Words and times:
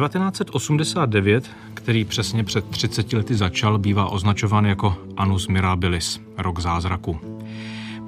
1989, 0.00 1.50
který 1.74 2.04
přesně 2.04 2.44
před 2.44 2.64
30 2.64 3.12
lety 3.12 3.34
začal, 3.34 3.78
bývá 3.78 4.06
označován 4.06 4.66
jako 4.66 4.96
Annus 5.16 5.48
Mirabilis, 5.48 6.20
rok 6.38 6.60
zázraku. 6.60 7.20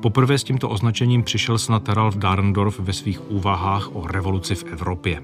Poprvé 0.03 0.39
s 0.39 0.45
tímto 0.45 0.69
označením 0.69 1.23
přišel 1.23 1.59
snad 1.59 1.89
Ralf 1.89 2.17
Dahrendorf 2.17 2.81
ve 2.81 2.93
svých 2.93 3.31
úvahách 3.31 3.97
o 3.97 4.07
revoluci 4.07 4.55
v 4.55 4.65
Evropě. 4.65 5.23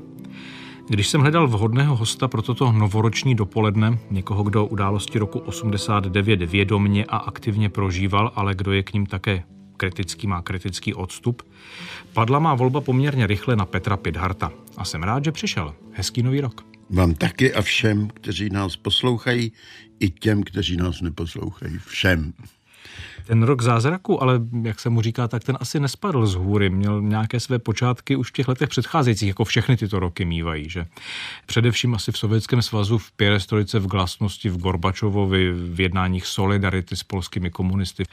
Když 0.88 1.08
jsem 1.08 1.20
hledal 1.20 1.48
vhodného 1.48 1.96
hosta 1.96 2.28
pro 2.28 2.42
toto 2.42 2.72
novoroční 2.72 3.34
dopoledne, 3.34 3.98
někoho, 4.10 4.42
kdo 4.42 4.66
události 4.66 5.18
roku 5.18 5.38
89 5.38 6.42
vědomně 6.42 7.04
a 7.04 7.16
aktivně 7.16 7.68
prožíval, 7.68 8.32
ale 8.34 8.54
kdo 8.54 8.72
je 8.72 8.82
k 8.82 8.92
ním 8.92 9.06
také 9.06 9.42
kritický, 9.76 10.26
má 10.26 10.42
kritický 10.42 10.94
odstup, 10.94 11.42
padla 12.12 12.38
má 12.38 12.54
volba 12.54 12.80
poměrně 12.80 13.26
rychle 13.26 13.56
na 13.56 13.64
Petra 13.64 13.96
Pidharta. 13.96 14.52
A 14.76 14.84
jsem 14.84 15.02
rád, 15.02 15.24
že 15.24 15.32
přišel. 15.32 15.74
Hezký 15.92 16.22
nový 16.22 16.40
rok. 16.40 16.66
Vám 16.90 17.14
taky 17.14 17.54
a 17.54 17.62
všem, 17.62 18.08
kteří 18.08 18.50
nás 18.50 18.76
poslouchají, 18.76 19.52
i 20.00 20.10
těm, 20.10 20.42
kteří 20.42 20.76
nás 20.76 21.00
neposlouchají. 21.00 21.78
Všem. 21.78 22.32
Ten 23.26 23.42
rok 23.42 23.62
zázraku, 23.62 24.22
ale 24.22 24.40
jak 24.62 24.80
se 24.80 24.90
mu 24.90 25.02
říká, 25.02 25.28
tak 25.28 25.44
ten 25.44 25.58
asi 25.60 25.80
nespadl 25.80 26.26
z 26.26 26.34
hůry. 26.34 26.70
Měl 26.70 27.02
nějaké 27.02 27.40
své 27.40 27.58
počátky 27.58 28.16
už 28.16 28.28
v 28.28 28.32
těch 28.32 28.48
letech 28.48 28.68
předcházejících, 28.68 29.28
jako 29.28 29.44
všechny 29.44 29.76
tyto 29.76 29.98
roky 29.98 30.24
mývají. 30.24 30.70
Že? 30.70 30.86
Především 31.46 31.94
asi 31.94 32.12
v 32.12 32.18
Sovětském 32.18 32.62
svazu, 32.62 32.98
v 32.98 33.12
Pěrestrojice, 33.12 33.78
v 33.78 33.86
Glasnosti, 33.86 34.48
v 34.50 34.58
Gorbačovovi, 34.58 35.52
v 35.52 35.80
jednáních 35.80 36.26
Solidarity 36.26 36.96
s 36.96 37.02
polskými 37.02 37.50
komunisty, 37.50 38.04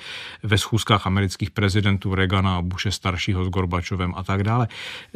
ve 0.44 0.58
schůzkách 0.58 1.08
amerických 1.08 1.52
prezidentů 1.52 2.16
Reagana 2.16 2.58
a 2.58 2.62
Bushe 2.62 2.92
staršího 2.92 3.46
s 3.46 3.50
Gorbačovem 3.50 4.14
a 4.16 4.24
tak 4.24 4.44
dále. 4.44 4.68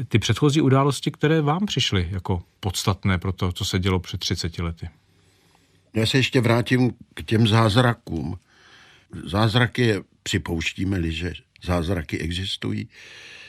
Ty 0.08 0.20
předchozí 0.20 0.62
události, 0.62 1.12
které 1.12 1.42
vám 1.42 1.66
přišly 1.66 2.08
jako 2.12 2.42
podstatné 2.60 3.18
pro 3.18 3.32
to, 3.32 3.52
co 3.52 3.66
se 3.66 3.80
dělo 3.80 4.00
před 4.00 4.20
30 4.20 4.60
lety. 4.60 4.90
Já 5.94 6.06
se 6.06 6.18
ještě 6.18 6.42
vrátím 6.42 6.92
k 7.14 7.24
těm 7.24 7.48
zázrakům. 7.48 8.38
Zázraky, 9.26 9.94
připouštíme-li, 10.24 11.12
že 11.12 11.34
zázraky 11.64 12.20
existují, 12.20 12.90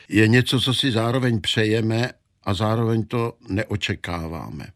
je 0.09 0.29
něco, 0.29 0.61
co 0.61 0.75
si 0.75 0.93
zároveň 0.93 1.41
přejeme 1.41 2.11
a 2.45 2.55
zároveň 2.55 3.05
to 3.05 3.37
neočekáváme. 3.49 4.67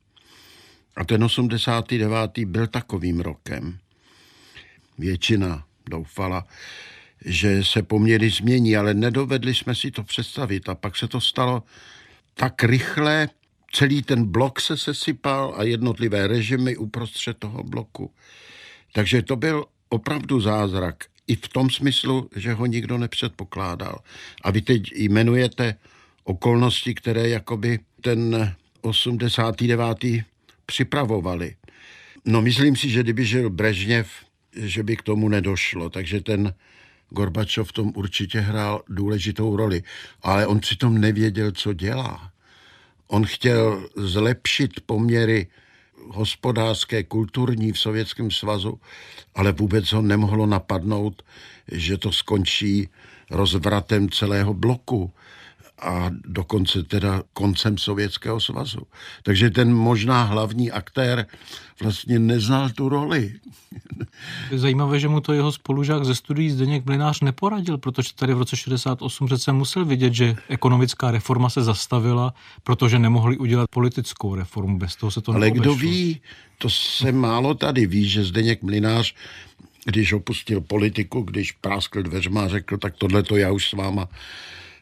A 0.96 1.04
ten 1.04 1.24
89. 1.24 2.38
byl 2.44 2.66
takovým 2.66 3.20
rokem. 3.20 3.78
Většina 4.98 5.64
doufala, 5.90 6.46
že 7.24 7.64
se 7.64 7.82
poměry 7.82 8.30
změní, 8.30 8.76
ale 8.76 8.94
nedovedli 8.94 9.54
jsme 9.54 9.74
si 9.74 9.90
to 9.90 10.04
představit. 10.04 10.68
A 10.68 10.74
pak 10.74 10.96
se 10.96 11.08
to 11.08 11.20
stalo 11.20 11.62
tak 12.34 12.64
rychle, 12.64 13.28
celý 13.72 14.02
ten 14.02 14.24
blok 14.24 14.60
se 14.60 14.76
sesypal 14.76 15.54
a 15.56 15.62
jednotlivé 15.62 16.26
režimy 16.26 16.76
uprostřed 16.76 17.38
toho 17.38 17.62
bloku. 17.62 18.14
Takže 18.92 19.22
to 19.22 19.36
byl 19.36 19.64
opravdu 19.90 20.40
zázrak. 20.40 21.04
I 21.26 21.36
v 21.36 21.48
tom 21.48 21.70
smyslu, 21.70 22.30
že 22.36 22.52
ho 22.52 22.66
nikdo 22.66 22.98
nepředpokládal. 22.98 23.98
A 24.42 24.50
vy 24.50 24.62
teď 24.62 24.92
jmenujete 24.92 25.74
okolnosti, 26.24 26.94
které 26.94 27.28
jakoby 27.28 27.78
ten 28.00 28.54
89. 28.80 29.98
připravovali. 30.66 31.56
No 32.24 32.42
myslím 32.42 32.76
si, 32.76 32.88
že 32.90 33.02
kdyby 33.02 33.24
žil 33.24 33.50
Brežněv, 33.50 34.08
že 34.56 34.82
by 34.82 34.96
k 34.96 35.02
tomu 35.02 35.28
nedošlo. 35.28 35.90
Takže 35.90 36.20
ten 36.20 36.54
Gorbačov 37.10 37.68
v 37.68 37.72
tom 37.72 37.92
určitě 37.94 38.40
hrál 38.40 38.82
důležitou 38.88 39.56
roli. 39.56 39.82
Ale 40.22 40.46
on 40.46 40.60
přitom 40.60 40.98
nevěděl, 40.98 41.52
co 41.52 41.72
dělá. 41.72 42.32
On 43.06 43.24
chtěl 43.26 43.88
zlepšit 43.96 44.80
poměry 44.86 45.46
hospodářské, 46.08 47.02
kulturní 47.02 47.72
v 47.72 47.78
Sovětském 47.78 48.30
svazu, 48.30 48.80
ale 49.34 49.52
vůbec 49.52 49.92
ho 49.92 50.02
nemohlo 50.02 50.46
napadnout, 50.46 51.22
že 51.72 51.98
to 51.98 52.12
skončí 52.12 52.88
rozvratem 53.30 54.10
celého 54.10 54.54
bloku 54.54 55.12
a 55.82 56.10
dokonce 56.26 56.82
teda 56.82 57.22
koncem 57.32 57.78
Sovětského 57.78 58.40
svazu. 58.40 58.80
Takže 59.22 59.50
ten 59.50 59.74
možná 59.74 60.22
hlavní 60.22 60.70
aktér 60.70 61.26
vlastně 61.82 62.18
neznal 62.18 62.70
tu 62.70 62.88
roli. 62.88 63.34
Je 64.50 64.58
zajímavé, 64.58 65.00
že 65.00 65.08
mu 65.08 65.20
to 65.20 65.32
jeho 65.32 65.52
spolužák 65.52 66.04
ze 66.04 66.14
studií 66.14 66.50
Zdeněk 66.50 66.86
Mlinář 66.86 67.20
neporadil, 67.20 67.78
protože 67.78 68.14
tady 68.14 68.34
v 68.34 68.38
roce 68.38 68.56
68 68.56 69.26
přece 69.26 69.52
musel 69.52 69.84
vidět, 69.84 70.14
že 70.14 70.36
ekonomická 70.48 71.10
reforma 71.10 71.50
se 71.50 71.62
zastavila, 71.62 72.34
protože 72.62 72.98
nemohli 72.98 73.38
udělat 73.38 73.70
politickou 73.70 74.34
reformu. 74.34 74.78
Bez 74.78 74.96
toho 74.96 75.10
se 75.10 75.20
to 75.20 75.32
Ale 75.32 75.50
kdo 75.50 75.74
ví, 75.74 76.20
to 76.58 76.70
se 76.70 77.12
málo 77.12 77.54
tady 77.54 77.86
ví, 77.86 78.08
že 78.08 78.24
Zdeněk 78.24 78.62
Mlinář 78.62 79.14
když 79.84 80.12
opustil 80.12 80.60
politiku, 80.60 81.22
když 81.22 81.52
práskl 81.52 82.02
dveřma 82.02 82.44
a 82.44 82.48
řekl, 82.48 82.78
tak 82.78 82.94
tohle 82.98 83.22
to 83.22 83.36
já 83.36 83.50
už 83.52 83.68
s 83.68 83.72
váma 83.72 84.08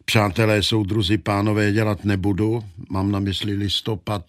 přátelé, 0.08 0.62
soudruzi, 0.62 1.18
pánové, 1.18 1.72
dělat 1.72 2.04
nebudu. 2.04 2.64
Mám 2.90 3.12
na 3.12 3.20
mysli 3.20 3.52
listopad 3.52 4.24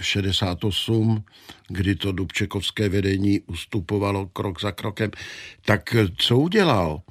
68, 0.00 1.24
kdy 1.68 1.94
to 1.94 2.12
Dubčekovské 2.12 2.88
vedení 2.88 3.40
ustupovalo 3.40 4.26
krok 4.26 4.60
za 4.60 4.72
krokem. 4.72 5.10
Tak 5.64 5.96
co 6.16 6.38
udělal? 6.38 7.02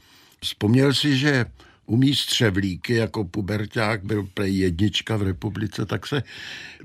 Vzpomněl 0.41 0.93
si, 0.93 1.17
že 1.17 1.45
umí 1.87 2.15
střevlíky, 2.15 2.93
jako 2.93 3.23
puberták 3.23 4.03
byl 4.03 4.27
prej 4.33 4.57
jednička 4.57 5.17
v 5.17 5.21
republice, 5.23 5.85
tak 5.85 6.07
se 6.07 6.23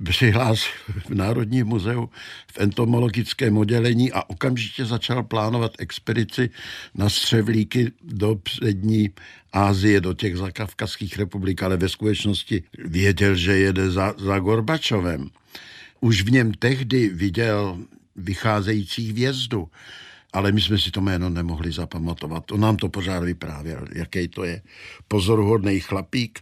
přihlásil 0.05 0.73
v 1.07 1.11
Národním 1.15 1.67
muzeu 1.67 2.11
v 2.53 2.59
entomologickém 2.59 3.59
oddělení 3.59 4.13
a 4.13 4.23
okamžitě 4.31 4.85
začal 4.85 5.23
plánovat 5.23 5.73
expedici 5.79 6.51
na 6.95 7.09
střevlíky 7.09 7.93
do 8.03 8.35
přední 8.35 9.11
Ázie, 9.53 10.01
do 10.01 10.15
těch 10.15 10.37
zakavkazských 10.37 11.19
republik, 11.19 11.63
ale 11.63 11.77
ve 11.77 11.89
skutečnosti 11.89 12.63
věděl, 12.79 13.35
že 13.35 13.59
jede 13.59 13.91
za, 13.91 14.15
za 14.19 14.39
Gorbačovem. 14.39 15.31
Už 16.01 16.23
v 16.23 16.31
něm 16.31 16.55
tehdy 16.55 17.09
viděl 17.09 17.79
vycházející 18.17 19.11
hvězdu 19.11 19.69
ale 20.33 20.53
my 20.53 20.61
jsme 20.61 20.79
si 20.79 20.91
to 20.91 21.01
jméno 21.01 21.31
nemohli 21.31 21.73
zapamatovat. 21.73 22.53
On 22.53 22.61
nám 22.61 22.77
to 22.77 22.89
pořád 22.89 23.21
vyprávěl, 23.21 23.87
jaký 23.95 24.29
to 24.29 24.45
je 24.45 24.63
pozoruhodný 25.09 25.81
chlapík. 25.81 26.41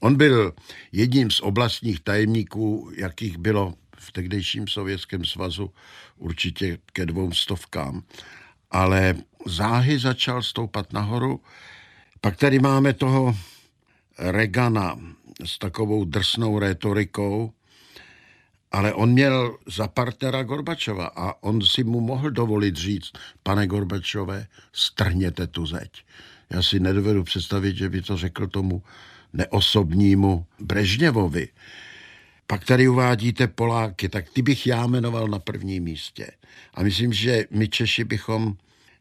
On 0.00 0.16
byl 0.16 0.52
jedním 0.92 1.30
z 1.30 1.40
oblastních 1.40 2.00
tajemníků, 2.00 2.90
jakých 2.96 3.38
bylo 3.38 3.74
v 3.98 4.12
tehdejším 4.12 4.68
Sovětském 4.68 5.24
svazu 5.24 5.70
určitě 6.18 6.78
ke 6.92 7.06
dvou 7.06 7.32
stovkám. 7.32 8.02
Ale 8.70 9.14
záhy 9.46 9.98
začal 9.98 10.42
stoupat 10.42 10.92
nahoru. 10.92 11.40
Pak 12.20 12.36
tady 12.36 12.58
máme 12.58 12.92
toho 12.92 13.36
Regana 14.18 14.98
s 15.44 15.58
takovou 15.58 16.04
drsnou 16.04 16.58
retorikou, 16.58 17.52
ale 18.74 18.94
on 18.94 19.12
měl 19.12 19.58
za 19.66 19.88
partnera 19.88 20.42
Gorbačova 20.42 21.06
a 21.06 21.42
on 21.42 21.62
si 21.62 21.84
mu 21.84 22.00
mohl 22.00 22.30
dovolit 22.30 22.76
říct, 22.76 23.12
pane 23.42 23.66
Gorbačové, 23.66 24.46
strněte 24.72 25.46
tu 25.46 25.66
zeď. 25.66 25.90
Já 26.50 26.62
si 26.62 26.80
nedovedu 26.80 27.24
představit, 27.24 27.76
že 27.76 27.88
by 27.88 28.02
to 28.02 28.16
řekl 28.16 28.46
tomu 28.46 28.82
neosobnímu 29.32 30.46
Brežněvovi. 30.60 31.48
Pak 32.46 32.64
tady 32.64 32.88
uvádíte 32.88 33.46
Poláky, 33.46 34.08
tak 34.08 34.28
ty 34.28 34.42
bych 34.42 34.66
já 34.66 34.86
jmenoval 34.86 35.28
na 35.28 35.38
prvním 35.38 35.84
místě. 35.84 36.30
A 36.74 36.82
myslím, 36.82 37.12
že 37.12 37.44
my 37.50 37.68
Češi 37.68 38.04
bychom 38.04 38.54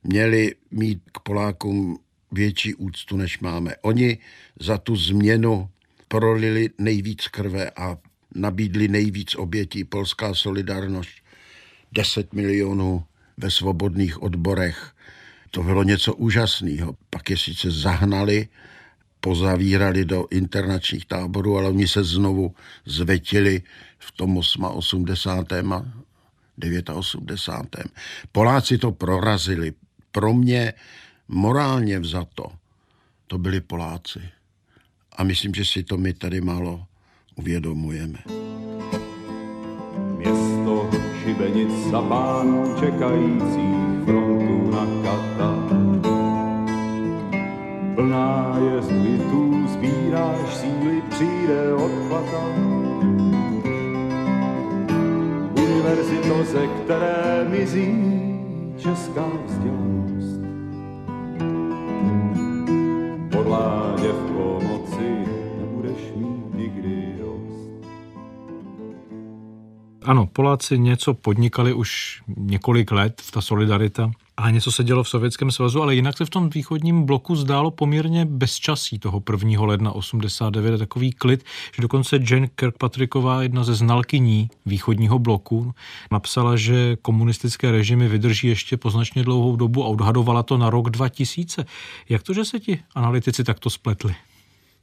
měli 0.03 0.55
mít 0.71 1.01
k 1.11 1.19
Polákům 1.19 1.99
větší 2.31 2.75
úctu, 2.75 3.17
než 3.17 3.39
máme. 3.39 3.75
Oni 3.81 4.17
za 4.59 4.77
tu 4.77 4.95
změnu 4.95 5.69
prolili 6.07 6.69
nejvíc 6.77 7.27
krve 7.27 7.69
a 7.69 7.97
nabídli 8.35 8.87
nejvíc 8.87 9.35
obětí 9.35 9.83
polská 9.83 10.33
solidarnost, 10.33 11.09
10 11.91 12.33
milionů 12.33 13.03
ve 13.37 13.51
svobodných 13.51 14.21
odborech. 14.23 14.93
To 15.51 15.63
bylo 15.63 15.83
něco 15.83 16.15
úžasného. 16.15 16.95
Pak 17.09 17.29
je 17.29 17.37
sice 17.37 17.71
zahnali, 17.71 18.47
pozavírali 19.19 20.05
do 20.05 20.27
internačních 20.31 21.05
táborů, 21.05 21.57
ale 21.57 21.69
oni 21.69 21.87
se 21.87 22.03
znovu 22.03 22.55
zvetili 22.85 23.61
v 23.99 24.11
tom 24.11 24.37
88. 24.37 25.73
a 25.73 26.93
89. 26.93 27.91
Poláci 28.31 28.77
to 28.77 28.91
prorazili. 28.91 29.73
Pro 30.11 30.33
mě 30.33 30.73
morálně 31.27 31.99
vzato 31.99 32.51
to 33.27 33.37
byli 33.37 33.61
Poláci. 33.61 34.21
A 35.17 35.23
myslím, 35.23 35.53
že 35.53 35.65
si 35.65 35.83
to 35.83 35.97
my 35.97 36.13
tady 36.13 36.41
málo 36.41 36.85
uvědomujeme. 37.35 38.19
Město 40.17 40.89
šibenic 41.23 41.91
za 41.91 42.01
pánů 42.01 42.75
čekajících 42.79 44.03
frontu 44.05 44.71
na 44.71 44.87
kata. 45.03 45.53
Plná 47.95 48.59
je 48.65 48.81
zbytů, 48.81 49.67
sbíráš 49.67 50.55
síly, 50.55 51.01
přijde 51.09 51.73
odplata. 51.73 52.73
to, 56.27 56.43
ze 56.43 56.67
které 56.67 57.45
mizí 57.49 57.89
česká 58.77 59.25
vzdělanost. 59.45 60.41
Podládě 63.31 64.07
v 64.07 64.22
Ano, 70.05 70.27
Poláci 70.27 70.79
něco 70.79 71.13
podnikali 71.13 71.73
už 71.73 72.21
několik 72.37 72.91
let, 72.91 73.21
v 73.21 73.31
ta 73.31 73.41
solidarita, 73.41 74.11
a 74.37 74.49
něco 74.49 74.71
se 74.71 74.83
dělo 74.83 75.03
v 75.03 75.09
Sovětském 75.09 75.51
svazu, 75.51 75.81
ale 75.81 75.95
jinak 75.95 76.17
se 76.17 76.25
v 76.25 76.29
tom 76.29 76.49
východním 76.49 77.03
bloku 77.03 77.35
zdálo 77.35 77.71
poměrně 77.71 78.25
bezčasí 78.25 78.99
toho 78.99 79.23
1. 79.43 79.61
ledna 79.61 79.91
89, 79.91 80.77
takový 80.77 81.11
klid, 81.11 81.43
že 81.75 81.81
dokonce 81.81 82.19
Jane 82.29 82.47
Kirkpatricková, 82.47 83.43
jedna 83.43 83.63
ze 83.63 83.75
znalkyní 83.75 84.49
východního 84.65 85.19
bloku, 85.19 85.73
napsala, 86.11 86.55
že 86.55 86.97
komunistické 87.01 87.71
režimy 87.71 88.07
vydrží 88.07 88.47
ještě 88.47 88.77
poznačně 88.77 89.23
dlouhou 89.23 89.55
dobu 89.55 89.83
a 89.83 89.87
odhadovala 89.87 90.43
to 90.43 90.57
na 90.57 90.69
rok 90.69 90.89
2000. 90.89 91.65
Jak 92.09 92.23
to, 92.23 92.33
že 92.33 92.45
se 92.45 92.59
ti 92.59 92.79
analytici 92.95 93.43
takto 93.43 93.69
spletli? 93.69 94.15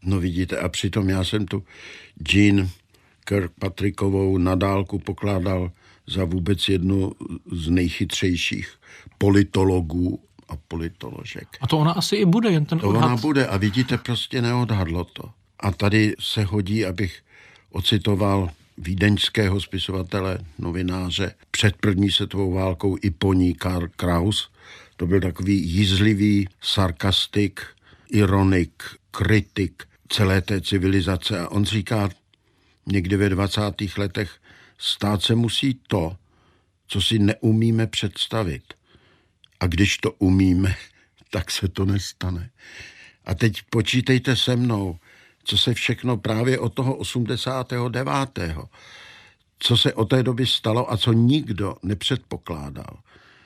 No 0.02 0.20
vidíte, 0.20 0.58
a 0.58 0.69
přitom 0.69 1.08
já 1.08 1.25
jsem 1.25 1.46
tu 1.46 1.62
Jean 2.32 2.69
Kirkpatrickovou 3.25 4.38
na 4.38 4.55
dálku 4.55 4.99
pokládal 4.99 5.70
za 6.06 6.25
vůbec 6.25 6.69
jednu 6.69 7.12
z 7.52 7.69
nejchytřejších 7.69 8.75
politologů 9.19 10.20
a 10.49 10.56
politoložek. 10.69 11.49
A 11.61 11.67
to 11.67 11.78
ona 11.78 11.93
asi 11.93 12.17
i 12.17 12.25
bude, 12.25 12.50
jen 12.50 12.64
ten 12.64 12.78
To 12.78 12.88
odhad. 12.88 13.05
ona 13.05 13.17
bude 13.17 13.46
a 13.46 13.56
vidíte, 13.56 13.99
prostě 13.99 14.43
neodhadlo 14.43 15.05
to. 15.05 15.22
A 15.61 15.72
tady 15.72 16.14
se 16.20 16.44
hodí, 16.44 16.84
abych 16.87 17.22
ocitoval 17.70 18.50
vídeňského 18.78 19.61
spisovatele, 19.61 20.38
novináře 20.58 21.34
před 21.50 21.76
první 21.76 22.11
světovou 22.11 22.52
válkou 22.52 22.96
i 23.02 23.11
po 23.11 23.34
ní 23.34 23.55
Karl 23.55 23.88
Kraus. 23.96 24.50
To 24.96 25.06
byl 25.06 25.20
takový 25.20 25.70
jízlivý 25.70 26.49
sarkastik, 26.61 27.61
ironik, 28.11 28.82
kritik 29.11 29.82
celé 30.08 30.40
té 30.40 30.61
civilizace. 30.61 31.40
A 31.40 31.49
on 31.49 31.64
říká 31.64 32.08
někdy 32.86 33.16
ve 33.16 33.28
20. 33.28 33.60
letech, 33.96 34.30
stát 34.78 35.22
se 35.22 35.34
musí 35.34 35.80
to, 35.86 36.16
co 36.86 37.02
si 37.02 37.18
neumíme 37.18 37.86
představit. 37.86 38.74
A 39.60 39.66
když 39.66 39.98
to 39.98 40.12
umíme, 40.12 40.74
tak 41.30 41.50
se 41.50 41.68
to 41.68 41.84
nestane. 41.84 42.50
A 43.24 43.34
teď 43.34 43.62
počítejte 43.70 44.36
se 44.36 44.56
mnou, 44.56 44.98
co 45.44 45.58
se 45.58 45.74
všechno 45.74 46.16
právě 46.16 46.58
od 46.58 46.74
toho 46.74 46.96
89. 46.96 48.38
co 49.58 49.76
se 49.76 49.94
od 49.94 50.04
té 50.04 50.22
doby 50.22 50.46
stalo 50.46 50.92
a 50.92 50.96
co 50.96 51.12
nikdo 51.12 51.76
nepředpokládal. 51.82 52.98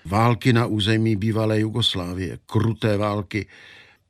Války 0.05 0.53
na 0.53 0.67
území 0.67 1.17
bývalé 1.17 1.61
Jugoslávie, 1.61 2.39
kruté 2.47 2.97
války, 2.97 3.47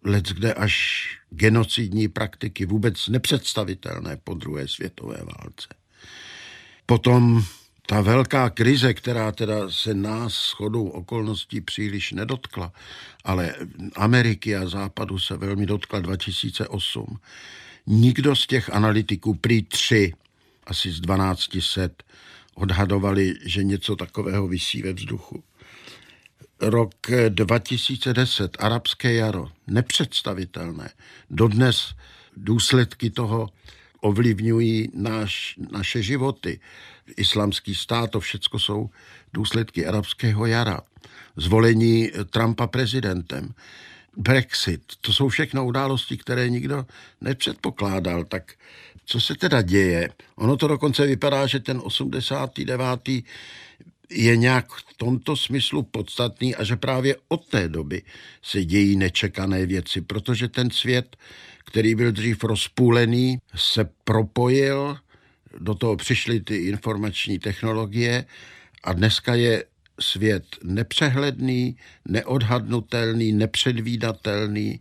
let 0.04 0.24
kde 0.24 0.54
až 0.54 1.04
genocidní 1.30 2.08
praktiky, 2.08 2.66
vůbec 2.66 3.08
nepředstavitelné 3.08 4.16
po 4.24 4.34
druhé 4.34 4.68
světové 4.68 5.16
válce. 5.16 5.68
Potom 6.86 7.44
ta 7.86 8.00
velká 8.00 8.50
krize, 8.50 8.94
která 8.94 9.32
teda 9.32 9.70
se 9.70 9.94
nás 9.94 10.32
shodou 10.32 10.88
okolností 10.88 11.60
příliš 11.60 12.12
nedotkla, 12.12 12.72
ale 13.24 13.54
Ameriky 13.96 14.56
a 14.56 14.68
Západu 14.68 15.18
se 15.18 15.36
velmi 15.36 15.66
dotkla 15.66 16.00
2008. 16.00 17.18
Nikdo 17.86 18.36
z 18.36 18.46
těch 18.46 18.70
analytiků, 18.70 19.34
prý 19.34 19.62
tři, 19.62 20.12
asi 20.66 20.90
z 20.90 21.00
1200, 21.00 21.90
odhadovali, 22.54 23.34
že 23.44 23.64
něco 23.64 23.96
takového 23.96 24.48
vysí 24.48 24.82
ve 24.82 24.92
vzduchu. 24.92 25.42
Rok 26.60 26.94
2010, 27.28 28.56
arabské 28.60 29.14
jaro, 29.14 29.48
nepředstavitelné. 29.66 30.90
Dodnes 31.30 31.94
důsledky 32.36 33.10
toho 33.10 33.48
ovlivňují 34.00 34.88
náš, 34.94 35.54
naše 35.72 36.02
životy. 36.02 36.60
Islamský 37.16 37.74
stát, 37.74 38.10
to 38.10 38.20
všecko 38.20 38.58
jsou 38.58 38.90
důsledky 39.32 39.86
arabského 39.86 40.46
jara. 40.46 40.80
Zvolení 41.36 42.10
Trumpa 42.30 42.66
prezidentem. 42.66 43.54
Brexit, 44.16 44.82
to 45.00 45.12
jsou 45.12 45.28
všechno 45.28 45.66
události, 45.66 46.16
které 46.16 46.50
nikdo 46.50 46.86
nepředpokládal. 47.20 48.24
Tak 48.24 48.52
co 49.04 49.20
se 49.20 49.34
teda 49.34 49.62
děje? 49.62 50.08
Ono 50.36 50.56
to 50.56 50.68
dokonce 50.68 51.06
vypadá, 51.06 51.46
že 51.46 51.60
ten 51.60 51.80
89. 51.84 53.08
je 54.14 54.36
nějak 54.36 54.72
v 54.72 54.96
tomto 54.96 55.36
smyslu 55.36 55.82
podstatný 55.82 56.54
a 56.54 56.64
že 56.64 56.76
právě 56.76 57.16
od 57.28 57.48
té 57.48 57.68
doby 57.68 58.02
se 58.42 58.64
dějí 58.64 58.96
nečekané 58.96 59.66
věci, 59.66 60.00
protože 60.00 60.48
ten 60.48 60.70
svět, 60.70 61.16
který 61.64 61.94
byl 61.94 62.12
dřív 62.12 62.44
rozpůlený, 62.44 63.38
se 63.56 63.88
propojil, 64.04 64.96
do 65.58 65.74
toho 65.74 65.96
přišly 65.96 66.40
ty 66.40 66.56
informační 66.56 67.38
technologie 67.38 68.24
a 68.84 68.92
dneska 68.92 69.34
je 69.34 69.64
svět 70.00 70.44
nepřehledný, 70.64 71.76
neodhadnutelný, 72.08 73.32
nepředvídatelný. 73.32 74.80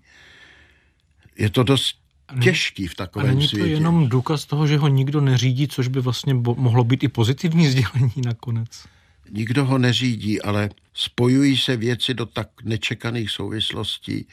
Je 1.37 1.49
to 1.49 1.63
dost 1.63 1.95
těžký 2.43 2.87
v 2.87 2.91
A 2.91 2.95
takovém 2.95 3.27
není 3.27 3.41
to 3.41 3.47
světě. 3.47 3.71
jenom 3.71 4.09
důkaz 4.09 4.45
toho, 4.45 4.67
že 4.67 4.77
ho 4.77 4.87
nikdo 4.87 5.21
neřídí, 5.21 5.67
což 5.67 5.87
by 5.87 6.01
vlastně 6.01 6.35
bo- 6.35 6.55
mohlo 6.55 6.83
být 6.83 7.03
i 7.03 7.07
pozitivní 7.07 7.67
sdělení 7.71 8.13
nakonec. 8.25 8.85
Nikdo 9.31 9.65
ho 9.65 9.77
neřídí, 9.77 10.41
ale 10.41 10.69
spojují 10.93 11.57
se 11.57 11.77
věci 11.77 12.13
do 12.13 12.25
tak 12.25 12.47
nečekaných 12.63 13.31
souvislostí, 13.31 14.27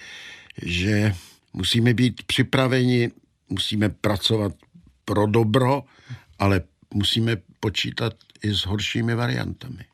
že 0.62 1.14
musíme 1.52 1.94
být 1.94 2.22
připraveni, 2.22 3.10
musíme 3.48 3.88
pracovat 3.88 4.52
pro 5.04 5.26
dobro, 5.26 5.82
ale 6.38 6.60
musíme 6.94 7.36
počítat 7.60 8.14
i 8.42 8.54
s 8.54 8.66
horšími 8.66 9.14
variantami. 9.14 9.84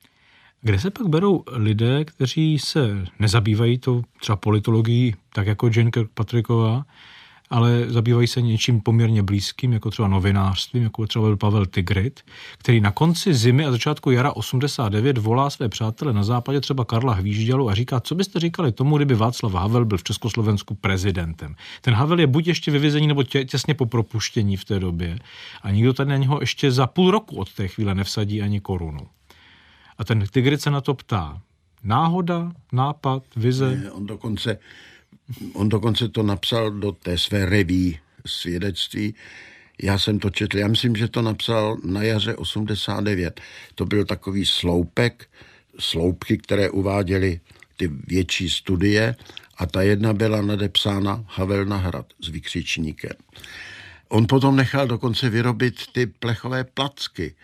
Kde 0.60 0.78
se 0.78 0.90
pak 0.90 1.06
berou 1.06 1.44
lidé, 1.52 2.04
kteří 2.04 2.58
se 2.58 3.04
nezabývají 3.18 3.78
tou 3.78 4.02
třeba 4.20 4.36
politologií, 4.36 5.14
tak 5.32 5.46
jako 5.46 5.70
Jane 5.76 5.90
Kirkpatricková, 5.90 6.84
ale 7.50 7.84
zabývají 7.88 8.26
se 8.26 8.42
něčím 8.42 8.80
poměrně 8.80 9.22
blízkým, 9.22 9.72
jako 9.72 9.90
třeba 9.90 10.08
novinářstvím, 10.08 10.82
jako 10.82 11.06
třeba 11.06 11.24
byl 11.24 11.36
Pavel 11.36 11.66
Tigrit, 11.66 12.20
který 12.58 12.80
na 12.80 12.90
konci 12.90 13.34
zimy 13.34 13.64
a 13.64 13.70
začátku 13.70 14.10
jara 14.10 14.32
89 14.32 15.18
volá 15.18 15.50
své 15.50 15.68
přátele 15.68 16.12
na 16.12 16.24
západě, 16.24 16.60
třeba 16.60 16.84
Karla 16.84 17.14
Hvíždělu 17.14 17.70
a 17.70 17.74
říká, 17.74 18.00
co 18.00 18.14
byste 18.14 18.40
říkali 18.40 18.72
tomu, 18.72 18.96
kdyby 18.96 19.14
Václav 19.14 19.52
Havel 19.52 19.84
byl 19.84 19.98
v 19.98 20.04
Československu 20.04 20.74
prezidentem. 20.74 21.54
Ten 21.80 21.94
Havel 21.94 22.20
je 22.20 22.26
buď 22.26 22.46
ještě 22.46 22.70
vyvězení, 22.70 23.06
nebo 23.06 23.22
tě, 23.22 23.44
těsně 23.44 23.74
po 23.74 23.86
propuštění 23.86 24.56
v 24.56 24.64
té 24.64 24.80
době 24.80 25.18
a 25.62 25.70
nikdo 25.70 25.92
tady 25.92 26.10
na 26.10 26.16
něho 26.16 26.38
ještě 26.40 26.72
za 26.72 26.86
půl 26.86 27.10
roku 27.10 27.36
od 27.36 27.52
té 27.52 27.68
chvíle 27.68 27.94
nevsadí 27.94 28.42
ani 28.42 28.60
korunu. 28.60 29.06
A 29.98 30.04
ten 30.04 30.24
Tigrit 30.30 30.60
se 30.60 30.70
na 30.70 30.80
to 30.80 30.94
ptá. 30.94 31.40
Náhoda, 31.84 32.52
nápad, 32.72 33.22
vize? 33.36 33.90
On 33.92 34.06
dokonce, 34.06 34.58
on 35.52 35.68
dokonce 35.68 36.08
to 36.08 36.22
napsal 36.22 36.70
do 36.70 36.92
té 36.92 37.18
své 37.18 37.46
reví 37.46 37.98
svědectví. 38.26 39.14
Já 39.82 39.98
jsem 39.98 40.18
to 40.18 40.30
četl, 40.30 40.58
já 40.58 40.68
myslím, 40.68 40.96
že 40.96 41.08
to 41.08 41.22
napsal 41.22 41.76
na 41.84 42.02
jaře 42.02 42.34
89. 42.34 43.40
To 43.74 43.86
byl 43.86 44.04
takový 44.04 44.46
sloupek, 44.46 45.28
sloupky, 45.78 46.38
které 46.38 46.70
uváděly 46.70 47.40
ty 47.76 47.88
větší 47.88 48.50
studie 48.50 49.16
a 49.56 49.66
ta 49.66 49.82
jedna 49.82 50.12
byla 50.12 50.42
nadepsána 50.42 51.24
Havel 51.26 51.64
na 51.64 51.76
hrad 51.76 52.06
s 52.20 52.28
vykřičníkem. 52.28 53.16
On 54.08 54.26
potom 54.26 54.56
nechal 54.56 54.86
dokonce 54.86 55.30
vyrobit 55.30 55.74
ty 55.92 56.06
plechové 56.06 56.64
placky 56.64 57.34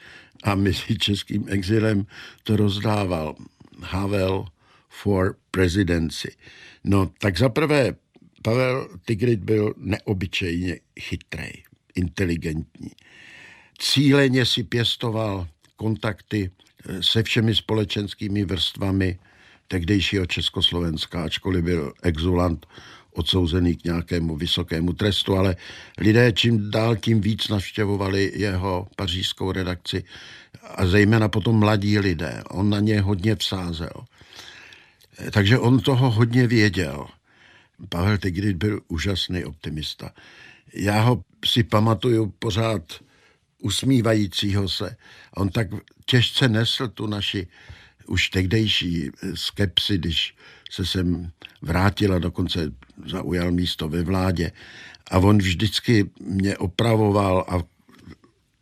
a 0.43 0.55
mezi 0.55 0.99
českým 0.99 1.45
exilem 1.49 2.07
to 2.43 2.57
rozdával. 2.57 3.35
Havel 3.81 4.47
for 4.93 5.37
presidency. 5.51 6.37
No, 6.85 7.11
tak 7.19 7.39
zaprvé 7.39 7.95
Pavel 8.43 8.89
Tigrit 9.05 9.41
byl 9.41 9.75
neobyčejně 9.77 10.81
chytrý, 11.01 11.51
inteligentní. 11.95 12.91
Cíleně 13.79 14.47
si 14.47 14.63
pěstoval 14.63 15.49
kontakty 15.77 16.51
eh, 16.89 17.03
se 17.03 17.23
všemi 17.23 17.55
společenskými 17.55 18.45
vrstvami 18.45 19.19
tehdejšího 19.69 20.27
Československa, 20.27 21.25
ačkoliv 21.25 21.65
byl 21.65 21.93
exulant 22.03 22.67
odsouzený 23.13 23.77
k 23.77 23.85
nějakému 23.85 24.37
vysokému 24.37 24.93
trestu, 24.93 25.37
ale 25.37 25.57
lidé 25.99 26.33
čím 26.33 26.71
dál 26.71 26.97
tím 26.97 27.21
víc 27.21 27.49
navštěvovali 27.49 28.33
jeho 28.35 28.89
pařížskou 28.97 29.53
redakci 29.53 30.05
a 30.63 30.87
zejména 30.87 31.29
potom 31.29 31.59
mladí 31.59 31.99
lidé. 31.99 32.43
On 32.51 32.71
na 32.71 32.81
ně 32.81 33.01
hodně 33.01 33.37
vsázel. 33.37 33.93
Takže 35.31 35.59
on 35.59 35.81
toho 35.81 36.11
hodně 36.11 36.47
věděl. 36.47 37.07
Pavel 37.88 38.19
Tigrit 38.19 38.57
byl 38.57 38.81
úžasný 38.88 39.45
optimista. 39.45 40.11
Já 40.75 41.00
ho 41.00 41.25
si 41.45 41.62
pamatuju 41.62 42.35
pořád 42.38 42.83
usmívajícího 43.59 44.69
se. 44.69 44.97
On 45.37 45.49
tak 45.49 45.69
těžce 46.05 46.49
nesl 46.49 46.88
tu 46.88 47.07
naši 47.07 47.47
už 48.07 48.29
tehdejší 48.29 49.11
skepsy, 49.35 49.99
když 49.99 50.35
se 50.71 50.87
sem 50.87 51.31
vrátil 51.62 52.14
a 52.14 52.19
dokonce 52.19 52.73
zaujal 53.07 53.52
místo 53.52 53.88
ve 53.88 54.02
vládě. 54.02 54.52
A 55.11 55.19
on 55.19 55.38
vždycky 55.38 56.11
mě 56.21 56.57
opravoval 56.57 57.45
a 57.49 57.62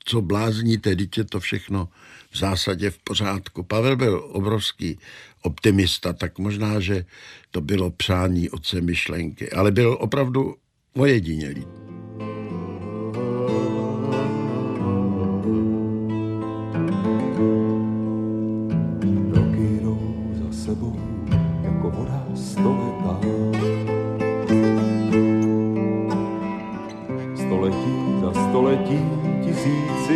co 0.04 0.22
blázníte, 0.22 0.94
dítě 0.94 1.24
to 1.24 1.40
všechno 1.40 1.88
v 2.30 2.38
zásadě 2.38 2.90
v 2.90 2.98
pořádku. 2.98 3.62
Pavel 3.62 3.96
byl 3.96 4.28
obrovský 4.32 4.98
optimista, 5.42 6.12
tak 6.12 6.38
možná, 6.38 6.80
že 6.80 7.04
to 7.50 7.60
bylo 7.60 7.90
přání 7.90 8.50
otce 8.50 8.80
myšlenky, 8.80 9.52
ale 9.52 9.70
byl 9.70 9.96
opravdu 10.00 10.54
ojedinělý. 10.94 11.64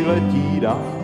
letí 0.05 0.59
dál. 0.59 0.94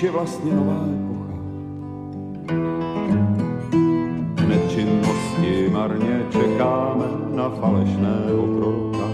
Už 0.00 0.04
je 0.04 0.10
vlastně 0.10 0.52
nová 0.52 0.84
epocha. 0.94 1.36
Nečinnosti 4.48 5.70
marně 5.72 6.20
čekáme 6.30 7.04
na 7.34 7.50
falešného 7.50 8.42
proroka. 8.42 9.06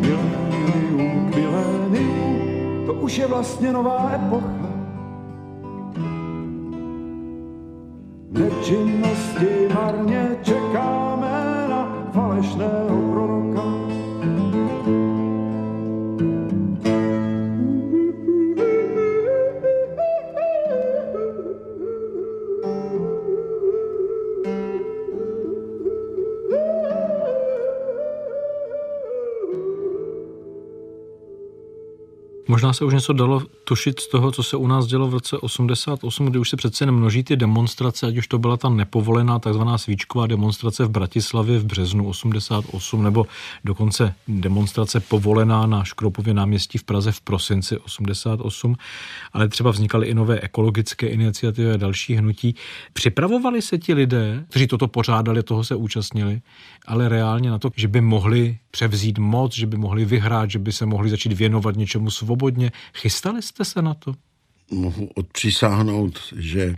Milénium 0.00 1.30
k 1.30 1.36
miléniu, 1.36 2.86
to 2.86 2.92
už 2.94 3.18
je 3.18 3.26
vlastně 3.26 3.72
nová 3.72 4.10
epocha. 4.14 4.70
Nečinnosti 8.30 9.68
marně 9.74 10.36
čekáme 10.42 11.66
na 11.68 12.06
falešného 12.12 13.09
Možná 32.60 32.72
se 32.72 32.84
už 32.84 32.94
něco 32.94 33.12
dalo 33.12 33.42
tušit 33.64 34.00
z 34.00 34.08
toho, 34.08 34.32
co 34.32 34.42
se 34.42 34.56
u 34.56 34.66
nás 34.66 34.86
dělo 34.86 35.08
v 35.08 35.12
roce 35.12 35.38
88, 35.38 36.26
kdy 36.26 36.38
už 36.38 36.50
se 36.50 36.56
přece 36.56 36.86
množí 36.86 37.24
ty 37.24 37.36
demonstrace, 37.36 38.06
ať 38.06 38.16
už 38.16 38.28
to 38.28 38.38
byla 38.38 38.56
ta 38.56 38.68
nepovolená 38.68 39.38
takzvaná 39.38 39.78
svíčková 39.78 40.26
demonstrace 40.26 40.84
v 40.84 40.88
Bratislavě 40.88 41.58
v 41.58 41.64
březnu 41.64 42.08
88, 42.08 43.02
nebo 43.02 43.26
dokonce 43.64 44.14
demonstrace 44.28 45.00
povolená 45.00 45.66
na 45.66 45.84
Škropově 45.84 46.34
náměstí 46.34 46.78
v 46.78 46.84
Praze 46.84 47.12
v 47.12 47.20
prosinci 47.20 47.78
88, 47.78 48.76
ale 49.32 49.48
třeba 49.48 49.70
vznikaly 49.70 50.06
i 50.06 50.14
nové 50.14 50.40
ekologické 50.40 51.06
iniciativy 51.06 51.72
a 51.72 51.76
další 51.76 52.14
hnutí. 52.14 52.54
Připravovali 52.92 53.62
se 53.62 53.78
ti 53.78 53.94
lidé, 53.94 54.44
kteří 54.48 54.66
toto 54.66 54.88
pořádali, 54.88 55.42
toho 55.42 55.64
se 55.64 55.74
účastnili, 55.74 56.40
ale 56.86 57.08
reálně 57.08 57.50
na 57.50 57.58
to, 57.58 57.70
že 57.76 57.88
by 57.88 58.00
mohli 58.00 58.58
převzít 58.70 59.18
moc, 59.18 59.56
že 59.56 59.66
by 59.66 59.76
mohli 59.76 60.04
vyhrát, 60.04 60.50
že 60.50 60.58
by 60.58 60.72
se 60.72 60.86
mohli 60.86 61.10
začít 61.10 61.32
věnovat 61.32 61.76
něčemu 61.76 62.10
svobodně. 62.50 62.72
Chystali 62.94 63.42
jste 63.42 63.64
se 63.64 63.82
na 63.82 63.94
to? 63.94 64.14
Mohu 64.70 65.06
odpřisáhnout, 65.14 66.18
že 66.36 66.74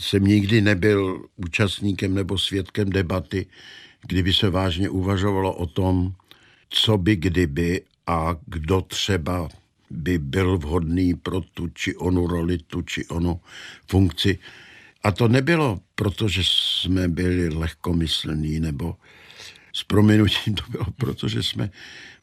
jsem 0.00 0.24
nikdy 0.24 0.60
nebyl 0.60 1.26
účastníkem 1.36 2.14
nebo 2.14 2.38
svědkem 2.38 2.90
debaty, 2.90 3.46
kdyby 4.06 4.32
se 4.32 4.50
vážně 4.50 4.88
uvažovalo 4.88 5.54
o 5.54 5.66
tom, 5.66 6.12
co 6.68 6.98
by 6.98 7.16
kdyby 7.16 7.82
a 8.06 8.36
kdo 8.46 8.80
třeba 8.80 9.48
by 9.90 10.18
byl 10.18 10.58
vhodný 10.58 11.14
pro 11.14 11.40
tu 11.40 11.68
či 11.68 11.96
onu 11.96 12.26
roli, 12.26 12.58
tu 12.58 12.82
či 12.82 13.06
onu 13.06 13.40
funkci. 13.90 14.38
A 15.02 15.12
to 15.12 15.28
nebylo, 15.28 15.80
protože 15.94 16.42
jsme 16.44 17.08
byli 17.08 17.48
lehkomyslní 17.48 18.60
nebo 18.60 18.96
s 19.72 19.84
prominutím 19.84 20.54
to 20.54 20.64
bylo, 20.70 20.86
protože 20.96 21.42
jsme 21.42 21.70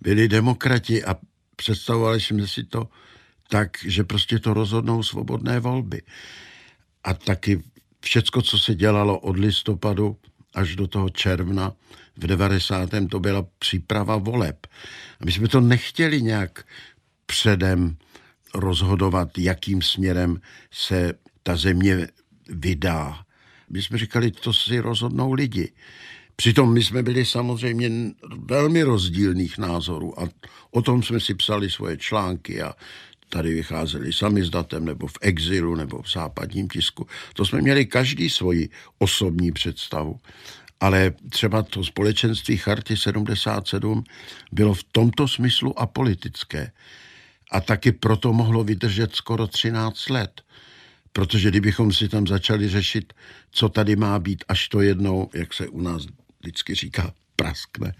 byli 0.02 0.28
demokrati 0.28 1.04
a 1.04 1.16
představovali 1.56 2.22
jsme 2.22 2.48
si 2.48 2.64
to 2.64 2.88
tak, 3.50 3.78
že 3.86 4.04
prostě 4.04 4.40
to 4.40 4.54
rozhodnou 4.54 5.04
svobodné 5.04 5.60
volby. 5.60 6.02
A 7.04 7.14
taky 7.14 7.64
všecko, 8.02 8.42
co 8.42 8.58
se 8.58 8.76
dělalo 8.76 9.20
od 9.20 9.38
listopadu 9.38 10.18
až 10.54 10.76
do 10.76 10.88
toho 10.88 11.10
června 11.10 11.74
v 12.18 12.28
90. 12.28 12.90
to 13.12 13.20
byla 13.20 13.46
příprava 13.60 14.18
voleb. 14.18 14.68
A 15.20 15.26
my 15.26 15.32
jsme 15.32 15.48
to 15.48 15.62
nechtěli 15.62 16.22
nějak 16.22 16.66
předem 17.26 17.98
rozhodovat, 18.54 19.38
jakým 19.38 19.82
směrem 19.82 20.42
se 20.72 21.14
ta 21.44 21.56
země 21.56 22.08
vydá. 22.50 23.24
My 23.70 23.82
jsme 23.82 23.98
říkali, 23.98 24.32
to 24.32 24.54
si 24.54 24.80
rozhodnou 24.80 25.34
lidi. 25.34 25.72
Přitom 26.36 26.74
my 26.74 26.84
jsme 26.84 27.04
byli 27.04 27.26
samozřejmě 27.26 27.92
velmi 28.38 28.84
rozdílných 28.84 29.58
názorů 29.58 30.20
a 30.20 30.30
o 30.72 30.82
tom 30.82 31.04
jsme 31.04 31.20
si 31.20 31.34
psali 31.34 31.70
svoje 31.70 31.98
články 31.98 32.62
a 32.62 32.74
tady 33.30 33.54
vycházeli 33.54 34.14
sami 34.14 34.44
s 34.44 34.50
datem 34.50 34.86
nebo 34.86 35.08
v 35.08 35.18
exilu 35.22 35.76
nebo 35.76 36.02
v 36.02 36.12
západním 36.12 36.70
tisku. 36.70 37.08
To 37.34 37.46
jsme 37.46 37.62
měli 37.62 37.86
každý 37.86 38.30
svoji 38.30 38.70
osobní 39.00 39.52
představu. 39.52 40.20
Ale 40.80 41.14
třeba 41.30 41.64
to 41.64 41.84
společenství 41.84 42.58
Charty 42.58 42.98
77 42.98 44.04
bylo 44.52 44.74
v 44.74 44.84
tomto 44.84 45.28
smyslu 45.28 45.80
apolitické. 45.80 46.72
A 47.52 47.62
taky 47.62 47.92
proto 47.92 48.34
mohlo 48.34 48.64
vydržet 48.64 49.16
skoro 49.16 49.48
13 49.48 50.10
let. 50.10 50.42
Protože 51.14 51.50
kdybychom 51.50 51.94
si 51.94 52.10
tam 52.10 52.28
začali 52.28 52.70
řešit, 52.70 53.14
co 53.52 53.70
tady 53.70 53.96
má 53.96 54.20
být, 54.20 54.44
až 54.48 54.68
to 54.68 54.82
jednou, 54.82 55.30
jak 55.34 55.54
se 55.54 55.68
u 55.68 55.82
nás 55.82 56.06
vždycky 56.44 56.76
říká, 56.76 57.14
praskne, 57.36 57.94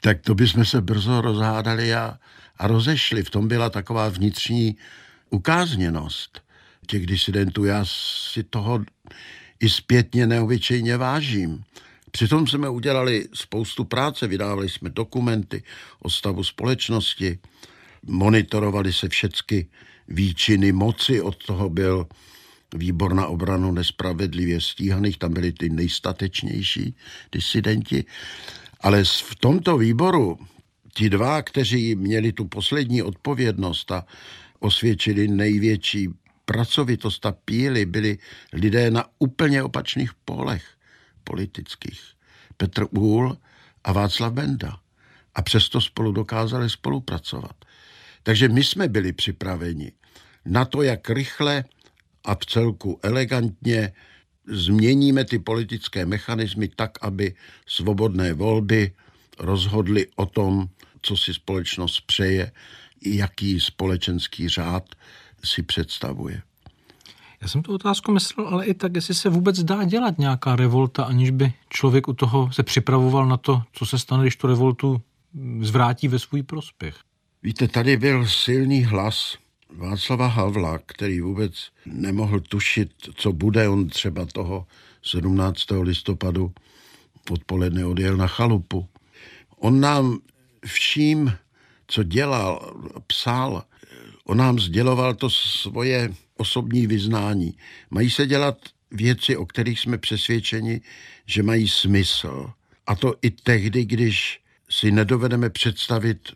tak 0.00 0.20
to 0.20 0.34
bychom 0.34 0.64
se 0.64 0.80
brzo 0.80 1.20
rozhádali 1.20 1.94
a, 1.94 2.18
a 2.56 2.66
rozešli. 2.66 3.22
V 3.22 3.30
tom 3.30 3.48
byla 3.48 3.70
taková 3.70 4.08
vnitřní 4.08 4.76
ukázněnost 5.30 6.42
těch 6.86 7.06
disidentů. 7.06 7.64
Já 7.64 7.84
si 7.84 8.42
toho 8.42 8.84
i 9.60 9.70
zpětně 9.70 10.26
neobyčejně 10.26 10.96
vážím. 10.96 11.64
Přitom 12.10 12.46
jsme 12.46 12.68
udělali 12.68 13.28
spoustu 13.34 13.84
práce, 13.84 14.26
vydávali 14.26 14.68
jsme 14.68 14.90
dokumenty 14.90 15.62
o 16.02 16.10
stavu 16.10 16.44
společnosti, 16.44 17.38
monitorovali 18.06 18.92
se 18.92 19.08
všechny 19.08 19.66
výčiny 20.08 20.72
moci, 20.72 21.20
od 21.20 21.44
toho 21.46 21.70
byl 21.70 22.06
výbor 22.74 23.14
na 23.14 23.26
obranu 23.26 23.72
nespravedlivě 23.72 24.60
stíhaných, 24.60 25.18
tam 25.18 25.32
byli 25.32 25.52
ty 25.52 25.68
nejstatečnější 25.68 26.96
disidenti. 27.32 28.04
Ale 28.80 29.04
v 29.04 29.34
tomto 29.40 29.78
výboru 29.78 30.38
ti 30.94 31.10
dva, 31.10 31.42
kteří 31.42 31.94
měli 31.94 32.32
tu 32.32 32.44
poslední 32.44 33.02
odpovědnost 33.02 33.90
a 33.92 34.06
osvědčili 34.58 35.28
největší 35.28 36.08
pracovitost 36.44 37.26
a 37.26 37.32
píly, 37.32 37.86
byli 37.86 38.18
lidé 38.52 38.90
na 38.90 39.04
úplně 39.18 39.62
opačných 39.62 40.10
polech 40.24 40.64
politických. 41.24 42.00
Petr 42.56 42.86
Úl 42.90 43.36
a 43.84 43.92
Václav 43.92 44.32
Benda. 44.32 44.78
A 45.34 45.42
přesto 45.42 45.80
spolu 45.80 46.12
dokázali 46.12 46.70
spolupracovat. 46.70 47.64
Takže 48.22 48.48
my 48.48 48.64
jsme 48.64 48.88
byli 48.88 49.12
připraveni 49.12 49.92
na 50.44 50.64
to, 50.64 50.82
jak 50.82 51.10
rychle 51.10 51.64
a 52.24 52.34
v 52.34 52.46
celku 52.46 53.00
elegantně 53.02 53.92
změníme 54.46 55.24
ty 55.24 55.38
politické 55.38 56.06
mechanismy 56.06 56.68
tak, 56.68 56.90
aby 57.02 57.34
svobodné 57.66 58.34
volby 58.34 58.92
rozhodly 59.38 60.06
o 60.16 60.26
tom, 60.26 60.68
co 61.02 61.16
si 61.16 61.34
společnost 61.34 62.00
přeje, 62.00 62.52
jaký 63.06 63.60
společenský 63.60 64.48
řád 64.48 64.84
si 65.44 65.62
představuje. 65.62 66.42
Já 67.42 67.48
jsem 67.48 67.62
tu 67.62 67.74
otázku 67.74 68.12
myslel, 68.12 68.48
ale 68.48 68.66
i 68.66 68.74
tak, 68.74 68.94
jestli 68.94 69.14
se 69.14 69.28
vůbec 69.28 69.62
dá 69.62 69.84
dělat 69.84 70.18
nějaká 70.18 70.56
revolta, 70.56 71.04
aniž 71.04 71.30
by 71.30 71.52
člověk 71.68 72.08
u 72.08 72.12
toho 72.12 72.52
se 72.52 72.62
připravoval 72.62 73.26
na 73.26 73.36
to, 73.36 73.62
co 73.72 73.86
se 73.86 73.98
stane, 73.98 74.22
když 74.22 74.36
tu 74.36 74.46
revoltu 74.46 75.02
zvrátí 75.60 76.08
ve 76.08 76.18
svůj 76.18 76.42
prospěch. 76.42 76.96
Víte, 77.42 77.68
tady 77.68 77.96
byl 77.96 78.26
silný 78.26 78.84
hlas 78.84 79.38
Václava 79.72 80.26
Havla, 80.26 80.78
který 80.86 81.20
vůbec 81.20 81.70
nemohl 81.86 82.40
tušit, 82.40 82.90
co 83.14 83.32
bude. 83.32 83.68
On 83.68 83.88
třeba 83.88 84.26
toho 84.26 84.66
17. 85.02 85.64
listopadu 85.80 86.52
odpoledne 87.30 87.84
odjel 87.84 88.16
na 88.16 88.26
chalupu. 88.26 88.88
On 89.56 89.80
nám 89.80 90.18
vším, 90.66 91.32
co 91.86 92.02
dělal, 92.02 92.76
psal, 93.06 93.64
on 94.24 94.36
nám 94.36 94.58
sděloval 94.58 95.14
to 95.14 95.30
svoje 95.30 96.14
osobní 96.36 96.86
vyznání. 96.86 97.54
Mají 97.90 98.10
se 98.10 98.26
dělat 98.26 98.58
věci, 98.90 99.36
o 99.36 99.46
kterých 99.46 99.80
jsme 99.80 99.98
přesvědčeni, 99.98 100.80
že 101.26 101.42
mají 101.42 101.68
smysl. 101.68 102.50
A 102.86 102.94
to 102.94 103.14
i 103.22 103.30
tehdy, 103.30 103.84
když 103.84 104.40
si 104.70 104.90
nedovedeme 104.90 105.50
představit, 105.50 106.32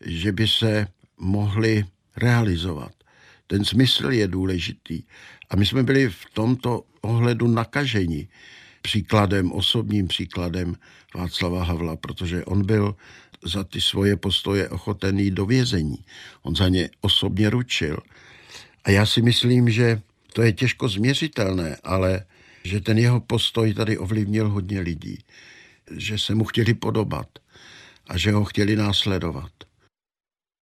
že 0.00 0.32
by 0.32 0.48
se 0.48 0.86
mohly 1.18 1.84
realizovat. 2.16 2.92
Ten 3.46 3.64
smysl 3.64 4.12
je 4.12 4.28
důležitý. 4.28 5.02
A 5.50 5.56
my 5.56 5.66
jsme 5.66 5.82
byli 5.82 6.08
v 6.08 6.24
tomto 6.32 6.82
ohledu 7.00 7.48
nakaženi 7.48 8.28
příkladem, 8.82 9.52
osobním 9.52 10.08
příkladem 10.08 10.76
Václava 11.14 11.64
Havla, 11.64 11.96
protože 11.96 12.44
on 12.44 12.66
byl 12.66 12.96
za 13.44 13.64
ty 13.64 13.80
svoje 13.80 14.16
postoje 14.16 14.68
ochotený 14.68 15.30
do 15.30 15.46
vězení. 15.46 16.04
On 16.42 16.56
za 16.56 16.68
ně 16.68 16.90
osobně 17.00 17.50
ručil. 17.50 17.98
A 18.84 18.90
já 18.90 19.06
si 19.06 19.22
myslím, 19.22 19.70
že 19.70 20.02
to 20.32 20.42
je 20.42 20.52
těžko 20.52 20.88
změřitelné, 20.88 21.76
ale 21.84 22.24
že 22.64 22.80
ten 22.80 22.98
jeho 22.98 23.20
postoj 23.20 23.74
tady 23.74 23.98
ovlivnil 23.98 24.50
hodně 24.50 24.80
lidí. 24.80 25.18
Že 25.90 26.18
se 26.18 26.34
mu 26.34 26.44
chtěli 26.44 26.74
podobat 26.74 27.28
a 28.08 28.18
že 28.18 28.32
ho 28.32 28.44
chtěli 28.44 28.76
následovat. 28.76 29.65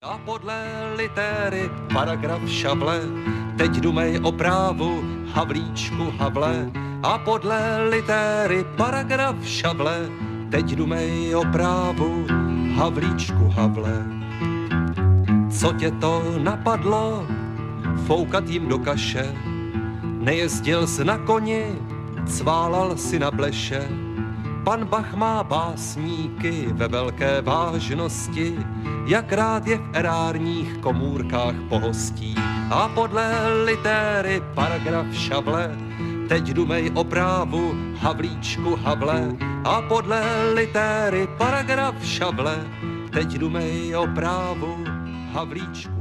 A 0.04 0.20
podle 0.24 0.92
litéry 0.96 1.70
paragraf 1.92 2.44
šable, 2.44 3.00
teď 3.56 3.70
dumej 3.80 4.20
o 4.22 4.32
právu 4.32 5.00
Havlíčku 5.32 6.12
Havle. 6.18 6.68
A 7.02 7.18
podle 7.18 7.88
litéry 7.88 8.64
paragraf 8.76 9.36
šable, 9.44 10.08
teď 10.50 10.76
dumej 10.76 11.34
o 11.36 11.42
právu 11.52 12.26
Havlíčku 12.76 13.48
Havle. 13.48 14.04
Co 15.50 15.72
tě 15.72 15.90
to 15.90 16.22
napadlo, 16.38 17.26
foukat 18.06 18.48
jim 18.48 18.68
do 18.68 18.78
kaše? 18.78 19.34
Nejezdil 20.04 20.86
jsi 20.86 21.04
na 21.04 21.18
koni, 21.18 21.64
cválal 22.26 22.96
si 22.96 23.18
na 23.18 23.30
bleše. 23.30 24.03
Pan 24.64 24.84
Bach 24.88 25.14
má 25.14 25.44
básníky 25.44 26.66
ve 26.72 26.88
velké 26.88 27.42
vážnosti, 27.42 28.56
jak 29.06 29.32
rád 29.32 29.66
je 29.66 29.78
v 29.78 29.90
erárních 29.92 30.78
komůrkách 30.78 31.54
pohostí. 31.68 32.34
A 32.70 32.88
podle 32.88 33.54
litéry 33.64 34.42
paragraf 34.54 35.06
šable, 35.14 35.76
teď 36.28 36.42
dumej 36.44 36.90
o 36.94 37.04
právu 37.04 37.74
Havlíčku 37.98 38.76
Havle. 38.76 39.36
A 39.64 39.82
podle 39.82 40.52
litéry 40.54 41.28
paragraf 41.38 42.04
šable, 42.04 42.66
teď 43.12 43.28
dumej 43.38 43.96
o 43.96 44.06
právu 44.06 44.84
Havlíčku 45.32 45.93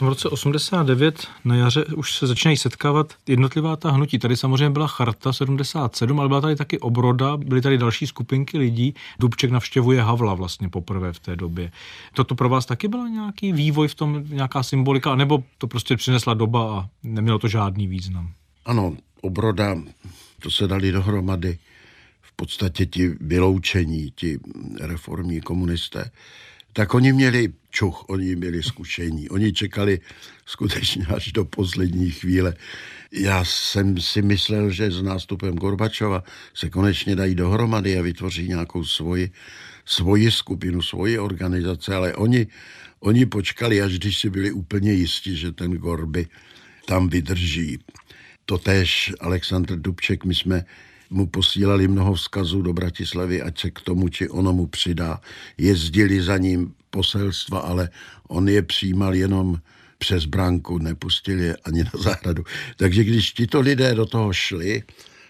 tom 0.00 0.08
roce 0.08 0.28
89 0.28 1.26
na 1.44 1.56
jaře 1.56 1.84
už 1.84 2.16
se 2.16 2.26
začínají 2.26 2.56
setkávat 2.56 3.14
jednotlivá 3.26 3.76
ta 3.76 3.90
hnutí. 3.90 4.18
Tady 4.18 4.36
samozřejmě 4.36 4.70
byla 4.70 4.86
Charta 4.86 5.32
77, 5.32 6.20
ale 6.20 6.28
byla 6.28 6.40
tady 6.40 6.56
taky 6.56 6.78
Obroda, 6.78 7.36
byly 7.36 7.60
tady 7.60 7.78
další 7.78 8.06
skupinky 8.06 8.58
lidí. 8.58 8.94
Dubček 9.18 9.50
navštěvuje 9.50 10.02
Havla 10.02 10.34
vlastně 10.34 10.68
poprvé 10.68 11.12
v 11.12 11.18
té 11.18 11.36
době. 11.36 11.72
Toto 12.14 12.34
pro 12.34 12.48
vás 12.48 12.66
taky 12.66 12.88
byl 12.88 13.08
nějaký 13.08 13.52
vývoj 13.52 13.88
v 13.88 13.94
tom, 13.94 14.24
nějaká 14.28 14.62
symbolika, 14.62 15.14
nebo 15.14 15.44
to 15.58 15.66
prostě 15.66 15.96
přinesla 15.96 16.34
doba 16.34 16.78
a 16.78 16.88
nemělo 17.02 17.38
to 17.38 17.48
žádný 17.48 17.86
význam? 17.86 18.32
Ano, 18.64 18.96
Obroda, 19.20 19.76
to 20.42 20.50
se 20.50 20.68
dali 20.68 20.92
dohromady 20.92 21.58
v 22.20 22.32
podstatě 22.32 22.86
ti 22.86 23.08
vyloučení, 23.20 24.12
ti 24.14 24.38
reformní 24.80 25.40
komunisté 25.40 26.10
tak 26.72 26.94
oni 26.94 27.12
měli 27.12 27.52
čuch, 27.70 28.04
oni 28.08 28.36
měli 28.36 28.62
zkušení, 28.62 29.28
oni 29.28 29.52
čekali 29.52 30.00
skutečně 30.46 31.06
až 31.06 31.32
do 31.32 31.44
poslední 31.44 32.10
chvíle. 32.10 32.54
Já 33.12 33.44
jsem 33.44 34.00
si 34.00 34.22
myslel, 34.22 34.70
že 34.70 34.90
s 34.90 35.02
nástupem 35.02 35.54
Gorbačova 35.54 36.22
se 36.54 36.70
konečně 36.70 37.16
dají 37.16 37.34
dohromady 37.34 37.98
a 37.98 38.02
vytvoří 38.02 38.48
nějakou 38.48 38.84
svoji, 38.84 39.30
svoji 39.84 40.30
skupinu, 40.30 40.82
svoji 40.82 41.18
organizace, 41.18 41.94
ale 41.94 42.14
oni, 42.14 42.46
oni 43.00 43.26
počkali, 43.26 43.82
až 43.82 43.98
když 43.98 44.18
si 44.18 44.30
byli 44.30 44.52
úplně 44.52 44.92
jistí, 44.92 45.36
že 45.36 45.52
ten 45.52 45.72
Gorby 45.72 46.26
tam 46.86 47.08
vydrží. 47.08 47.78
Totež 48.44 49.12
Aleksandr 49.20 49.76
Dubček, 49.76 50.24
my 50.24 50.34
jsme 50.34 50.64
mu 51.10 51.26
posílali 51.26 51.88
mnoho 51.88 52.14
vzkazů 52.14 52.62
do 52.62 52.72
Bratislavy, 52.72 53.42
ať 53.42 53.60
se 53.60 53.70
k 53.70 53.80
tomu 53.80 54.08
či 54.08 54.28
ono 54.28 54.52
mu 54.52 54.66
přidá. 54.66 55.20
Jezdili 55.58 56.22
za 56.22 56.36
ním 56.36 56.74
poselstva, 56.90 57.58
ale 57.58 57.90
on 58.28 58.48
je 58.48 58.62
přijímal 58.62 59.14
jenom 59.14 59.58
přes 59.98 60.24
branku, 60.24 60.78
nepustili 60.78 61.44
je 61.44 61.56
ani 61.56 61.84
na 61.84 61.90
zahradu. 61.98 62.44
Takže 62.76 63.04
když 63.04 63.32
tito 63.32 63.60
lidé 63.60 63.94
do 63.94 64.06
toho 64.06 64.32
šli, 64.32 64.82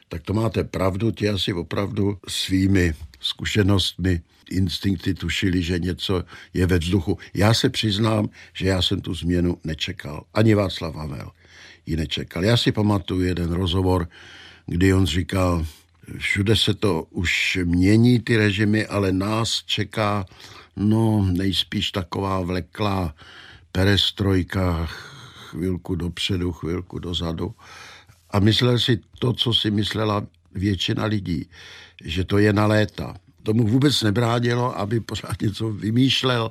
tak 0.08 0.22
to 0.22 0.34
máte 0.34 0.64
pravdu, 0.64 1.10
ti 1.10 1.28
asi 1.28 1.52
opravdu 1.52 2.18
svými 2.28 2.94
zkušenostmi, 3.20 4.20
instinkty 4.50 5.14
tušili, 5.14 5.62
že 5.62 5.78
něco 5.78 6.24
je 6.54 6.66
ve 6.66 6.78
vzduchu. 6.78 7.18
Já 7.34 7.54
se 7.54 7.70
přiznám, 7.70 8.28
že 8.54 8.66
já 8.66 8.82
jsem 8.82 9.00
tu 9.00 9.14
změnu 9.14 9.58
nečekal. 9.64 10.24
Ani 10.34 10.54
Václav 10.54 10.94
Havel 10.94 11.30
ji 11.86 11.96
nečekal. 11.96 12.44
Já 12.44 12.56
si 12.56 12.72
pamatuju 12.72 13.20
jeden 13.20 13.52
rozhovor, 13.52 14.08
kdy 14.70 14.94
on 14.94 15.06
říkal, 15.06 15.66
všude 16.18 16.56
se 16.56 16.74
to 16.74 17.02
už 17.10 17.58
mění 17.64 18.20
ty 18.20 18.36
režimy, 18.36 18.86
ale 18.86 19.12
nás 19.12 19.62
čeká 19.66 20.26
no 20.76 21.26
nejspíš 21.32 21.90
taková 21.90 22.40
vleklá 22.40 23.14
perestrojka, 23.72 24.86
chvilku 25.50 25.94
dopředu, 25.94 26.52
chvilku 26.52 26.98
dozadu. 26.98 27.54
A 28.30 28.38
myslel 28.40 28.78
si 28.78 29.00
to, 29.18 29.32
co 29.32 29.54
si 29.54 29.70
myslela 29.70 30.26
většina 30.54 31.04
lidí, 31.04 31.48
že 32.04 32.24
to 32.24 32.38
je 32.38 32.52
na 32.52 32.66
léta. 32.66 33.16
Tomu 33.42 33.66
vůbec 33.66 34.02
nebránilo, 34.02 34.78
aby 34.78 35.00
pořád 35.00 35.42
něco 35.42 35.70
vymýšlel 35.70 36.50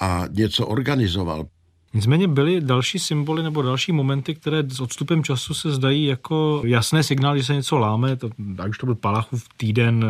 a 0.00 0.24
něco 0.30 0.66
organizoval. 0.66 1.46
Nicméně 1.94 2.28
byly 2.28 2.60
další 2.60 2.98
symboly 2.98 3.42
nebo 3.42 3.62
další 3.62 3.92
momenty, 3.92 4.34
které 4.34 4.62
s 4.68 4.80
odstupem 4.80 5.24
času 5.24 5.54
se 5.54 5.70
zdají 5.70 6.04
jako 6.04 6.62
jasné 6.64 7.02
signály, 7.02 7.38
že 7.38 7.44
se 7.44 7.54
něco 7.54 7.78
láme. 7.78 8.16
To, 8.16 8.30
ať 8.58 8.70
už 8.70 8.78
to 8.78 8.86
byl 8.86 8.94
Palachův 8.94 9.44
týden, 9.56 10.04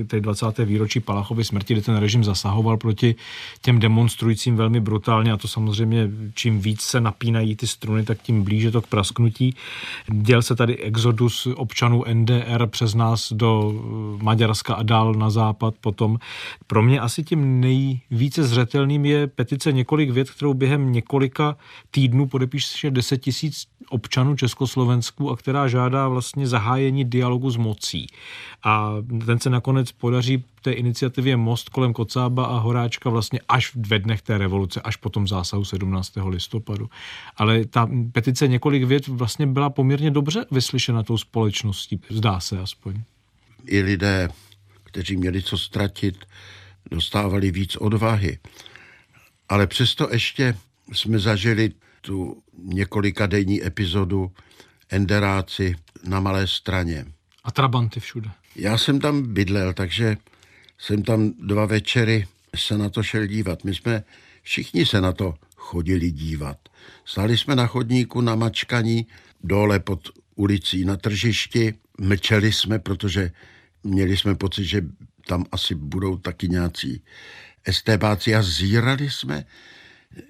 eh, 0.00 0.04
té 0.04 0.20
20. 0.20 0.64
výročí 0.64 1.00
Palachovy 1.00 1.44
smrti, 1.44 1.74
kdy 1.74 1.82
ten 1.82 1.96
režim 1.96 2.24
zasahoval 2.24 2.76
proti 2.76 3.14
těm 3.62 3.78
demonstrujícím 3.78 4.56
velmi 4.56 4.80
brutálně 4.80 5.32
a 5.32 5.36
to 5.36 5.48
samozřejmě 5.48 6.10
čím 6.34 6.60
víc 6.60 6.80
se 6.80 7.00
napínají 7.00 7.56
ty 7.56 7.66
struny, 7.66 8.04
tak 8.04 8.22
tím 8.22 8.42
blíže 8.42 8.70
to 8.70 8.82
k 8.82 8.86
prasknutí. 8.86 9.54
Děl 10.12 10.42
se 10.42 10.56
tady 10.56 10.76
exodus 10.76 11.48
občanů 11.56 12.04
NDR 12.12 12.66
přes 12.66 12.94
nás 12.94 13.32
do 13.32 13.74
eh, 13.74 14.24
Maďarska 14.24 14.74
a 14.74 14.82
dál 14.82 15.14
na 15.14 15.30
západ 15.30 15.74
potom. 15.80 16.18
Pro 16.66 16.82
mě 16.82 17.00
asi 17.00 17.22
tím 17.22 17.60
nejvíce 17.60 18.44
zřetelným 18.44 19.04
je 19.04 19.26
petice 19.26 19.72
několik 19.72 20.10
vět, 20.10 20.30
kterou 20.30 20.54
během 20.54 20.92
několik 20.92 21.17
několika 21.18 21.56
týdnů 21.90 22.26
podepíše 22.26 22.90
10 22.90 23.18
tisíc 23.18 23.66
občanů 23.88 24.36
Československu 24.36 25.30
a 25.30 25.36
která 25.36 25.68
žádá 25.68 26.08
vlastně 26.08 26.46
zahájení 26.46 27.04
dialogu 27.04 27.50
s 27.50 27.56
mocí. 27.56 28.06
A 28.62 28.94
ten 29.26 29.38
se 29.38 29.50
nakonec 29.50 29.92
podaří 29.92 30.44
té 30.62 30.72
iniciativě 30.72 31.36
Most 31.36 31.68
kolem 31.68 31.92
Kocába 31.92 32.46
a 32.46 32.58
Horáčka 32.58 33.10
vlastně 33.10 33.40
až 33.48 33.74
ve 33.76 33.98
dnech 33.98 34.22
té 34.22 34.38
revoluce, 34.38 34.80
až 34.80 34.96
po 34.96 35.10
tom 35.10 35.28
zásahu 35.28 35.64
17. 35.64 36.12
listopadu. 36.28 36.88
Ale 37.36 37.64
ta 37.64 37.88
petice 38.12 38.48
několik 38.48 38.84
vět 38.84 39.08
vlastně 39.08 39.46
byla 39.46 39.70
poměrně 39.70 40.10
dobře 40.10 40.46
vyslyšena 40.50 41.02
tou 41.02 41.18
společností, 41.18 42.00
zdá 42.10 42.40
se 42.40 42.58
aspoň. 42.58 43.02
I 43.66 43.82
lidé, 43.82 44.28
kteří 44.84 45.16
měli 45.16 45.42
co 45.42 45.58
ztratit, 45.58 46.16
dostávali 46.90 47.50
víc 47.50 47.76
odvahy. 47.76 48.38
Ale 49.48 49.66
přesto 49.66 50.08
ještě 50.12 50.54
jsme 50.92 51.18
zažili 51.18 51.72
tu 52.00 52.42
několika 52.64 53.26
denní 53.26 53.66
epizodu 53.66 54.30
Enderáci 54.90 55.76
na 56.04 56.20
Malé 56.20 56.46
straně. 56.46 57.06
A 57.44 57.50
trabanty 57.50 58.00
všude. 58.00 58.30
Já 58.56 58.78
jsem 58.78 59.00
tam 59.00 59.22
bydlel, 59.22 59.72
takže 59.72 60.16
jsem 60.78 61.02
tam 61.02 61.32
dva 61.46 61.66
večery 61.66 62.26
se 62.56 62.78
na 62.78 62.88
to 62.88 63.02
šel 63.02 63.26
dívat. 63.26 63.64
My 63.64 63.74
jsme 63.74 64.04
všichni 64.42 64.86
se 64.86 65.00
na 65.00 65.12
to 65.12 65.34
chodili 65.56 66.10
dívat. 66.10 66.56
Stali 67.04 67.38
jsme 67.38 67.56
na 67.56 67.66
chodníku 67.66 68.20
na 68.20 68.34
mačkaní, 68.34 69.06
dole 69.44 69.80
pod 69.80 70.08
ulicí 70.34 70.84
na 70.84 70.96
tržišti. 70.96 71.74
Mlčeli 72.00 72.52
jsme, 72.52 72.78
protože 72.78 73.30
měli 73.84 74.16
jsme 74.16 74.34
pocit, 74.34 74.64
že 74.64 74.82
tam 75.26 75.44
asi 75.52 75.74
budou 75.74 76.16
taky 76.16 76.48
nějací 76.48 77.02
estébáci 77.64 78.34
a 78.34 78.42
zírali 78.42 79.10
jsme 79.10 79.44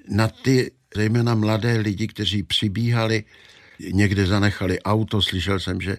na 0.09 0.29
ty 0.29 0.71
zejména 0.95 1.35
mladé 1.35 1.79
lidi, 1.79 2.07
kteří 2.07 2.43
přibíhali 2.43 3.25
někde 3.93 4.27
zanechali 4.27 4.83
auto, 4.83 5.23
slyšel 5.23 5.61
jsem, 5.61 5.81
že, 5.81 5.99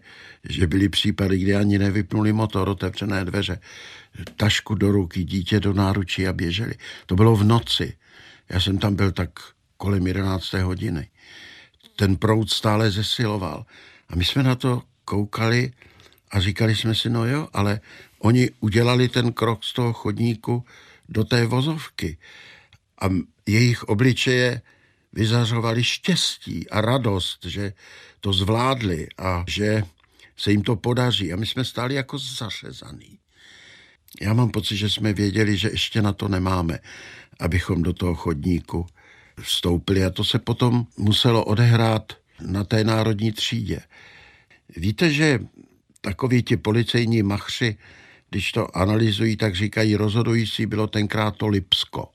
že 0.50 0.68
byly 0.68 0.90
případy, 0.90 1.38
kdy 1.38 1.56
ani 1.56 1.80
nevypnuli 1.80 2.34
motor, 2.34 2.70
otevřené 2.70 3.26
dveře, 3.26 3.60
tašku 4.36 4.76
do 4.76 4.92
ruky, 4.92 5.24
dítě 5.24 5.60
do 5.60 5.74
náručí 5.74 6.28
a 6.28 6.34
běželi. 6.34 6.74
To 7.06 7.16
bylo 7.16 7.36
v 7.36 7.44
noci. 7.44 7.98
Já 8.50 8.60
jsem 8.60 8.78
tam 8.78 8.96
byl 8.96 9.12
tak 9.12 9.30
kolem 9.78 10.08
11. 10.08 10.54
hodiny. 10.54 11.10
Ten 11.96 12.16
proud 12.16 12.50
stále 12.50 12.92
zesiloval. 12.92 13.66
A 14.10 14.16
my 14.16 14.26
jsme 14.26 14.44
na 14.44 14.56
to 14.56 14.84
koukali 15.06 15.72
a 16.32 16.40
říkali 16.40 16.76
jsme 16.76 16.96
si, 16.96 17.10
no 17.10 17.26
jo, 17.26 17.48
ale 17.54 17.80
oni 18.20 18.50
udělali 18.60 19.10
ten 19.10 19.34
krok 19.34 19.64
z 19.64 19.74
toho 19.74 19.94
chodníku 19.94 20.66
do 21.10 21.24
té 21.24 21.46
vozovky. 21.46 22.18
A 23.02 23.10
jejich 23.46 23.84
obličeje 23.84 24.62
vyzařovali 25.14 25.84
štěstí 25.84 26.70
a 26.70 26.82
radost, 26.82 27.46
že 27.46 27.74
to 28.20 28.34
zvládli 28.34 29.08
a 29.18 29.46
že 29.48 29.84
se 30.38 30.52
jim 30.52 30.62
to 30.62 30.76
podaří. 30.76 31.34
A 31.34 31.36
my 31.36 31.46
jsme 31.46 31.66
stáli 31.66 31.96
jako 31.96 32.18
zařezaný. 32.18 33.20
Já 34.22 34.34
mám 34.34 34.50
pocit, 34.50 34.78
že 34.78 34.90
jsme 34.90 35.14
věděli, 35.14 35.58
že 35.58 35.70
ještě 35.70 36.02
na 36.02 36.14
to 36.14 36.28
nemáme, 36.28 36.80
abychom 37.40 37.84
do 37.84 37.94
toho 37.94 38.16
chodníku 38.16 38.88
vstoupili. 39.42 40.06
A 40.06 40.10
to 40.10 40.24
se 40.24 40.40
potom 40.40 40.88
muselo 40.98 41.46
odehrát 41.46 42.14
na 42.42 42.64
té 42.64 42.84
národní 42.84 43.32
třídě. 43.32 43.80
Víte, 44.78 45.14
že 45.14 45.40
takoví 46.02 46.44
ti 46.44 46.58
policejní 46.58 47.24
machři, 47.24 47.78
když 48.30 48.52
to 48.52 48.78
analyzují, 48.78 49.38
tak 49.38 49.56
říkají, 49.56 49.96
rozhodující 49.96 50.66
bylo 50.66 50.88
tenkrát 50.88 51.36
to 51.38 51.48
Lipsko. 51.48 52.10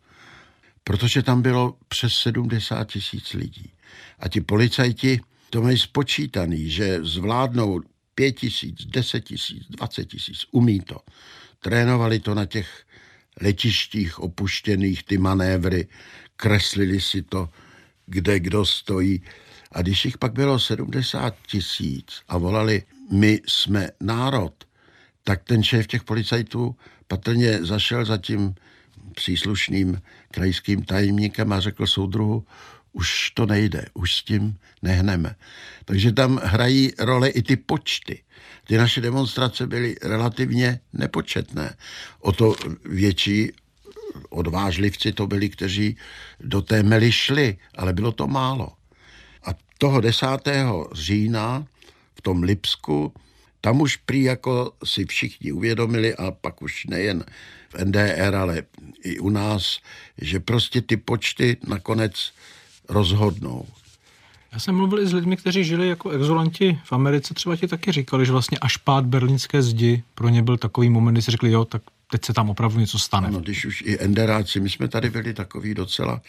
Protože 0.84 1.22
tam 1.22 1.42
bylo 1.42 1.76
přes 1.88 2.14
70 2.14 2.84
tisíc 2.84 3.32
lidí. 3.32 3.72
A 4.18 4.28
ti 4.28 4.40
policajti 4.40 5.20
to 5.50 5.62
mají 5.62 5.78
spočítaný, 5.78 6.70
že 6.70 6.98
zvládnou 7.04 7.80
5 8.14 8.32
tisíc, 8.32 8.86
10 8.86 9.20
tisíc, 9.20 9.66
20 9.70 10.04
tisíc, 10.04 10.46
umí 10.50 10.80
to. 10.80 11.00
Trénovali 11.58 12.20
to 12.20 12.34
na 12.34 12.46
těch 12.46 12.84
letištích 13.40 14.18
opuštěných, 14.18 15.02
ty 15.02 15.18
manévry, 15.18 15.86
kreslili 16.36 17.00
si 17.00 17.22
to, 17.22 17.48
kde 18.06 18.40
kdo 18.40 18.66
stojí. 18.66 19.22
A 19.72 19.82
když 19.82 20.04
jich 20.04 20.18
pak 20.18 20.32
bylo 20.32 20.58
70 20.58 21.34
tisíc 21.46 22.22
a 22.28 22.38
volali, 22.38 22.82
my 23.12 23.40
jsme 23.46 23.90
národ, 24.00 24.54
tak 25.24 25.44
ten 25.44 25.62
šéf 25.62 25.86
těch 25.86 26.04
policajtů 26.04 26.76
patrně 27.06 27.64
zašel 27.64 28.04
za 28.04 28.18
tím 28.18 28.54
příslušným 29.14 30.02
krajským 30.34 30.82
tajemníkem 30.82 31.52
a 31.52 31.60
řekl 31.60 31.86
soudruhu, 31.86 32.46
už 32.92 33.30
to 33.30 33.46
nejde, 33.46 33.86
už 33.94 34.14
s 34.14 34.22
tím 34.22 34.58
nehneme. 34.82 35.34
Takže 35.84 36.12
tam 36.12 36.40
hrají 36.42 36.92
role 36.98 37.28
i 37.28 37.42
ty 37.42 37.56
počty. 37.56 38.22
Ty 38.66 38.76
naše 38.76 39.00
demonstrace 39.00 39.66
byly 39.66 39.96
relativně 40.02 40.80
nepočetné. 40.92 41.76
O 42.20 42.32
to 42.32 42.54
větší 42.84 43.52
odvážlivci 44.30 45.12
to 45.12 45.26
byli, 45.26 45.48
kteří 45.48 45.96
do 46.40 46.62
té 46.62 46.82
mely 46.82 47.12
šli, 47.12 47.58
ale 47.76 47.92
bylo 47.92 48.12
to 48.12 48.26
málo. 48.26 48.68
A 49.46 49.50
toho 49.78 50.00
10. 50.00 50.26
října 50.92 51.66
v 52.14 52.22
tom 52.22 52.42
Lipsku, 52.42 53.12
tam 53.64 53.80
už 53.80 53.96
prý 53.96 54.22
jako 54.22 54.72
si 54.84 55.04
všichni 55.04 55.52
uvědomili, 55.52 56.14
a 56.14 56.30
pak 56.30 56.62
už 56.62 56.86
nejen 56.86 57.24
v 57.68 57.84
NDR, 57.84 58.34
ale 58.34 58.62
i 59.04 59.18
u 59.18 59.30
nás, 59.30 59.78
že 60.18 60.40
prostě 60.40 60.80
ty 60.80 60.96
počty 60.96 61.56
nakonec 61.66 62.32
rozhodnou. 62.88 63.66
Já 64.52 64.58
jsem 64.58 64.74
mluvil 64.74 65.00
i 65.00 65.06
s 65.06 65.12
lidmi, 65.12 65.36
kteří 65.36 65.64
žili 65.64 65.88
jako 65.88 66.10
exolanti 66.10 66.78
v 66.84 66.92
Americe, 66.92 67.34
třeba 67.34 67.56
ti 67.56 67.68
taky 67.68 67.92
říkali, 67.92 68.26
že 68.26 68.32
vlastně 68.32 68.58
až 68.58 68.76
pád 68.76 69.04
berlínské 69.04 69.62
zdi 69.62 70.02
pro 70.14 70.28
ně 70.28 70.42
byl 70.42 70.56
takový 70.56 70.90
moment, 70.90 71.14
kdy 71.14 71.22
si 71.22 71.30
řekli, 71.30 71.50
jo, 71.50 71.64
tak 71.64 71.82
teď 72.10 72.24
se 72.24 72.32
tam 72.32 72.50
opravdu 72.50 72.80
něco 72.80 72.98
stane. 72.98 73.28
Ano, 73.28 73.40
když 73.40 73.64
už 73.64 73.82
i 73.86 73.98
enderáci, 74.00 74.60
my 74.60 74.70
jsme 74.70 74.88
tady 74.88 75.10
byli 75.10 75.34
takový 75.34 75.74
docela 75.74 76.20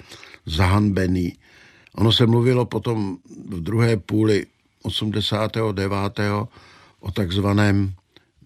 zahanbený. 0.46 1.34
Ono 1.96 2.12
se 2.12 2.26
mluvilo 2.26 2.66
potom 2.66 3.18
v 3.50 3.62
druhé 3.62 3.98
půli 3.98 4.46
89. 4.82 6.20
o 7.06 7.12
takzvaném 7.12 7.94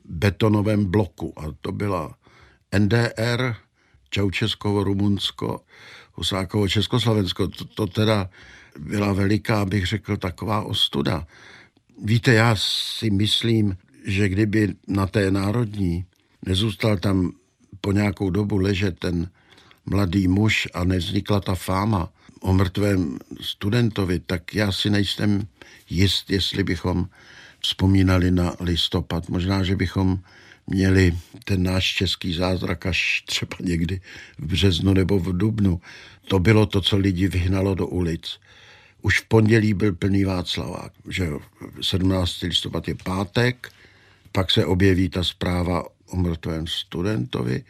betonovém 0.05 0.85
bloku. 0.85 1.33
A 1.39 1.43
to 1.61 1.71
byla 1.71 2.15
NDR, 2.79 3.55
Čaučeskovo, 4.09 4.83
Rumunsko, 4.83 5.61
Husákovo, 6.13 6.67
Československo. 6.67 7.47
To, 7.47 7.65
to 7.65 7.87
teda 7.87 8.29
byla 8.79 9.13
veliká, 9.13 9.65
bych 9.65 9.87
řekl, 9.87 10.17
taková 10.17 10.61
ostuda. 10.61 11.27
Víte, 12.03 12.33
já 12.33 12.55
si 12.55 13.09
myslím, 13.09 13.77
že 14.05 14.29
kdyby 14.29 14.75
na 14.87 15.07
té 15.07 15.31
národní 15.31 16.05
nezůstal 16.45 16.97
tam 16.97 17.31
po 17.81 17.91
nějakou 17.91 18.29
dobu 18.29 18.57
ležet 18.57 18.99
ten 18.99 19.29
mladý 19.85 20.27
muž 20.27 20.67
a 20.73 20.83
nevznikla 20.83 21.39
ta 21.39 21.55
fáma 21.55 22.09
o 22.41 22.53
mrtvém 22.53 23.19
studentovi, 23.41 24.19
tak 24.19 24.55
já 24.55 24.71
si 24.71 24.89
nejsem 24.89 25.47
jist, 25.89 26.31
jestli 26.31 26.63
bychom 26.63 27.07
vzpomínali 27.61 28.31
na 28.31 28.53
listopad. 28.59 29.29
Možná, 29.29 29.63
že 29.63 29.75
bychom 29.75 30.19
měli 30.67 31.17
ten 31.43 31.63
náš 31.63 31.93
český 31.93 32.33
zázrak 32.33 32.85
až 32.85 33.23
třeba 33.25 33.57
někdy 33.59 34.01
v 34.37 34.45
březnu 34.45 34.93
nebo 34.93 35.19
v 35.19 35.37
dubnu. 35.37 35.81
To 36.27 36.39
bylo 36.39 36.65
to, 36.65 36.81
co 36.81 36.97
lidi 36.97 37.27
vyhnalo 37.27 37.75
do 37.75 37.87
ulic. 37.87 38.39
Už 39.01 39.19
v 39.19 39.27
pondělí 39.27 39.73
byl 39.73 39.93
plný 39.93 40.23
Václavák, 40.23 40.91
že 41.09 41.27
17. 41.81 42.41
listopad 42.41 42.87
je 42.87 42.95
pátek, 42.95 43.71
pak 44.31 44.51
se 44.51 44.65
objeví 44.65 45.09
ta 45.09 45.23
zpráva 45.23 45.83
o 46.09 46.15
mrtvém 46.15 46.67
studentovi. 46.67 47.63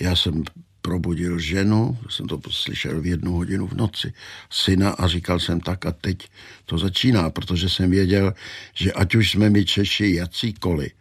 Já 0.00 0.16
jsem 0.16 0.44
probudil 0.82 1.38
ženu, 1.38 1.98
jsem 2.10 2.26
to 2.26 2.40
slyšel 2.50 3.00
v 3.00 3.06
jednu 3.06 3.32
hodinu 3.32 3.66
v 3.66 3.74
noci, 3.74 4.12
syna 4.50 4.90
a 4.90 5.06
říkal 5.06 5.40
jsem 5.40 5.60
tak 5.60 5.86
a 5.86 5.92
teď 5.92 6.28
to 6.64 6.78
začíná, 6.78 7.30
protože 7.30 7.68
jsem 7.68 7.90
věděl, 7.90 8.34
že 8.74 8.92
ať 8.92 9.14
už 9.14 9.30
jsme 9.30 9.50
my 9.50 9.64
Češi 9.64 10.14
jacíkoliv, 10.14 10.92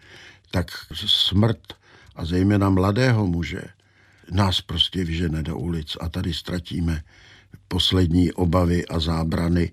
tak 0.52 0.72
smrt 1.06 1.74
a 2.16 2.26
zejména 2.26 2.70
mladého 2.70 3.28
muže 3.28 3.62
nás 4.32 4.62
prostě 4.62 5.04
vyžene 5.04 5.44
do 5.44 5.58
ulic 5.58 5.98
a 6.00 6.10
tady 6.10 6.34
ztratíme 6.34 7.04
poslední 7.68 8.32
obavy 8.32 8.86
a 8.88 9.00
zábrany. 9.00 9.72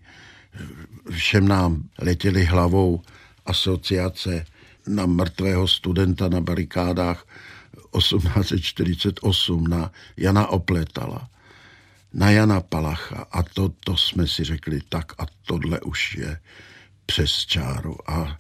Všem 1.11 1.49
nám 1.49 1.83
letěli 1.99 2.45
hlavou 2.45 3.03
asociace 3.47 4.45
na 4.87 5.07
mrtvého 5.07 5.69
studenta 5.69 6.29
na 6.29 6.41
barikádách 6.41 7.27
1848 7.99 9.67
na 9.67 9.93
Jana 10.17 10.47
Opletala, 10.47 11.29
na 12.13 12.31
Jana 12.31 12.61
Palacha. 12.61 13.27
A 13.33 13.43
to, 13.43 13.69
to 13.69 13.97
jsme 13.97 14.27
si 14.27 14.45
řekli 14.45 14.81
tak 14.89 15.13
a 15.19 15.27
tohle 15.47 15.81
už 15.81 16.15
je 16.15 16.41
přes 17.07 17.31
čáru. 17.47 18.11
A, 18.11 18.39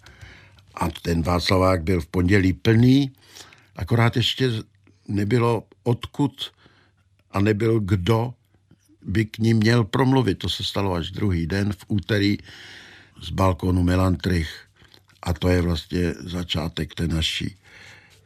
a 0.74 0.90
ten 1.02 1.22
Václavák 1.22 1.82
byl 1.82 2.00
v 2.00 2.06
pondělí 2.06 2.52
plný, 2.52 3.12
akorát 3.76 4.16
ještě 4.16 4.50
nebylo 5.08 5.64
odkud 5.82 6.52
a 7.30 7.40
nebyl 7.40 7.80
kdo 7.80 8.34
by 9.02 9.24
k 9.24 9.38
ním 9.38 9.56
měl 9.56 9.84
promluvit. 9.84 10.38
To 10.38 10.48
se 10.48 10.64
stalo 10.64 10.94
až 10.94 11.10
druhý 11.10 11.46
den 11.46 11.72
v 11.72 11.84
úterý 11.88 12.38
z 13.22 13.30
balkonu 13.30 13.82
Melantrich. 13.82 14.64
A 15.22 15.32
to 15.32 15.48
je 15.48 15.62
vlastně 15.62 16.14
začátek 16.20 16.94
té 16.94 17.08
naší 17.08 17.56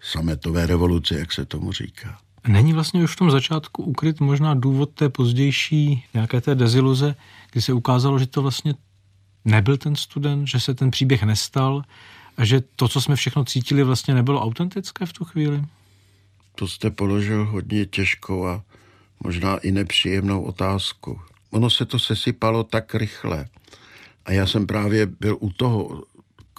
sametové 0.03 0.67
revoluce, 0.67 1.19
jak 1.19 1.33
se 1.33 1.45
tomu 1.45 1.73
říká. 1.73 2.19
Není 2.49 2.73
vlastně 2.73 3.05
už 3.05 3.13
v 3.13 3.17
tom 3.17 3.31
začátku 3.31 3.83
ukryt 3.83 4.21
možná 4.21 4.55
důvod 4.55 4.91
té 4.91 5.09
pozdější 5.09 6.05
nějaké 6.15 6.41
té 6.41 6.55
deziluze, 6.55 7.15
kdy 7.53 7.63
se 7.63 7.73
ukázalo, 7.73 8.19
že 8.19 8.27
to 8.27 8.43
vlastně 8.43 8.75
nebyl 9.45 9.77
ten 9.77 9.97
student, 9.97 10.49
že 10.49 10.61
se 10.61 10.75
ten 10.75 10.91
příběh 10.91 11.23
nestal 11.23 11.83
a 12.37 12.45
že 12.45 12.63
to, 12.77 12.89
co 12.89 13.01
jsme 13.01 13.17
všechno 13.17 13.45
cítili, 13.45 13.83
vlastně 13.83 14.15
nebylo 14.15 14.43
autentické 14.43 15.07
v 15.07 15.13
tu 15.13 15.25
chvíli? 15.25 15.65
To 16.55 16.69
jste 16.69 16.91
položil 16.91 17.47
hodně 17.47 17.87
těžkou 17.87 18.47
a 18.47 18.63
možná 19.25 19.57
i 19.57 19.73
nepříjemnou 19.73 20.43
otázku. 20.43 21.21
Ono 21.51 21.71
se 21.71 21.85
to 21.85 21.99
sesypalo 21.99 22.65
tak 22.65 22.95
rychle. 22.95 23.47
A 24.25 24.33
já 24.33 24.47
jsem 24.47 24.67
právě 24.67 25.07
byl 25.07 25.37
u 25.41 25.51
toho 25.51 26.03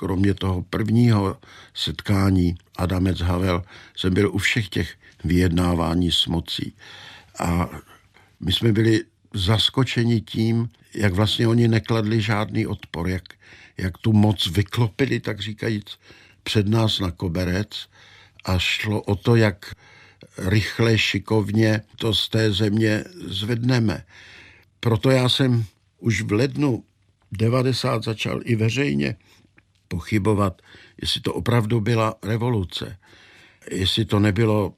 kromě 0.03 0.33
toho 0.33 0.61
prvního 0.61 1.37
setkání 1.73 2.55
Adamec 2.75 3.19
Havel 3.19 3.63
jsem 3.95 4.13
byl 4.13 4.29
u 4.35 4.37
všech 4.37 4.69
těch 4.69 4.95
vyjednávání 5.23 6.11
s 6.11 6.27
mocí. 6.27 6.75
A 7.39 7.69
my 8.39 8.51
jsme 8.53 8.71
byli 8.71 9.03
zaskočeni 9.33 10.21
tím, 10.21 10.69
jak 10.95 11.13
vlastně 11.13 11.47
oni 11.47 11.67
nekladli 11.67 12.21
žádný 12.21 12.67
odpor, 12.67 13.07
jak, 13.07 13.23
jak 13.77 13.97
tu 13.97 14.13
moc 14.13 14.47
vyklopili, 14.47 15.19
tak 15.19 15.39
říkajíc, 15.39 15.99
před 16.43 16.67
nás 16.67 16.99
na 16.99 17.11
koberec 17.11 17.87
a 18.45 18.59
šlo 18.59 19.01
o 19.01 19.15
to, 19.15 19.35
jak 19.35 19.75
rychle, 20.37 20.97
šikovně 20.97 21.81
to 21.95 22.13
z 22.13 22.29
té 22.29 22.53
země 22.53 23.03
zvedneme. 23.27 24.03
Proto 24.79 25.09
já 25.09 25.29
jsem 25.29 25.65
už 25.99 26.21
v 26.21 26.31
lednu 26.31 26.83
90 27.31 28.03
začal 28.03 28.41
i 28.43 28.55
veřejně 28.55 29.15
pochybovat, 29.93 30.61
jestli 31.01 31.21
to 31.21 31.33
opravdu 31.33 31.81
byla 31.81 32.15
revoluce, 32.23 32.97
jestli 33.71 34.05
to 34.05 34.19
nebylo 34.19 34.73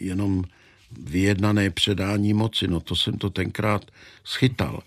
jenom 0.00 0.44
vyjednané 0.92 1.70
předání 1.70 2.34
moci. 2.34 2.68
No 2.68 2.80
to 2.80 2.96
jsem 2.96 3.16
to 3.16 3.30
tenkrát 3.30 3.88
schytal. 4.24 4.82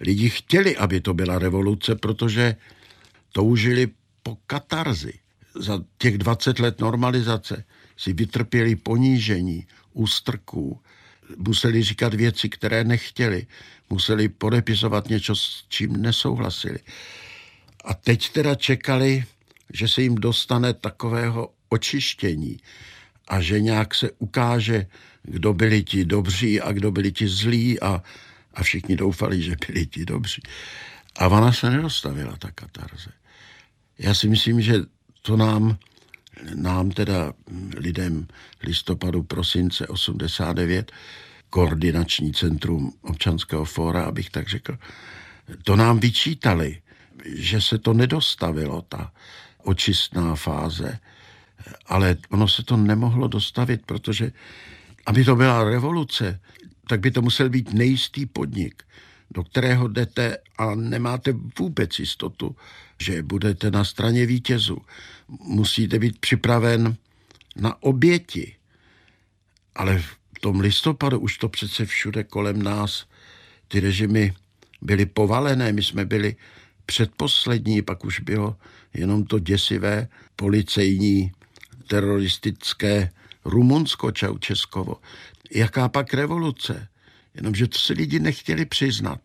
Lidi 0.00 0.30
chtěli, 0.30 0.76
aby 0.76 1.00
to 1.00 1.14
byla 1.14 1.38
revoluce, 1.38 1.94
protože 2.00 2.56
toužili 3.32 3.88
po 4.22 4.36
katarzi. 4.46 5.12
Za 5.54 5.84
těch 5.98 6.18
20 6.18 6.58
let 6.58 6.80
normalizace 6.80 7.64
si 7.96 8.12
vytrpěli 8.12 8.76
ponížení, 8.76 9.66
ústrků, 9.92 10.80
museli 11.36 11.82
říkat 11.82 12.14
věci, 12.14 12.48
které 12.48 12.84
nechtěli, 12.84 13.46
museli 13.90 14.28
podepisovat 14.28 15.08
něco, 15.08 15.36
s 15.36 15.64
čím 15.68 16.00
nesouhlasili. 16.00 16.78
A 17.84 17.94
teď 17.94 18.32
teda 18.32 18.54
čekali, 18.54 19.24
že 19.72 19.88
se 19.88 20.02
jim 20.02 20.14
dostane 20.14 20.74
takového 20.74 21.52
očištění 21.68 22.56
a 23.28 23.40
že 23.40 23.60
nějak 23.60 23.94
se 23.94 24.10
ukáže, 24.18 24.86
kdo 25.22 25.54
byli 25.54 25.82
ti 25.82 26.04
dobří 26.04 26.60
a 26.60 26.72
kdo 26.72 26.90
byli 26.90 27.12
ti 27.12 27.28
zlí 27.28 27.80
a, 27.80 28.02
a 28.54 28.62
všichni 28.62 28.96
doufali, 28.96 29.42
že 29.42 29.56
byli 29.66 29.86
ti 29.86 30.04
dobří. 30.04 30.42
A 31.18 31.28
ona 31.28 31.52
se 31.52 31.70
nedostavila, 31.70 32.36
ta 32.36 32.50
katarze. 32.50 33.10
Já 33.98 34.14
si 34.14 34.28
myslím, 34.28 34.60
že 34.60 34.74
to 35.22 35.36
nám, 35.36 35.78
nám 36.54 36.90
teda 36.90 37.32
lidem 37.76 38.26
listopadu, 38.62 39.22
prosince 39.22 39.86
89, 39.86 40.92
koordinační 41.50 42.32
centrum 42.32 42.92
občanského 43.02 43.64
fóra, 43.64 44.02
abych 44.04 44.30
tak 44.30 44.48
řekl, 44.48 44.78
to 45.64 45.76
nám 45.76 45.98
vyčítali, 45.98 46.82
že 47.26 47.60
se 47.60 47.78
to 47.78 47.92
nedostavilo, 47.92 48.82
ta 48.82 49.12
očistná 49.64 50.34
fáze. 50.34 50.98
Ale 51.86 52.16
ono 52.30 52.48
se 52.48 52.62
to 52.62 52.76
nemohlo 52.76 53.28
dostavit, 53.28 53.86
protože 53.86 54.32
aby 55.06 55.24
to 55.24 55.36
byla 55.36 55.64
revoluce, 55.64 56.40
tak 56.88 57.00
by 57.00 57.10
to 57.10 57.22
musel 57.22 57.48
být 57.48 57.72
nejistý 57.72 58.26
podnik, 58.26 58.82
do 59.30 59.44
kterého 59.44 59.88
jdete 59.88 60.38
a 60.58 60.74
nemáte 60.74 61.32
vůbec 61.58 61.98
jistotu, 61.98 62.56
že 63.00 63.22
budete 63.22 63.70
na 63.70 63.84
straně 63.84 64.26
vítězů. 64.26 64.78
Musíte 65.28 65.98
být 65.98 66.18
připraven 66.18 66.96
na 67.56 67.82
oběti. 67.82 68.56
Ale 69.74 69.98
v 69.98 70.40
tom 70.40 70.60
listopadu 70.60 71.18
už 71.18 71.38
to 71.38 71.48
přece 71.48 71.86
všude 71.86 72.24
kolem 72.24 72.62
nás 72.62 73.06
ty 73.68 73.80
režimy 73.80 74.34
byly 74.82 75.06
povalené, 75.06 75.72
my 75.72 75.82
jsme 75.82 76.04
byli 76.04 76.36
předposlední, 76.86 77.82
pak 77.82 78.04
už 78.04 78.20
bylo 78.20 78.56
jenom 78.94 79.24
to 79.24 79.38
děsivé 79.38 80.08
policejní 80.36 81.32
teroristické 81.86 83.10
Rumunsko, 83.44 84.10
Čaučeskovo. 84.10 84.96
Jaká 85.50 85.88
pak 85.88 86.14
revoluce? 86.14 86.88
Jenomže 87.34 87.66
to 87.66 87.78
si 87.78 87.92
lidi 87.92 88.20
nechtěli 88.20 88.66
přiznat. 88.66 89.20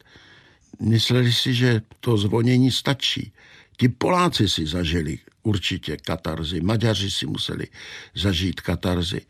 Mysleli 0.80 1.34
si, 1.34 1.54
že 1.54 1.82
to 2.00 2.18
zvonění 2.18 2.72
stačí. 2.72 3.32
Ti 3.78 3.90
Poláci 3.90 4.50
si 4.50 4.68
zažili 4.68 5.20
určitě 5.44 5.98
katarzy, 5.98 6.62
Maďaři 6.62 7.12
si 7.12 7.26
museli 7.26 7.68
zažít 8.16 8.62
katarzy, 8.62 9.22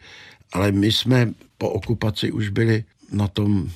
ale 0.53 0.71
my 0.71 0.91
jsme 0.91 1.33
po 1.57 1.69
okupaci 1.69 2.31
už 2.31 2.49
byli 2.49 2.83
na 3.11 3.27
tom, 3.27 3.71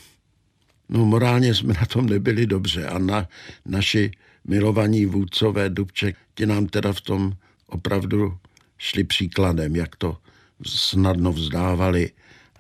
no 0.90 1.06
morálně 1.06 1.56
jsme 1.56 1.74
na 1.74 1.86
tom 1.86 2.06
nebyli 2.06 2.46
dobře 2.48 2.88
a 2.88 3.00
na, 3.00 3.28
naši 3.66 4.12
milovaní 4.46 5.06
vůdcové 5.06 5.70
Dubček, 5.70 6.16
ti 6.36 6.46
nám 6.46 6.68
teda 6.68 6.94
v 6.94 7.02
tom 7.02 7.34
opravdu 7.68 8.38
šli 8.78 9.04
příkladem, 9.04 9.76
jak 9.76 9.96
to 9.96 10.18
snadno 10.66 11.34
vzdávali 11.34 12.12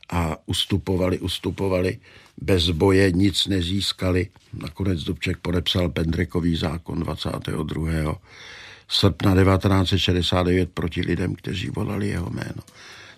a 0.09 0.37
ustupovali, 0.45 1.19
ustupovali, 1.19 1.99
bez 2.41 2.69
boje 2.69 3.11
nic 3.11 3.47
nezískali. 3.47 4.27
Nakonec 4.53 5.03
Dubček 5.03 5.37
podepsal 5.37 5.89
Pendrekový 5.89 6.55
zákon 6.55 6.99
22. 6.99 8.19
srpna 8.87 9.35
1969 9.35 10.69
proti 10.73 11.01
lidem, 11.01 11.35
kteří 11.35 11.69
volali 11.69 12.07
jeho 12.07 12.29
jméno. 12.29 12.61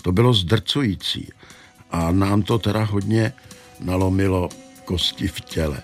To 0.02 0.12
bylo 0.12 0.34
zdrcující 0.34 1.30
a 1.92 2.12
nám 2.12 2.42
to 2.42 2.60
teda 2.60 2.84
hodně 2.84 3.34
nalomilo 3.80 4.50
kosti 4.86 5.28
v 5.28 5.42
těle. 5.42 5.84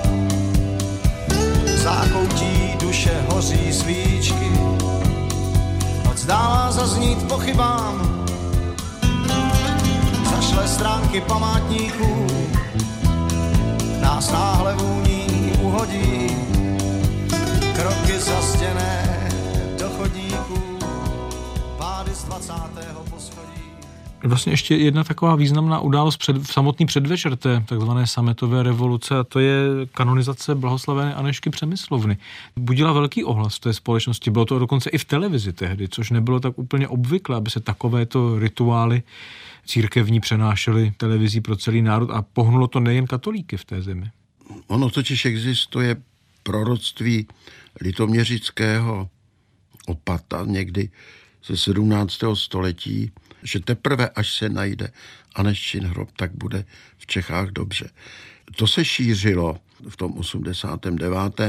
Zákoutí 1.81 2.77
duše 2.79 3.25
hoří 3.29 3.73
svíčky, 3.73 4.51
noc 6.05 6.25
dává 6.25 6.71
zaznít 6.71 7.27
pochybám. 7.27 8.25
Zašle 10.35 10.67
stránky 10.67 11.21
památníků, 11.21 12.27
nás 14.01 14.31
náhle 14.31 14.75
vůní 14.75 15.51
uhodí, 15.61 16.37
kroky 17.75 18.19
zastěné 18.19 19.29
do 19.79 19.89
chodníků, 19.89 20.79
pády 21.77 22.11
z 22.15 22.23
20. 22.23 23.10
Vlastně 24.23 24.53
ještě 24.53 24.75
jedna 24.75 25.03
taková 25.03 25.35
významná 25.35 25.79
událost 25.79 26.17
před, 26.17 26.37
v 26.37 26.53
samotný 26.53 26.85
předvečer 26.85 27.35
té 27.35 27.63
takzvané 27.65 28.07
sametové 28.07 28.63
revoluce 28.63 29.17
a 29.17 29.23
to 29.23 29.39
je 29.39 29.63
kanonizace 29.91 30.55
blahoslavené 30.55 31.15
Anešky 31.15 31.49
Přemyslovny. 31.49 32.17
Budila 32.55 32.93
velký 32.93 33.23
ohlas 33.23 33.55
v 33.55 33.59
té 33.59 33.73
společnosti, 33.73 34.31
bylo 34.31 34.45
to 34.45 34.59
dokonce 34.59 34.89
i 34.89 34.97
v 34.97 35.05
televizi 35.05 35.53
tehdy, 35.53 35.87
což 35.89 36.09
nebylo 36.09 36.39
tak 36.39 36.59
úplně 36.59 36.87
obvyklé, 36.87 37.35
aby 37.35 37.49
se 37.49 37.59
takovéto 37.59 38.39
rituály 38.39 39.03
církevní 39.65 40.19
přenášely 40.19 40.93
televizí 40.97 41.41
pro 41.41 41.55
celý 41.55 41.81
národ 41.81 42.09
a 42.11 42.21
pohnulo 42.21 42.67
to 42.67 42.79
nejen 42.79 43.07
katolíky 43.07 43.57
v 43.57 43.65
té 43.65 43.81
zemi. 43.81 44.11
Ono 44.67 44.89
totiž 44.89 45.25
existuje 45.25 45.95
proroctví 46.43 47.27
litoměřického 47.81 49.09
opata 49.85 50.45
někdy 50.45 50.89
ze 51.45 51.57
17. 51.57 52.19
století, 52.33 53.11
že 53.43 53.59
teprve 53.59 54.09
až 54.09 54.33
se 54.33 54.49
najde 54.49 54.91
Aneščin 55.35 55.83
hrob, 55.83 56.09
tak 56.15 56.31
bude 56.31 56.65
v 56.97 57.07
Čechách 57.07 57.49
dobře. 57.49 57.89
To 58.55 58.67
se 58.67 58.85
šířilo 58.85 59.59
v 59.89 59.97
tom 59.97 60.17
89. 60.17 61.41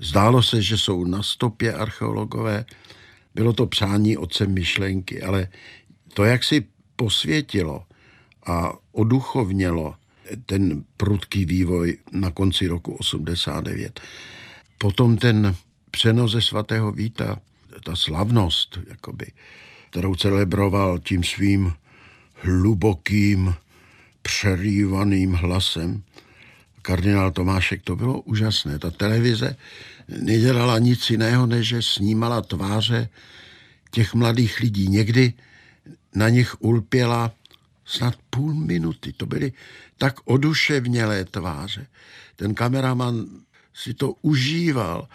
Zdálo 0.00 0.42
se, 0.42 0.62
že 0.62 0.78
jsou 0.78 1.04
na 1.04 1.22
stopě 1.22 1.74
archeologové. 1.74 2.64
Bylo 3.34 3.52
to 3.52 3.66
přání 3.66 4.16
otcem 4.16 4.54
myšlenky, 4.54 5.22
ale 5.22 5.48
to, 6.14 6.24
jak 6.24 6.44
si 6.44 6.66
posvětilo 6.96 7.84
a 8.46 8.72
oduchovnělo 8.92 9.94
ten 10.46 10.84
prudký 10.96 11.44
vývoj 11.44 11.98
na 12.12 12.30
konci 12.30 12.66
roku 12.66 12.92
89. 12.94 14.00
Potom 14.78 15.16
ten 15.16 15.56
přenos 15.90 16.32
ze 16.32 16.42
svatého 16.42 16.92
Víta, 16.92 17.40
ta 17.84 17.96
slavnost, 17.96 18.78
jakoby, 18.88 19.26
kterou 19.90 20.14
celebroval 20.14 20.98
tím 20.98 21.24
svým 21.24 21.72
hlubokým, 22.34 23.54
přerývaným 24.22 25.32
hlasem, 25.32 26.02
kardinál 26.82 27.30
Tomášek, 27.30 27.82
to 27.82 27.96
bylo 27.96 28.20
úžasné. 28.20 28.78
Ta 28.78 28.90
televize 28.90 29.56
nedělala 30.08 30.78
nic 30.78 31.10
jiného, 31.10 31.46
než 31.46 31.68
že 31.68 31.82
snímala 31.82 32.40
tváře 32.40 33.08
těch 33.90 34.14
mladých 34.14 34.60
lidí. 34.60 34.88
Někdy 34.88 35.32
na 36.14 36.28
nich 36.28 36.62
ulpěla 36.62 37.32
snad 37.84 38.14
půl 38.30 38.54
minuty. 38.54 39.12
To 39.12 39.26
byly 39.26 39.52
tak 39.98 40.14
oduševnělé 40.24 41.24
tváře. 41.24 41.86
Ten 42.36 42.54
kameraman 42.54 43.26
si 43.74 43.94
to 43.94 44.14
užíval. 44.22 45.08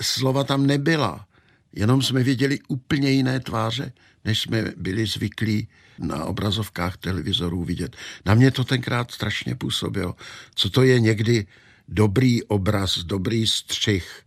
Slova 0.00 0.44
tam 0.44 0.66
nebyla. 0.66 1.26
Jenom 1.72 2.02
jsme 2.02 2.22
viděli 2.22 2.58
úplně 2.68 3.10
jiné 3.10 3.40
tváře, 3.40 3.92
než 4.24 4.42
jsme 4.42 4.72
byli 4.76 5.06
zvyklí 5.06 5.68
na 5.98 6.24
obrazovkách 6.24 6.96
televizorů 6.96 7.64
vidět. 7.64 7.96
Na 8.26 8.34
mě 8.34 8.50
to 8.50 8.64
tenkrát 8.64 9.10
strašně 9.10 9.54
působilo. 9.54 10.14
Co 10.54 10.70
to 10.70 10.82
je 10.82 11.00
někdy 11.00 11.46
dobrý 11.88 12.42
obraz, 12.42 12.98
dobrý 12.98 13.46
střih. 13.46 14.22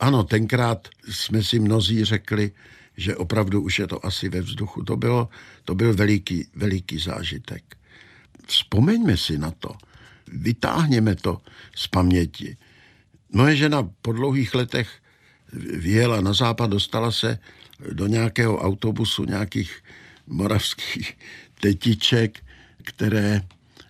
Ano, 0.00 0.24
tenkrát 0.24 0.88
jsme 1.08 1.42
si 1.42 1.58
mnozí 1.58 2.04
řekli, 2.04 2.52
že 2.96 3.16
opravdu 3.16 3.62
už 3.62 3.78
je 3.78 3.86
to 3.86 4.06
asi 4.06 4.28
ve 4.28 4.40
vzduchu. 4.40 4.84
To, 4.84 4.96
bylo, 4.96 5.28
to 5.64 5.74
byl 5.74 5.94
veliký, 5.94 6.48
veliký 6.54 6.98
zážitek. 6.98 7.76
Vzpomeňme 8.46 9.16
si 9.16 9.38
na 9.38 9.50
to. 9.50 9.76
Vytáhněme 10.32 11.14
to 11.14 11.38
z 11.74 11.86
paměti. 11.86 12.56
Moje 13.32 13.56
žena 13.56 13.88
po 14.02 14.12
dlouhých 14.12 14.54
letech 14.54 14.88
vyjela 15.52 16.20
na 16.20 16.32
západ, 16.32 16.70
dostala 16.70 17.12
se 17.12 17.38
do 17.92 18.06
nějakého 18.06 18.58
autobusu 18.58 19.24
nějakých 19.24 19.82
moravských 20.26 21.18
tetiček, 21.60 22.44
které 22.84 23.42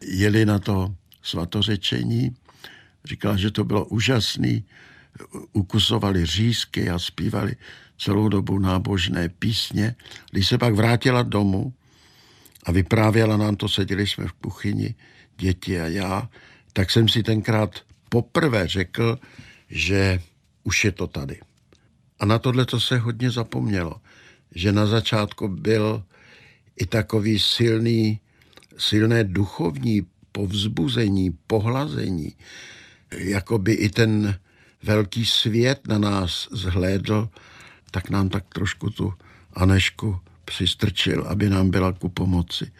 jeli 0.02 0.46
na 0.46 0.58
to 0.58 0.94
svatořečení. 1.22 2.36
Říkala, 3.04 3.36
že 3.36 3.50
to 3.50 3.64
bylo 3.64 3.84
úžasný. 3.84 4.64
Ukusovali 5.52 6.26
řízky 6.26 6.90
a 6.90 6.98
zpívali 6.98 7.56
celou 7.98 8.28
dobu 8.28 8.58
nábožné 8.58 9.28
písně. 9.28 9.94
Když 10.30 10.48
se 10.48 10.58
pak 10.58 10.74
vrátila 10.74 11.22
domů 11.22 11.72
a 12.64 12.72
vyprávěla 12.72 13.36
nám 13.36 13.56
to, 13.56 13.68
seděli 13.68 14.06
jsme 14.06 14.26
v 14.26 14.32
kuchyni, 14.32 14.94
děti 15.38 15.80
a 15.80 15.86
já, 15.86 16.28
tak 16.72 16.90
jsem 16.90 17.08
si 17.08 17.22
tenkrát 17.22 17.80
poprvé 18.08 18.68
řekl, 18.68 19.18
že 19.70 20.22
už 20.64 20.84
je 20.84 20.92
to 20.92 21.06
tady. 21.06 21.40
A 22.18 22.26
na 22.26 22.38
tohle 22.38 22.66
to 22.66 22.80
se 22.80 22.98
hodně 22.98 23.30
zapomnělo, 23.30 24.00
že 24.54 24.72
na 24.72 24.86
začátku 24.86 25.48
byl 25.48 26.02
i 26.76 26.86
takový 26.86 27.38
silný, 27.38 28.20
silné 28.78 29.24
duchovní 29.24 30.06
povzbuzení, 30.32 31.38
pohlazení, 31.46 32.32
jako 33.18 33.58
by 33.58 33.72
i 33.72 33.88
ten 33.88 34.38
velký 34.82 35.26
svět 35.26 35.88
na 35.88 35.98
nás 35.98 36.48
zhlédl, 36.52 37.28
tak 37.90 38.10
nám 38.10 38.28
tak 38.28 38.44
trošku 38.54 38.90
tu 38.90 39.14
Anešku 39.52 40.20
přistrčil, 40.44 41.24
aby 41.28 41.50
nám 41.50 41.70
byla 41.70 41.92
ku 41.92 42.08
pomoci. 42.08 42.70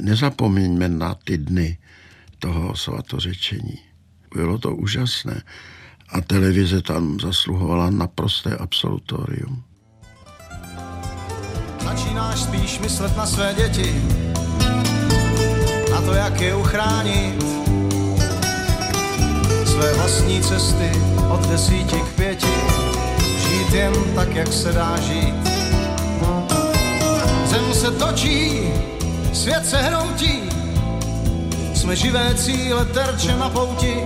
Nezapomeňme 0.00 0.88
na 0.88 1.14
ty 1.14 1.38
dny 1.38 1.78
toho 2.38 2.76
svatořečení. 2.76 3.78
Bylo 4.34 4.58
to 4.58 4.76
úžasné 4.76 5.42
a 6.14 6.20
televize 6.20 6.82
tam 6.82 7.18
zasluhovala 7.20 7.90
naprosté 7.90 8.56
absolutorium. 8.56 9.62
Začínáš 11.84 12.38
spíš 12.38 12.78
myslet 12.78 13.16
na 13.16 13.26
své 13.26 13.54
děti, 13.54 14.02
na 15.90 16.00
to, 16.00 16.12
jak 16.14 16.40
je 16.40 16.54
uchránit. 16.54 17.44
Své 19.64 19.94
vlastní 19.94 20.42
cesty 20.42 20.90
od 21.30 21.48
desíti 21.48 21.96
k 22.00 22.16
pěti, 22.16 22.54
žít 23.38 23.74
jen 23.74 23.92
tak, 24.14 24.34
jak 24.34 24.52
se 24.52 24.72
dá 24.72 25.00
žít. 25.00 25.34
Zem 27.46 27.74
se 27.74 27.90
točí, 27.90 28.70
svět 29.32 29.66
se 29.66 29.76
hroutí, 29.76 30.42
jsme 31.74 31.96
živé 31.96 32.34
cíle 32.34 32.84
terče 32.84 33.36
na 33.36 33.48
pouti. 33.48 34.04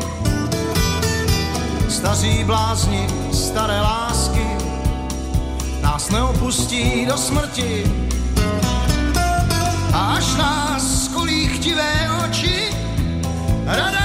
Staří 1.89 2.45
blázni, 2.45 3.07
staré 3.33 3.81
lásky, 3.81 4.47
nás 5.83 6.11
neopustí 6.11 7.07
do 7.07 7.17
smrti. 7.17 7.85
A 9.93 10.15
až 10.17 10.37
nás 10.37 11.05
skolí 11.05 11.49
chtivé 11.49 12.11
oči, 12.25 12.71
radarů, 13.67 13.98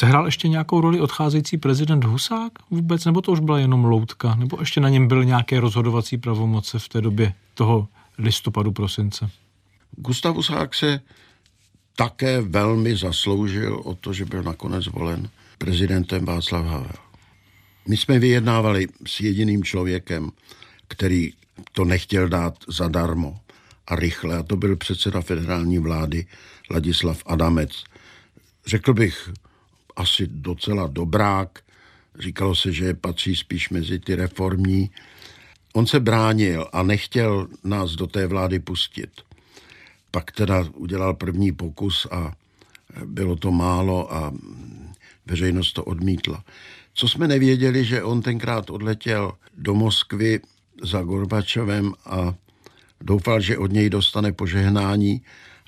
Sehrál 0.00 0.24
ještě 0.24 0.48
nějakou 0.48 0.80
roli 0.80 1.00
odcházející 1.00 1.58
prezident 1.58 2.04
Husák 2.04 2.52
vůbec, 2.70 3.04
nebo 3.04 3.20
to 3.20 3.32
už 3.32 3.40
byla 3.40 3.58
jenom 3.58 3.84
loutka, 3.84 4.34
nebo 4.34 4.56
ještě 4.60 4.80
na 4.80 4.88
něm 4.88 5.08
byly 5.08 5.26
nějaké 5.26 5.60
rozhodovací 5.60 6.18
pravomoce 6.18 6.78
v 6.78 6.88
té 6.88 7.00
době 7.00 7.34
toho 7.54 7.88
listopadu, 8.18 8.72
prosince? 8.72 9.30
Gustav 9.96 10.36
Husák 10.36 10.74
se 10.74 11.00
také 11.96 12.40
velmi 12.40 12.96
zasloužil 12.96 13.82
o 13.84 13.94
to, 13.94 14.12
že 14.12 14.24
byl 14.24 14.42
nakonec 14.42 14.86
volen 14.86 15.28
prezidentem 15.58 16.24
Václav 16.24 16.66
Havel. 16.66 16.96
My 17.88 17.96
jsme 17.96 18.18
vyjednávali 18.18 18.86
s 19.06 19.20
jediným 19.20 19.64
člověkem, 19.64 20.30
který 20.88 21.32
to 21.72 21.84
nechtěl 21.84 22.28
dát 22.28 22.54
zadarmo 22.68 23.40
a 23.86 23.96
rychle, 23.96 24.36
a 24.36 24.42
to 24.42 24.56
byl 24.56 24.76
předseda 24.76 25.20
federální 25.20 25.78
vlády 25.78 26.26
Ladislav 26.70 27.22
Adamec. 27.26 27.84
Řekl 28.66 28.94
bych, 28.94 29.30
asi 29.96 30.26
docela 30.26 30.86
dobrák. 30.86 31.58
Říkalo 32.18 32.54
se, 32.54 32.72
že 32.72 32.94
patří 32.94 33.36
spíš 33.36 33.70
mezi 33.70 33.98
ty 33.98 34.14
reformní. 34.14 34.90
On 35.72 35.86
se 35.86 36.00
bránil 36.00 36.68
a 36.72 36.82
nechtěl 36.82 37.48
nás 37.64 37.90
do 37.90 38.06
té 38.06 38.26
vlády 38.26 38.58
pustit. 38.58 39.10
Pak 40.10 40.32
teda 40.32 40.64
udělal 40.74 41.14
první 41.14 41.52
pokus 41.52 42.06
a 42.10 42.32
bylo 43.04 43.36
to 43.36 43.50
málo 43.50 44.14
a 44.14 44.32
veřejnost 45.26 45.72
to 45.72 45.84
odmítla. 45.84 46.44
Co 46.94 47.08
jsme 47.08 47.28
nevěděli, 47.28 47.84
že 47.84 48.02
on 48.02 48.22
tenkrát 48.22 48.70
odletěl 48.70 49.32
do 49.56 49.74
Moskvy 49.74 50.40
za 50.82 51.02
Gorbačovem 51.02 51.94
a 52.04 52.34
doufal, 53.00 53.40
že 53.40 53.58
od 53.58 53.72
něj 53.72 53.90
dostane 53.90 54.32
požehnání 54.32 55.22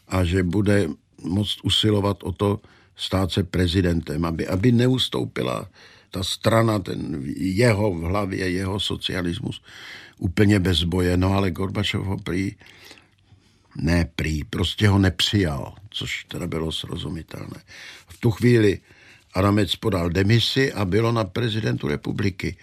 a 0.09 0.25
že 0.25 0.43
bude 0.43 0.89
moct 1.23 1.59
usilovat 1.63 2.23
o 2.23 2.33
to 2.33 2.61
stát 2.97 3.33
se 3.33 3.43
prezidentem, 3.43 4.25
aby, 4.25 4.49
aby 4.49 4.73
neustoupila 4.73 5.69
ta 6.11 6.23
strana, 6.25 6.79
ten 6.79 7.23
jeho 7.37 7.95
v 7.95 8.01
hlavě, 8.01 8.51
jeho 8.51 8.81
socialismus 8.81 9.63
úplně 10.19 10.61
bez 10.61 10.85
boje. 10.85 11.17
No 11.17 11.33
ale 11.35 11.51
Gorbačov 11.51 12.07
ho 12.07 12.19
prý, 12.19 12.55
ne 13.77 14.09
prý, 14.17 14.45
prostě 14.45 14.89
ho 14.89 14.99
nepřijal, 14.99 15.75
což 15.91 16.25
teda 16.25 16.47
bylo 16.47 16.73
srozumitelné. 16.73 17.63
V 18.09 18.21
tu 18.21 18.31
chvíli 18.31 18.81
Aramec 19.35 19.77
podal 19.77 20.11
demisi 20.11 20.73
a 20.73 20.85
bylo 20.85 21.13
na 21.13 21.25
prezidentu 21.25 21.89
republiky, 21.89 22.57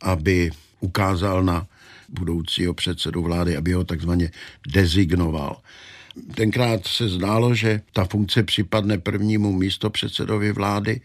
aby 0.00 0.50
ukázal 0.80 1.42
na 1.42 1.66
budoucího 2.08 2.74
předsedu 2.74 3.22
vlády, 3.22 3.56
aby 3.56 3.72
ho 3.72 3.84
takzvaně 3.84 4.30
dezignoval. 4.68 5.60
Tenkrát 6.34 6.86
se 6.86 7.08
zdálo, 7.08 7.54
že 7.54 7.80
ta 7.92 8.04
funkce 8.04 8.42
připadne 8.42 8.98
prvnímu 8.98 9.52
místo 9.52 9.90
předsedovi 9.90 10.52
vlády 10.52 11.00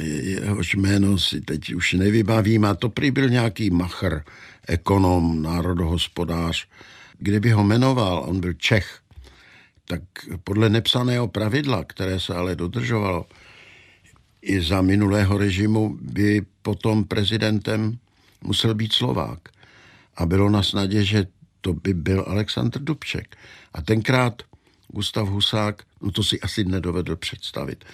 jehož 0.00 0.74
jméno 0.74 1.18
si 1.18 1.40
teď 1.40 1.74
už 1.74 1.92
nevybavím, 1.92 2.64
a 2.64 2.74
to 2.74 2.88
prý 2.88 3.10
byl 3.10 3.28
nějaký 3.28 3.70
machr, 3.70 4.22
ekonom, 4.68 5.42
národohospodář. 5.42 6.66
Kdyby 7.18 7.50
ho 7.50 7.64
jmenoval, 7.64 8.24
on 8.26 8.40
byl 8.40 8.52
Čech, 8.52 9.00
tak 9.84 10.02
podle 10.44 10.68
nepsaného 10.68 11.28
pravidla, 11.28 11.84
které 11.84 12.20
se 12.20 12.34
ale 12.34 12.56
dodržovalo, 12.56 13.26
i 14.42 14.60
za 14.60 14.82
minulého 14.82 15.38
režimu 15.38 15.98
by 16.00 16.42
potom 16.62 17.04
prezidentem 17.04 17.98
musel 18.42 18.74
být 18.74 18.92
Slovák. 18.92 19.48
A 20.16 20.26
bylo 20.26 20.50
na 20.50 20.62
snadě, 20.62 21.04
že 21.04 21.26
to 21.68 21.74
by 21.74 21.94
byl 21.94 22.24
Aleksandr 22.26 22.80
Dubček. 22.80 23.36
A 23.74 23.82
tenkrát 23.82 24.42
Gustav 24.88 25.28
Husák, 25.28 25.82
no 26.00 26.12
to 26.12 26.24
si 26.24 26.40
asi 26.40 26.64
nedovedl 26.64 27.16
představit, 27.16 27.84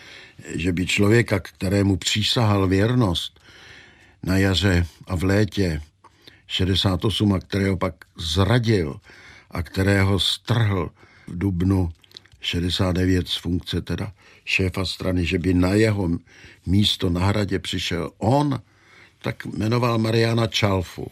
že 0.55 0.73
by 0.73 0.87
člověka, 0.87 1.41
kterému 1.41 1.97
přísahal 1.97 2.69
věrnost 2.69 3.41
na 4.23 4.37
jaře 4.39 4.87
a 5.07 5.17
v 5.17 5.25
létě 5.25 5.83
68 6.47 7.33
a 7.33 7.41
kterého 7.41 7.77
pak 7.77 7.95
zradil 8.17 9.01
a 9.51 9.63
kterého 9.63 10.21
strhl 10.21 10.91
v 11.27 11.39
dubnu 11.39 11.93
69 12.41 13.29
z 13.29 13.37
funkce 13.37 13.81
teda 13.81 14.13
šéfa 14.45 14.85
strany, 14.85 15.27
že 15.27 15.39
by 15.39 15.55
na 15.55 15.75
jeho 15.75 16.11
místo 16.67 17.11
na 17.11 17.27
hradě 17.27 17.59
přišel 17.59 18.11
on, 18.19 18.61
tak 19.23 19.47
jmenoval 19.47 19.99
Mariana 19.99 20.47
Čalfu. 20.47 21.11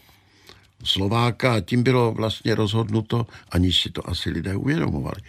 Slováka 0.83 1.53
a 1.53 1.59
tím 1.59 1.83
bylo 1.83 2.11
vlastně 2.11 2.55
rozhodnuto, 2.55 3.27
aniž 3.51 3.81
si 3.81 3.89
to 3.89 4.09
asi 4.09 4.29
lidé 4.29 4.55
uvědomovali, 4.55 5.21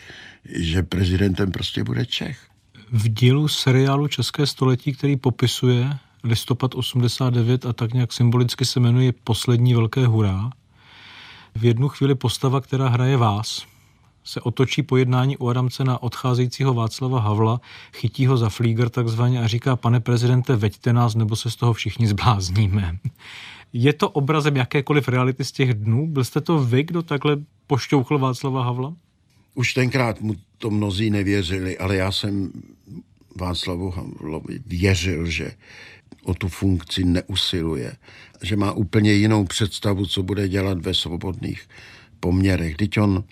že 0.54 0.82
prezidentem 0.82 1.52
prostě 1.52 1.84
bude 1.84 2.06
Čech. 2.06 2.38
V 2.92 3.08
dílu 3.08 3.48
seriálu 3.48 4.08
České 4.08 4.46
století, 4.46 4.92
který 4.92 5.16
popisuje 5.16 5.98
listopad 6.24 6.74
89 6.74 7.66
a 7.66 7.72
tak 7.72 7.94
nějak 7.94 8.12
symbolicky 8.12 8.64
se 8.64 8.80
jmenuje 8.80 9.12
Poslední 9.24 9.74
velké 9.74 10.06
hurá, 10.06 10.50
v 11.54 11.64
jednu 11.64 11.88
chvíli 11.88 12.14
postava, 12.14 12.60
která 12.60 12.88
hraje 12.88 13.16
vás, 13.16 13.66
se 14.24 14.40
otočí 14.40 14.82
po 14.82 14.96
jednání 14.96 15.36
u 15.36 15.48
Adamce 15.48 15.84
na 15.84 16.02
odcházejícího 16.02 16.74
Václava 16.74 17.20
Havla, 17.20 17.60
chytí 17.92 18.26
ho 18.26 18.36
za 18.36 18.48
flíger 18.48 18.88
takzvaně 18.88 19.42
a 19.42 19.46
říká, 19.46 19.76
pane 19.76 20.00
prezidente, 20.00 20.56
veďte 20.56 20.92
nás, 20.92 21.14
nebo 21.14 21.36
se 21.36 21.50
z 21.50 21.56
toho 21.56 21.72
všichni 21.72 22.06
zblázníme. 22.06 22.98
Je 23.76 23.92
to 23.92 24.10
obrazem 24.10 24.56
jakékoliv 24.56 25.08
reality 25.08 25.44
z 25.44 25.52
těch 25.52 25.74
dnů? 25.74 26.06
Byl 26.06 26.24
jste 26.24 26.40
to 26.40 26.64
vy, 26.64 26.82
kdo 26.82 27.02
takhle 27.02 27.36
pošťouchl 27.66 28.18
Václava 28.18 28.64
Havla? 28.64 28.94
Už 29.54 29.74
tenkrát 29.74 30.20
mu 30.20 30.34
to 30.58 30.70
mnozí 30.70 31.10
nevěřili, 31.10 31.78
ale 31.78 31.96
já 31.96 32.12
jsem 32.12 32.52
Václavu 33.36 33.90
Havlovi 33.90 34.58
věřil, 34.66 35.26
že 35.26 35.50
o 36.24 36.34
tu 36.34 36.48
funkci 36.48 37.04
neusiluje, 37.04 37.96
že 38.42 38.56
má 38.56 38.72
úplně 38.72 39.12
jinou 39.12 39.44
představu, 39.44 40.06
co 40.06 40.22
bude 40.22 40.48
dělat 40.48 40.78
ve 40.78 40.94
svobodných 40.94 41.68
poměrech. 42.20 42.76
Teď 42.76 42.98
on 42.98 43.24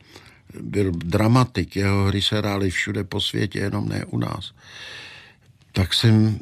byl 0.61 0.91
dramatik, 0.91 1.77
jeho 1.77 2.05
hry 2.05 2.23
se 2.23 2.39
hrály 2.39 2.71
všude 2.71 3.05
po 3.05 3.21
světě, 3.21 3.59
jenom 3.59 3.89
ne 3.89 4.05
u 4.05 4.19
nás. 4.19 4.53
Tak 5.73 5.95
jsem 5.95 6.39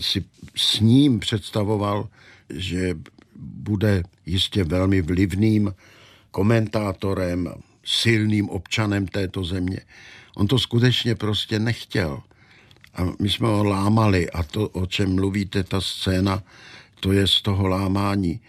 si 0.00 0.24
s 0.56 0.80
ním 0.80 1.18
představoval, 1.18 2.08
že 2.50 2.94
bude 3.42 4.02
jistě 4.26 4.64
velmi 4.64 5.02
vlivným 5.02 5.74
komentátorem, 6.30 7.48
silným 7.84 8.48
občanem 8.48 9.06
této 9.06 9.44
země. 9.44 9.80
On 10.36 10.46
to 10.46 10.58
skutečně 10.58 11.14
prostě 11.14 11.58
nechtěl. 11.58 12.22
A 12.94 13.02
my 13.20 13.30
jsme 13.30 13.48
ho 13.48 13.64
lámali 13.64 14.30
a 14.30 14.42
to, 14.42 14.68
o 14.68 14.86
čem 14.86 15.14
mluvíte, 15.14 15.64
ta 15.64 15.80
scéna, 15.80 16.42
to 17.00 17.12
je 17.12 17.26
z 17.26 17.42
toho 17.42 17.66
lámání. 17.66 18.40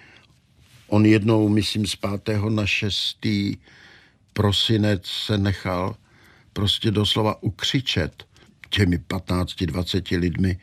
On 0.88 1.06
jednou, 1.06 1.50
myslím, 1.50 1.88
z 1.88 1.96
5. 1.96 2.40
na 2.50 2.66
6. 2.66 3.28
prosinec 4.34 5.06
se 5.06 5.38
nechal 5.38 5.96
prostě 6.54 6.92
doslova 6.92 7.44
ukřičet 7.44 8.26
těmi 8.70 8.98
15-20 8.98 10.20
lidmi, 10.20 10.60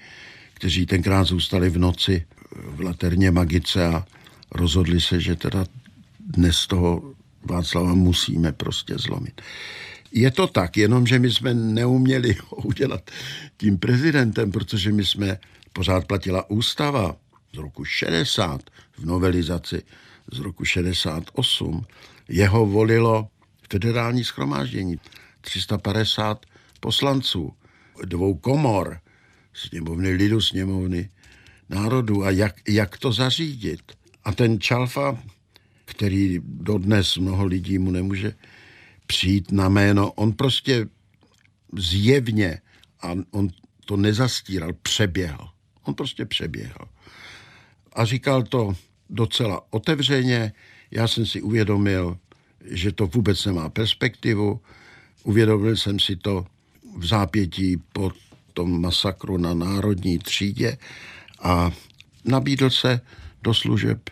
kteří 0.54 0.86
tenkrát 0.86 1.24
zůstali 1.24 1.70
v 1.70 1.78
noci 1.78 2.26
v 2.52 2.80
Laterně 2.80 3.30
Magice 3.30 3.86
a 3.86 4.06
rozhodli 4.50 5.00
se, 5.00 5.20
že 5.20 5.36
teda 5.36 5.64
dnes 6.20 6.66
toho 6.66 7.14
Václava 7.44 7.94
musíme 7.94 8.52
prostě 8.52 8.94
zlomit. 8.98 9.40
Je 10.12 10.30
to 10.30 10.46
tak, 10.46 10.76
jenomže 10.76 11.18
my 11.18 11.30
jsme 11.30 11.54
neuměli 11.54 12.36
ho 12.48 12.56
udělat 12.56 13.10
tím 13.56 13.78
prezidentem, 13.78 14.52
protože 14.52 14.92
my 14.92 15.04
jsme, 15.04 15.38
pořád 15.72 16.06
platila 16.06 16.50
ústava 16.50 17.16
z 17.54 17.56
roku 17.56 17.84
60 17.84 18.60
v 18.98 19.04
novelizaci 19.04 19.82
z 20.32 20.38
roku 20.38 20.64
68. 20.64 21.86
Jeho 22.28 22.66
volilo 22.66 23.28
federální 23.72 24.24
schromáždění 24.24 25.00
350 25.40 26.46
poslanců, 26.80 27.52
dvou 28.04 28.34
komor, 28.34 29.00
sněmovny 29.52 30.10
lidu, 30.10 30.40
sněmovny 30.40 31.10
národů 31.68 32.24
a 32.24 32.30
jak, 32.30 32.56
jak 32.68 32.98
to 32.98 33.12
zařídit. 33.12 33.92
A 34.24 34.32
ten 34.32 34.60
Čalfa, 34.60 35.18
který 35.84 36.40
dodnes 36.44 37.16
mnoho 37.16 37.44
lidí 37.44 37.78
mu 37.78 37.90
nemůže 37.90 38.34
přijít 39.06 39.52
na 39.52 39.68
jméno, 39.68 40.12
on 40.12 40.32
prostě 40.32 40.86
zjevně, 41.76 42.60
a 43.02 43.12
on 43.30 43.48
to 43.84 43.96
nezastíral, 43.96 44.72
přeběhl. 44.82 45.48
On 45.84 45.94
prostě 45.94 46.24
přeběhl. 46.24 46.84
A 47.92 48.04
říkal 48.04 48.42
to 48.42 48.76
docela 49.10 49.66
otevřeně. 49.70 50.52
Já 50.90 51.08
jsem 51.08 51.26
si 51.26 51.42
uvědomil, 51.42 52.18
že 52.64 52.92
to 52.92 53.06
vůbec 53.06 53.44
nemá 53.44 53.68
perspektivu. 53.68 54.60
Uvědomil 55.24 55.76
jsem 55.76 56.00
si 56.00 56.16
to 56.16 56.46
v 56.96 57.06
zápětí 57.06 57.76
po 57.92 58.12
tom 58.52 58.80
masakru 58.80 59.36
na 59.36 59.54
národní 59.54 60.18
třídě 60.18 60.78
a 61.42 61.70
nabídl 62.24 62.70
se 62.70 63.00
do 63.42 63.54
služeb 63.54 64.10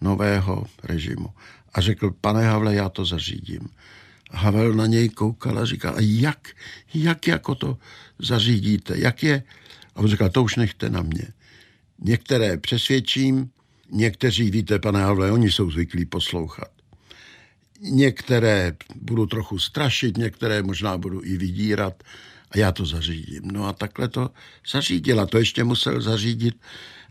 nového 0.00 0.66
režimu. 0.82 1.28
A 1.74 1.80
řekl, 1.80 2.10
pane 2.20 2.46
Havle, 2.46 2.74
já 2.74 2.88
to 2.88 3.04
zařídím. 3.04 3.68
Havel 4.30 4.74
na 4.74 4.86
něj 4.86 5.08
koukal 5.08 5.58
a 5.58 5.64
říkal, 5.64 5.94
a 5.96 6.00
jak, 6.00 6.48
jak 6.94 7.26
jako 7.26 7.54
to 7.54 7.78
zařídíte, 8.18 8.94
jak 8.98 9.22
je? 9.22 9.42
A 9.94 10.00
on 10.00 10.08
říkal, 10.08 10.28
to 10.28 10.42
už 10.42 10.56
nechte 10.56 10.90
na 10.90 11.02
mě. 11.02 11.28
Některé 11.98 12.56
přesvědčím, 12.56 13.50
někteří, 13.90 14.50
víte, 14.50 14.78
pane 14.78 15.02
Havle, 15.02 15.32
oni 15.32 15.50
jsou 15.50 15.70
zvyklí 15.70 16.04
poslouchat. 16.04 16.70
Některé 17.80 18.76
budu 18.94 19.26
trochu 19.26 19.58
strašit, 19.58 20.16
některé 20.16 20.62
možná 20.62 20.98
budu 20.98 21.24
i 21.24 21.36
vydírat 21.36 22.02
a 22.50 22.58
já 22.58 22.72
to 22.72 22.86
zařídím. 22.86 23.42
No 23.44 23.66
a 23.66 23.72
takhle 23.72 24.08
to 24.08 24.30
zařídila. 24.70 25.26
To 25.26 25.38
ještě 25.38 25.64
musel 25.64 26.00
zařídit, 26.00 26.60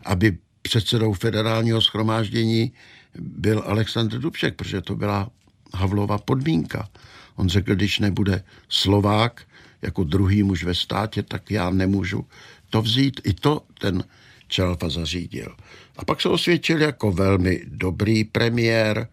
aby 0.04 0.38
předsedou 0.62 1.12
federálního 1.12 1.82
schromáždění 1.82 2.72
byl 3.18 3.62
Aleksandr 3.66 4.18
Dubček, 4.18 4.54
protože 4.54 4.80
to 4.80 4.96
byla 4.96 5.30
Havlova 5.74 6.18
podmínka. 6.18 6.88
On 7.36 7.48
řekl, 7.48 7.74
když 7.74 7.98
nebude 7.98 8.44
Slovák 8.68 9.42
jako 9.82 10.04
druhý 10.04 10.42
muž 10.42 10.64
ve 10.64 10.74
státě, 10.74 11.22
tak 11.22 11.50
já 11.50 11.70
nemůžu 11.70 12.26
to 12.70 12.82
vzít. 12.82 13.20
I 13.24 13.32
to 13.32 13.62
ten 13.80 14.04
Čelfa 14.48 14.88
zařídil. 14.88 15.56
A 15.96 16.04
pak 16.04 16.20
se 16.20 16.28
osvědčil 16.28 16.82
jako 16.82 17.12
velmi 17.12 17.62
dobrý 17.66 18.24
premiér, 18.24 19.08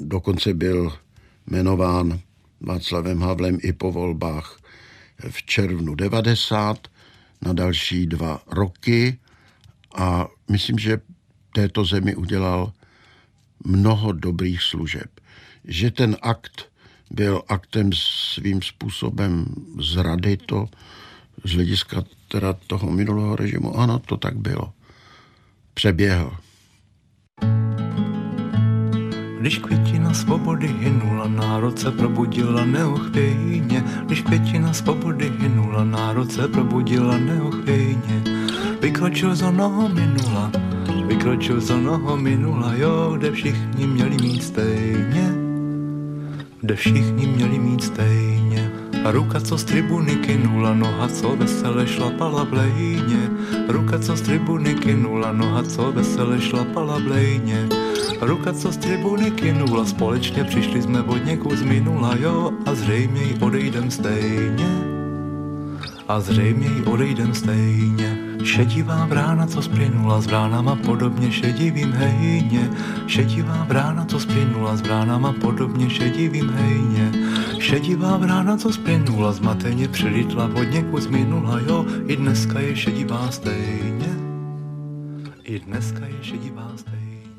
dokonce 0.00 0.54
byl 0.54 0.92
jmenován 1.46 2.20
Václavem 2.60 3.20
Havlem 3.20 3.58
i 3.62 3.72
po 3.72 3.92
volbách 3.92 4.60
v 5.30 5.42
červnu 5.42 5.94
90 5.94 6.88
na 7.42 7.52
další 7.52 8.06
dva 8.06 8.42
roky 8.46 9.18
a 9.96 10.26
myslím, 10.50 10.78
že 10.78 10.98
této 11.54 11.84
zemi 11.84 12.14
udělal 12.14 12.72
mnoho 13.64 14.12
dobrých 14.12 14.62
služeb. 14.62 15.10
Že 15.64 15.90
ten 15.90 16.16
akt 16.22 16.64
byl 17.10 17.42
aktem 17.48 17.90
svým 17.92 18.62
způsobem 18.62 19.46
zrady, 19.80 20.36
to 20.36 20.68
z 21.44 21.54
hlediska 21.54 22.04
teda 22.28 22.52
toho 22.66 22.90
minulého 22.90 23.36
režimu, 23.36 23.78
ano, 23.78 23.98
to 23.98 24.16
tak 24.16 24.36
bylo. 24.36 24.72
Přeběhl. 25.74 26.36
Když 29.40 29.58
květina 29.58 30.14
svobody 30.14 30.68
hynula, 30.68 31.28
národ 31.28 31.78
se 31.78 31.90
probudila 31.90 32.64
neochvějně. 32.64 33.84
Když 34.06 34.22
květina 34.22 34.72
svobody 34.72 35.32
hynula, 35.38 35.84
národ 35.84 36.32
se 36.32 36.48
probudila 36.48 37.18
neochvějně. 37.18 38.35
Vykročil 38.86 39.34
za 39.34 39.50
noho 39.50 39.88
minula, 39.88 40.46
vykročil 41.10 41.60
za 41.60 41.74
noho 41.74 42.16
minula, 42.16 42.74
jo, 42.74 43.14
kde 43.18 43.30
všichni 43.30 43.86
měli 43.86 44.16
mít 44.22 44.42
stejně. 44.42 45.26
Kde 46.60 46.76
všichni 46.76 47.26
měli 47.26 47.58
mít 47.58 47.82
stejně. 47.82 48.70
Ruka, 49.10 49.40
co 49.40 49.58
z 49.58 49.64
tribuny 49.64 50.16
kynula, 50.16 50.74
noha, 50.74 51.08
co 51.08 51.36
vesele 51.36 51.86
šlapala 51.86 52.44
v 52.44 52.52
lejně. 52.52 53.30
Ruka, 53.68 53.98
co 53.98 54.16
z 54.16 54.20
tribuny 54.20 54.74
kynula, 54.74 55.32
noha, 55.32 55.62
co 55.62 55.92
vesele 55.92 56.40
šlapala 56.40 56.98
v 56.98 57.06
lejně. 57.06 57.68
Ruka, 58.20 58.52
co 58.52 58.72
z 58.72 58.76
tribuny 58.76 59.30
kynula, 59.30 59.84
společně 59.84 60.44
přišli 60.44 60.82
jsme 60.82 61.02
od 61.02 61.24
někud 61.24 61.58
z 61.58 61.62
minula, 61.62 62.14
jo, 62.20 62.52
a 62.66 62.74
zřejmě 62.74 63.34
odejdem 63.40 63.90
stejně. 63.90 64.70
A 66.08 66.20
zřejmě 66.20 66.70
odejdem 66.86 67.34
stejně. 67.34 68.25
Šedivá 68.46 69.06
brána, 69.06 69.46
co 69.46 69.62
splynula 69.62 70.20
s 70.20 70.26
bránama 70.26 70.76
podobně 70.76 71.32
šedivým 71.32 71.92
hejně. 71.92 72.70
Šedivá 73.06 73.64
brána, 73.68 74.04
co 74.04 74.20
splynula 74.20 74.76
s 74.76 74.80
bránama 74.80 75.32
podobně 75.32 75.90
šedivým 75.90 76.50
hejně. 76.50 77.12
Šedivá 77.58 78.18
brána, 78.18 78.56
co 78.56 78.72
splynula 78.72 79.32
zmateně 79.32 79.88
přilitla 79.88 80.50
od 80.54 80.62
někud 80.62 81.10
minula, 81.10 81.60
jo, 81.60 81.86
i 82.06 82.16
dneska 82.16 82.60
je 82.60 82.76
šedivá 82.76 83.30
stejně. 83.30 84.14
I 85.44 85.60
dneska 85.60 86.06
je 86.06 86.18
šedivá 86.22 86.70
stejně. 86.76 86.95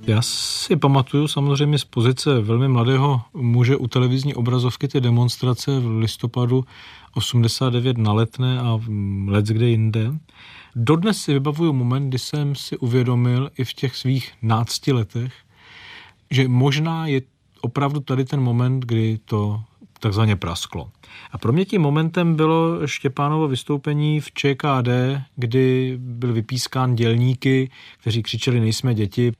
Já 0.08 0.22
si 0.22 0.76
pamatuju 0.76 1.28
samozřejmě 1.28 1.78
z 1.78 1.86
pozice 1.86 2.42
velmi 2.42 2.68
mladého 2.68 3.22
muže 3.34 3.78
u 3.78 3.88
televizní 3.88 4.36
obrazovky 4.36 4.88
ty 4.88 5.02
demonstrace 5.02 5.80
v 5.80 5.98
listopadu 6.00 6.66
89 7.14 7.98
na 7.98 8.14
letné 8.14 8.60
a 8.60 8.80
let 9.28 9.46
kde 9.46 9.68
jinde. 9.70 10.12
Dodnes 10.76 11.22
si 11.22 11.34
vybavuju 11.34 11.74
moment, 11.74 12.10
kdy 12.10 12.20
jsem 12.20 12.56
si 12.56 12.78
uvědomil 12.78 13.50
i 13.58 13.64
v 13.64 13.74
těch 13.74 13.96
svých 13.96 14.34
nácti 14.42 14.92
letech, 14.92 15.34
že 16.32 16.48
možná 16.48 17.08
je 17.08 17.22
opravdu 17.62 18.00
tady 18.00 18.26
ten 18.26 18.42
moment, 18.42 18.86
kdy 18.86 19.20
to 19.26 19.64
takzvaně 20.00 20.36
prasklo. 20.36 20.92
A 21.32 21.38
pro 21.38 21.54
mě 21.54 21.66
tím 21.66 21.82
momentem 21.82 22.36
bylo 22.36 22.88
Štěpánovo 22.88 23.48
vystoupení 23.48 24.20
v 24.20 24.32
ČKD, 24.32 24.90
kdy 25.36 25.96
byl 26.00 26.34
vypískán 26.34 26.96
dělníky, 26.96 27.70
kteří 28.02 28.24
křičeli 28.24 28.60
nejsme 28.60 28.94
děti. 28.94 29.32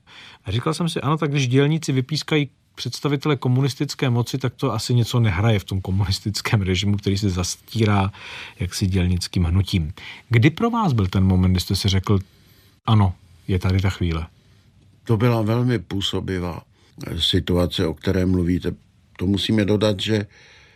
A 0.44 0.50
říkal 0.50 0.74
jsem 0.74 0.88
si, 0.88 1.00
ano, 1.00 1.16
tak 1.16 1.30
když 1.30 1.48
dělníci 1.48 1.92
vypískají 1.92 2.50
představitele 2.74 3.36
komunistické 3.36 4.10
moci, 4.10 4.38
tak 4.38 4.54
to 4.54 4.72
asi 4.72 4.94
něco 4.94 5.20
nehraje 5.20 5.58
v 5.58 5.64
tom 5.64 5.80
komunistickém 5.80 6.60
režimu, 6.62 6.96
který 6.96 7.18
se 7.18 7.30
zastírá 7.30 8.12
jaksi 8.60 8.86
dělnickým 8.86 9.44
hnutím. 9.44 9.92
Kdy 10.28 10.50
pro 10.50 10.70
vás 10.70 10.92
byl 10.92 11.06
ten 11.06 11.24
moment, 11.24 11.52
kdy 11.52 11.60
jste 11.60 11.76
si 11.76 11.88
řekl, 11.88 12.18
ano, 12.86 13.14
je 13.48 13.58
tady 13.58 13.80
ta 13.80 13.90
chvíle? 13.90 14.26
To 15.04 15.16
byla 15.16 15.42
velmi 15.42 15.78
působivá 15.78 16.62
situace, 17.18 17.86
o 17.86 17.94
které 17.94 18.26
mluvíte. 18.26 18.74
To 19.18 19.26
musíme 19.26 19.64
dodat, 19.64 20.00
že 20.00 20.26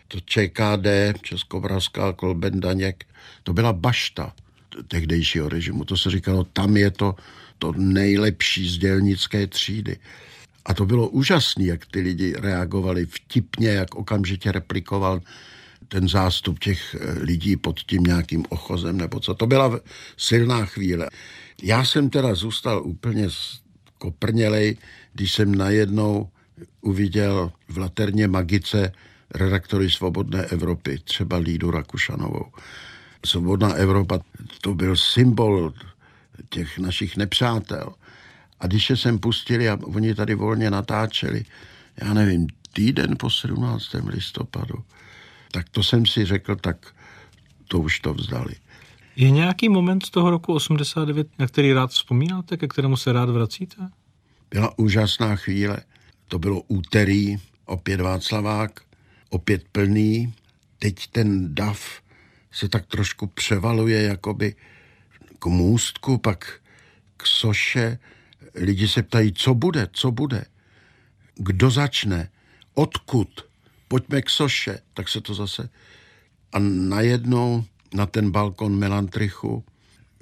to 0.08 0.20
ČKD, 0.20 0.86
Českomoravská 1.22 2.12
Kolben 2.12 2.60
Daněk, 2.60 3.04
to 3.42 3.52
byla 3.52 3.72
bašta 3.72 4.32
tehdejšího 4.88 5.48
režimu. 5.48 5.84
To 5.84 5.96
se 5.96 6.10
říkalo, 6.10 6.44
tam 6.44 6.76
je 6.76 6.90
to, 6.90 7.14
to 7.58 7.72
nejlepší 7.76 8.68
z 8.68 8.78
dělnické 8.78 9.46
třídy. 9.46 9.96
A 10.64 10.74
to 10.74 10.86
bylo 10.86 11.08
úžasné, 11.08 11.64
jak 11.64 11.86
ty 11.86 12.00
lidi 12.00 12.34
reagovali 12.38 13.06
vtipně, 13.06 13.68
jak 13.68 13.94
okamžitě 13.94 14.52
replikoval 14.52 15.20
ten 15.88 16.08
zástup 16.08 16.58
těch 16.58 16.94
eh, 16.94 17.18
lidí 17.22 17.56
pod 17.56 17.80
tím 17.80 18.02
nějakým 18.02 18.44
ochozem 18.48 18.98
nebo 18.98 19.20
co. 19.20 19.34
To 19.34 19.46
byla 19.46 19.80
silná 20.16 20.64
chvíle. 20.64 21.08
Já 21.62 21.84
jsem 21.84 22.10
teda 22.10 22.34
zůstal 22.34 22.82
úplně 22.82 23.28
koprnělej, 23.98 24.76
když 25.12 25.32
jsem 25.32 25.54
najednou 25.54 26.28
uviděl 26.80 27.52
v 27.68 27.78
Laterně 27.78 28.28
Magice 28.28 28.92
redaktory 29.34 29.90
Svobodné 29.90 30.42
Evropy, 30.42 30.98
třeba 31.04 31.36
Lídu 31.36 31.70
Rakušanovou. 31.70 32.46
Svobodná 33.26 33.72
Evropa, 33.72 34.18
to 34.60 34.74
byl 34.74 34.96
symbol 34.96 35.72
těch 36.48 36.78
našich 36.78 37.16
nepřátel. 37.16 37.94
A 38.60 38.66
když 38.66 38.86
se 38.86 38.96
sem 38.96 39.18
pustili 39.18 39.68
a 39.68 39.78
oni 39.82 40.14
tady 40.14 40.34
volně 40.34 40.70
natáčeli, 40.70 41.44
já 42.02 42.14
nevím, 42.14 42.46
týden 42.72 43.16
po 43.18 43.30
17. 43.30 43.84
listopadu, 44.06 44.74
tak 45.52 45.68
to 45.68 45.82
jsem 45.82 46.06
si 46.06 46.24
řekl, 46.24 46.56
tak 46.56 46.94
to 47.68 47.78
už 47.78 48.00
to 48.00 48.14
vzdali. 48.14 48.54
Je 49.16 49.30
nějaký 49.30 49.68
moment 49.68 50.06
z 50.06 50.10
toho 50.10 50.30
roku 50.30 50.54
89, 50.54 51.28
na 51.38 51.46
který 51.46 51.72
rád 51.72 51.90
vzpomínáte, 51.90 52.56
ke 52.56 52.68
kterému 52.68 52.96
se 52.96 53.12
rád 53.12 53.30
vracíte? 53.30 53.76
Byla 54.50 54.78
úžasná 54.78 55.36
chvíle. 55.36 55.78
To 56.32 56.38
bylo 56.38 56.62
úterý, 56.68 57.36
opět 57.64 58.00
Václavák, 58.00 58.80
opět 59.30 59.64
plný. 59.72 60.34
Teď 60.78 61.06
ten 61.06 61.54
dav 61.54 62.02
se 62.52 62.68
tak 62.68 62.86
trošku 62.86 63.26
převaluje 63.26 64.02
jakoby 64.02 64.54
k 65.38 65.46
můstku, 65.46 66.18
pak 66.18 66.60
k 67.16 67.26
soše, 67.26 67.98
lidi 68.54 68.88
se 68.88 69.02
ptají, 69.02 69.32
co 69.32 69.54
bude, 69.54 69.88
co 69.92 70.10
bude, 70.10 70.44
kdo 71.34 71.70
začne, 71.70 72.30
odkud, 72.74 73.28
pojďme 73.88 74.22
k 74.22 74.30
soše, 74.30 74.78
tak 74.94 75.08
se 75.08 75.20
to 75.20 75.34
zase... 75.34 75.68
A 76.52 76.58
najednou 76.58 77.64
na 77.94 78.06
ten 78.06 78.30
balkon 78.30 78.78
Melantrichu 78.78 79.64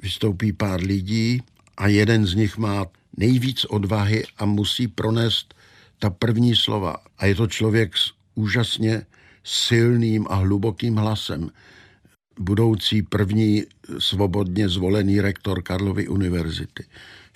vystoupí 0.03 0.53
pár 0.53 0.81
lidí 0.81 1.43
a 1.77 1.89
jeden 1.89 2.27
z 2.27 2.35
nich 2.35 2.59
má 2.59 2.87
nejvíc 3.17 3.65
odvahy 3.65 4.25
a 4.37 4.45
musí 4.45 4.89
pronést 4.89 5.60
ta 6.01 6.11
první 6.11 6.57
slova. 6.57 6.96
A 7.18 7.26
je 7.26 7.34
to 7.34 7.46
člověk 7.46 7.96
s 7.96 8.12
úžasně 8.34 9.07
silným 9.44 10.26
a 10.30 10.34
hlubokým 10.34 10.96
hlasem. 10.96 11.51
Budoucí 12.38 13.03
první 13.03 13.64
svobodně 13.98 14.68
zvolený 14.68 15.20
rektor 15.20 15.62
Karlovy 15.62 16.09
univerzity 16.09 16.84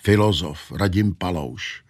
filozof 0.04 0.72
Radim 0.72 1.14
Palouš, 1.14 1.84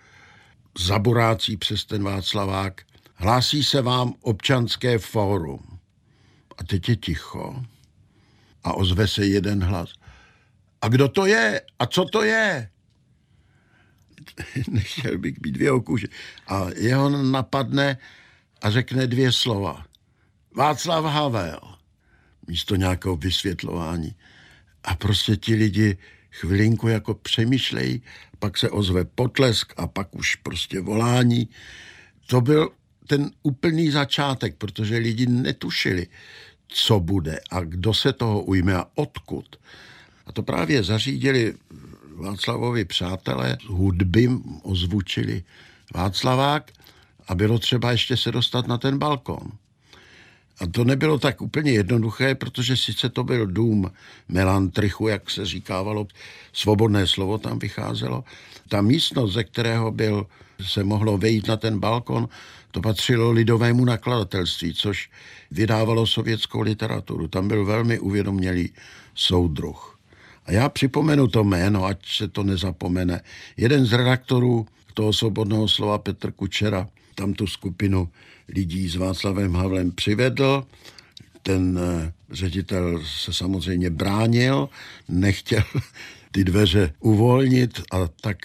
zaborácí 0.79 1.57
přes 1.57 1.85
ten 1.85 2.03
Václavák, 2.03 2.83
hlásí 3.15 3.65
se 3.65 3.83
vám 3.83 4.15
občanské 4.21 4.99
fórum. 4.99 5.79
A 6.59 6.65
teď 6.65 6.89
je 6.89 6.97
ticho 6.97 7.63
a 8.65 8.73
ozve 8.73 9.09
se 9.09 9.27
jeden 9.27 9.65
hlas. 9.65 9.93
A 10.83 10.89
kdo 10.89 11.09
to 11.09 11.27
je? 11.27 11.61
A 11.79 11.87
co 11.87 12.05
to 12.05 12.23
je? 12.23 12.69
Nechtěl 14.71 15.19
bych 15.19 15.41
být 15.41 15.57
v 15.57 15.63
jeho 15.63 15.81
kůži. 15.81 16.09
A 16.47 16.67
jeho 16.77 17.09
napadne 17.09 17.99
a 18.63 18.71
řekne 18.71 19.07
dvě 19.07 19.33
slova. 19.33 19.87
Václav 20.57 21.05
Havel. 21.05 21.61
Místo 22.47 22.77
nějakého 22.77 23.17
vysvětlování. 23.17 24.15
A 24.85 24.95
prostě 24.95 25.37
ti 25.37 25.55
lidi 25.55 25.99
chvilinku 26.31 26.89
jako 26.89 27.15
přemýšlejí, 27.15 28.03
pak 28.39 28.59
se 28.59 28.71
ozve 28.71 29.05
potlesk 29.05 29.73
a 29.77 29.87
pak 29.87 30.15
už 30.15 30.37
prostě 30.37 30.81
volání. 30.81 31.49
To 32.27 32.41
byl 32.41 32.71
ten 33.07 33.31
úplný 33.43 33.91
začátek, 33.91 34.57
protože 34.57 34.97
lidi 34.97 35.27
netušili, 35.27 36.07
co 36.69 37.01
bude 37.01 37.41
a 37.51 37.61
kdo 37.61 37.95
se 37.95 38.13
toho 38.13 38.43
ujme 38.43 38.75
a 38.75 38.87
odkud. 38.95 39.57
A 40.27 40.33
to 40.33 40.43
právě 40.43 40.83
zařídili 40.83 41.55
Václavovi 42.15 42.85
přátelé, 42.85 43.57
hudby 43.67 44.31
ozvučili 44.63 45.45
Václavák 45.95 46.71
a 47.29 47.35
bylo 47.35 47.59
třeba 47.59 47.93
ještě 47.93 48.17
se 48.17 48.33
dostat 48.33 48.67
na 48.67 48.79
ten 48.79 48.99
balkon. 48.99 49.53
A 50.61 50.67
to 50.67 50.85
nebylo 50.85 51.19
tak 51.19 51.43
úplně 51.43 51.73
jednoduché, 51.73 52.35
protože 52.35 52.77
sice 52.77 53.09
to 53.09 53.25
byl 53.25 53.47
dům 53.47 53.91
Melantrichu, 54.29 55.09
jak 55.09 55.31
se 55.31 55.47
říkávalo, 55.47 56.07
svobodné 56.53 57.07
slovo 57.07 57.39
tam 57.39 57.59
vycházelo. 57.59 58.25
Ta 58.69 58.83
místnost, 58.83 59.33
ze 59.33 59.45
kterého 59.45 59.91
byl, 59.91 60.27
se 60.61 60.85
mohlo 60.85 61.19
vejít 61.19 61.49
na 61.49 61.57
ten 61.57 61.79
balkon, 61.79 62.29
to 62.71 62.81
patřilo 62.81 63.31
lidovému 63.31 63.85
nakladatelství, 63.85 64.75
což 64.75 65.11
vydávalo 65.51 66.07
sovětskou 66.07 66.61
literaturu. 66.61 67.29
Tam 67.29 67.49
byl 67.49 67.65
velmi 67.65 67.99
uvědomělý 67.99 68.73
soudruh. 69.15 69.94
A 70.47 70.53
já 70.53 70.69
připomenu 70.69 71.29
to 71.29 71.45
jméno, 71.45 71.85
ať 71.85 72.17
se 72.17 72.29
to 72.29 72.43
nezapomene. 72.43 73.21
Jeden 73.57 73.87
z 73.87 73.93
redaktorů 73.93 74.67
toho 74.95 75.13
svobodného 75.13 75.69
slova 75.69 75.99
Petr 75.99 76.33
Kučera 76.33 76.89
tam 77.15 77.35
tu 77.35 77.47
skupinu 77.47 78.09
lidí 78.49 78.89
s 78.89 78.97
Václavem 78.97 79.55
Havlem 79.55 79.91
přivedl. 79.91 80.67
Ten 81.43 81.79
eh, 81.79 82.13
ředitel 82.31 83.03
se 83.07 83.33
samozřejmě 83.33 83.91
bránil, 83.91 84.69
nechtěl 85.09 85.63
ty 86.33 86.45
dveře 86.45 86.93
uvolnit 87.01 87.81
a 87.93 88.09
tak 88.21 88.37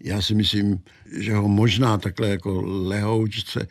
já 0.00 0.22
si 0.22 0.34
myslím, 0.34 0.80
že 1.18 1.34
ho 1.34 1.48
možná 1.48 1.98
takhle 1.98 2.28
jako 2.28 2.62
lehoučce 2.64 3.68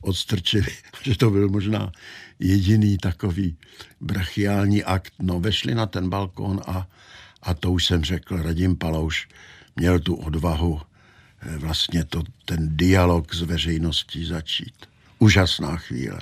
odstrčili, 0.00 0.66
že 1.02 1.18
to 1.18 1.30
byl 1.30 1.48
možná 1.48 1.92
jediný 2.38 2.98
takový 2.98 3.56
brachiální 4.00 4.84
akt. 4.84 5.12
No, 5.18 5.40
vešli 5.40 5.74
na 5.74 5.86
ten 5.86 6.08
balkon 6.08 6.60
a, 6.66 6.86
a 7.42 7.54
to 7.54 7.72
už 7.72 7.86
jsem 7.86 8.04
řekl, 8.04 8.42
Radim 8.42 8.76
Palouš 8.76 9.28
měl 9.76 9.98
tu 9.98 10.14
odvahu 10.14 10.80
eh, 11.40 11.58
vlastně 11.58 12.04
to, 12.04 12.22
ten 12.44 12.76
dialog 12.76 13.34
s 13.34 13.42
veřejností 13.42 14.24
začít 14.24 14.74
úžasná 15.18 15.76
chvíle. 15.76 16.20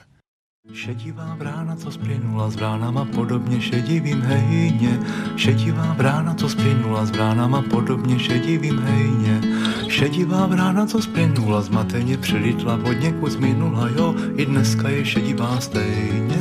Šedivá 0.73 1.37
brána, 1.39 1.77
co 1.77 1.91
splynula 1.91 2.51
s 2.51 2.57
bránama 2.57 3.05
podobně 3.05 3.61
šedivým 3.61 4.23
hejně. 4.23 4.99
Šedivá 5.37 5.95
brána, 5.95 6.35
co 6.35 6.49
splynula 6.49 7.07
s 7.07 7.11
bránama 7.11 7.63
podobně 7.63 8.19
šedivým 8.19 8.79
hejně. 8.79 9.41
Šedivá 9.89 10.47
brána, 10.47 10.87
co 10.87 11.03
splynula 11.03 11.63
zmateně, 11.63 12.19
přilitla 12.19 12.75
od 12.85 12.93
někud 12.93 13.41
minula, 13.41 13.89
jo, 13.89 14.15
i 14.37 14.47
dneska 14.47 14.89
je 14.89 15.05
šedivá 15.05 15.61
stejně. 15.61 16.39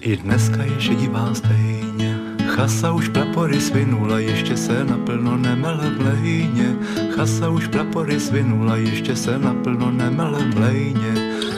I 0.00 0.16
dneska 0.16 0.62
je 0.62 0.80
šedivá 0.80 1.34
stejně. 1.34 2.33
Chasa 2.54 2.92
už 2.92 3.08
prapory 3.08 3.60
svinula, 3.60 4.18
ještě 4.18 4.56
se 4.56 4.84
naplno 4.84 5.36
nemele 5.36 5.90
v 5.90 6.00
lejně. 6.00 6.76
Chasa 7.10 7.48
už 7.50 7.66
prapory 7.66 8.20
svinula, 8.20 8.76
ještě 8.76 9.16
se 9.16 9.38
naplno 9.38 9.90
nemele 9.90 10.38
v 10.54 10.58
lejně. 10.58 11.14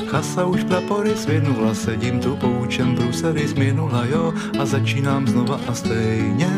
Chasa 0.07 0.44
už 0.44 0.64
prapory 0.64 1.16
svinula, 1.16 1.74
sedím 1.74 2.20
tu 2.20 2.36
poučem 2.36 2.94
brusery 2.94 3.49
z 3.49 3.55
minula, 3.55 4.07
jo, 4.07 4.32
a 4.61 4.64
začínám 4.64 5.26
znova 5.28 5.61
a 5.68 5.74
stejně. 5.74 6.51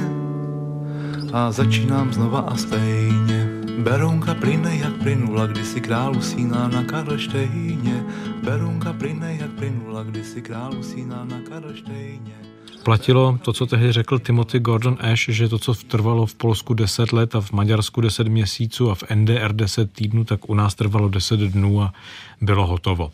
A 1.33 1.53
začínám 1.53 2.13
znova 2.13 2.41
a 2.41 2.57
stejně. 2.57 3.49
Berunka 3.79 4.35
plyne, 4.35 4.77
jak 4.77 4.93
plynula, 5.03 5.47
kdysi 5.47 5.81
králu 5.81 6.23
síná 6.23 6.69
na 6.69 6.83
Karlštejně. 6.85 8.07
Berunka 8.45 8.93
plyne, 8.93 9.37
jak 9.41 9.51
plynula, 9.51 10.03
kdysi 10.03 10.43
králu 10.43 10.83
síná 10.83 11.25
na 11.25 11.41
Karlštejně. 11.49 12.48
Platilo 12.89 13.39
to, 13.43 13.53
co 13.53 13.67
tehdy 13.67 13.93
řekl 13.93 14.19
Timothy 14.19 14.59
Gordon 14.59 14.99
Ash, 15.01 15.29
že 15.29 15.49
to, 15.49 15.59
co 15.59 15.75
trvalo 15.75 16.27
v 16.27 16.35
Polsku 16.35 16.75
10 16.75 17.13
let 17.13 17.35
a 17.35 17.41
v 17.41 17.53
Maďarsku 17.53 18.01
10 18.01 18.29
měsíců 18.29 18.91
a 18.91 18.95
v 18.95 19.03
NDR 19.15 19.53
10 19.53 19.93
týdnů, 19.93 20.25
tak 20.25 20.51
u 20.51 20.55
nás 20.55 20.75
trvalo 20.75 21.09
10 21.09 21.41
dnů 21.41 21.83
a 21.83 21.93
bylo 22.41 22.67
hotovo. 22.67 23.13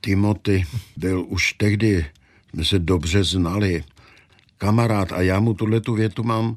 Timothy 0.00 0.66
byl 0.96 1.24
už 1.28 1.52
tehdy, 1.52 2.06
jsme 2.50 2.64
se 2.64 2.78
dobře 2.78 3.24
znali, 3.24 3.84
kamarád 4.58 5.12
a 5.12 5.22
já 5.22 5.40
mu 5.40 5.54
tuhle 5.54 5.80
tu 5.80 5.94
větu 5.94 6.22
mám 6.22 6.56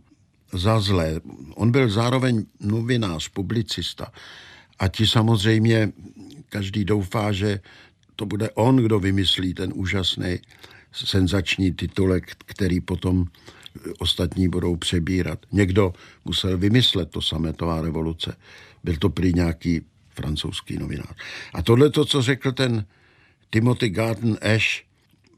za 0.53 0.79
zlé. 0.79 1.21
On 1.55 1.71
byl 1.71 1.89
zároveň 1.89 2.45
novinář, 2.59 3.27
publicista 3.27 4.11
a 4.79 4.87
ti 4.87 5.07
samozřejmě 5.07 5.91
každý 6.49 6.85
doufá, 6.85 7.31
že 7.31 7.59
to 8.15 8.25
bude 8.25 8.49
on, 8.49 8.75
kdo 8.75 8.99
vymyslí 8.99 9.53
ten 9.53 9.71
úžasný 9.75 10.39
senzační 10.93 11.71
titulek, 11.71 12.31
který 12.45 12.81
potom 12.81 13.25
ostatní 13.99 14.47
budou 14.47 14.75
přebírat. 14.75 15.39
Někdo 15.51 15.93
musel 16.25 16.57
vymyslet 16.57 17.09
to 17.09 17.21
sametová 17.21 17.81
revoluce. 17.81 18.37
Byl 18.83 18.97
to 18.97 19.09
prý 19.09 19.33
nějaký 19.33 19.81
francouzský 20.09 20.77
novinář. 20.77 21.15
A 21.53 21.61
tohle 21.61 21.89
to, 21.89 22.05
co 22.05 22.21
řekl 22.21 22.51
ten 22.51 22.85
Timothy 23.49 23.89
Garden 23.89 24.37
Ash, 24.55 24.83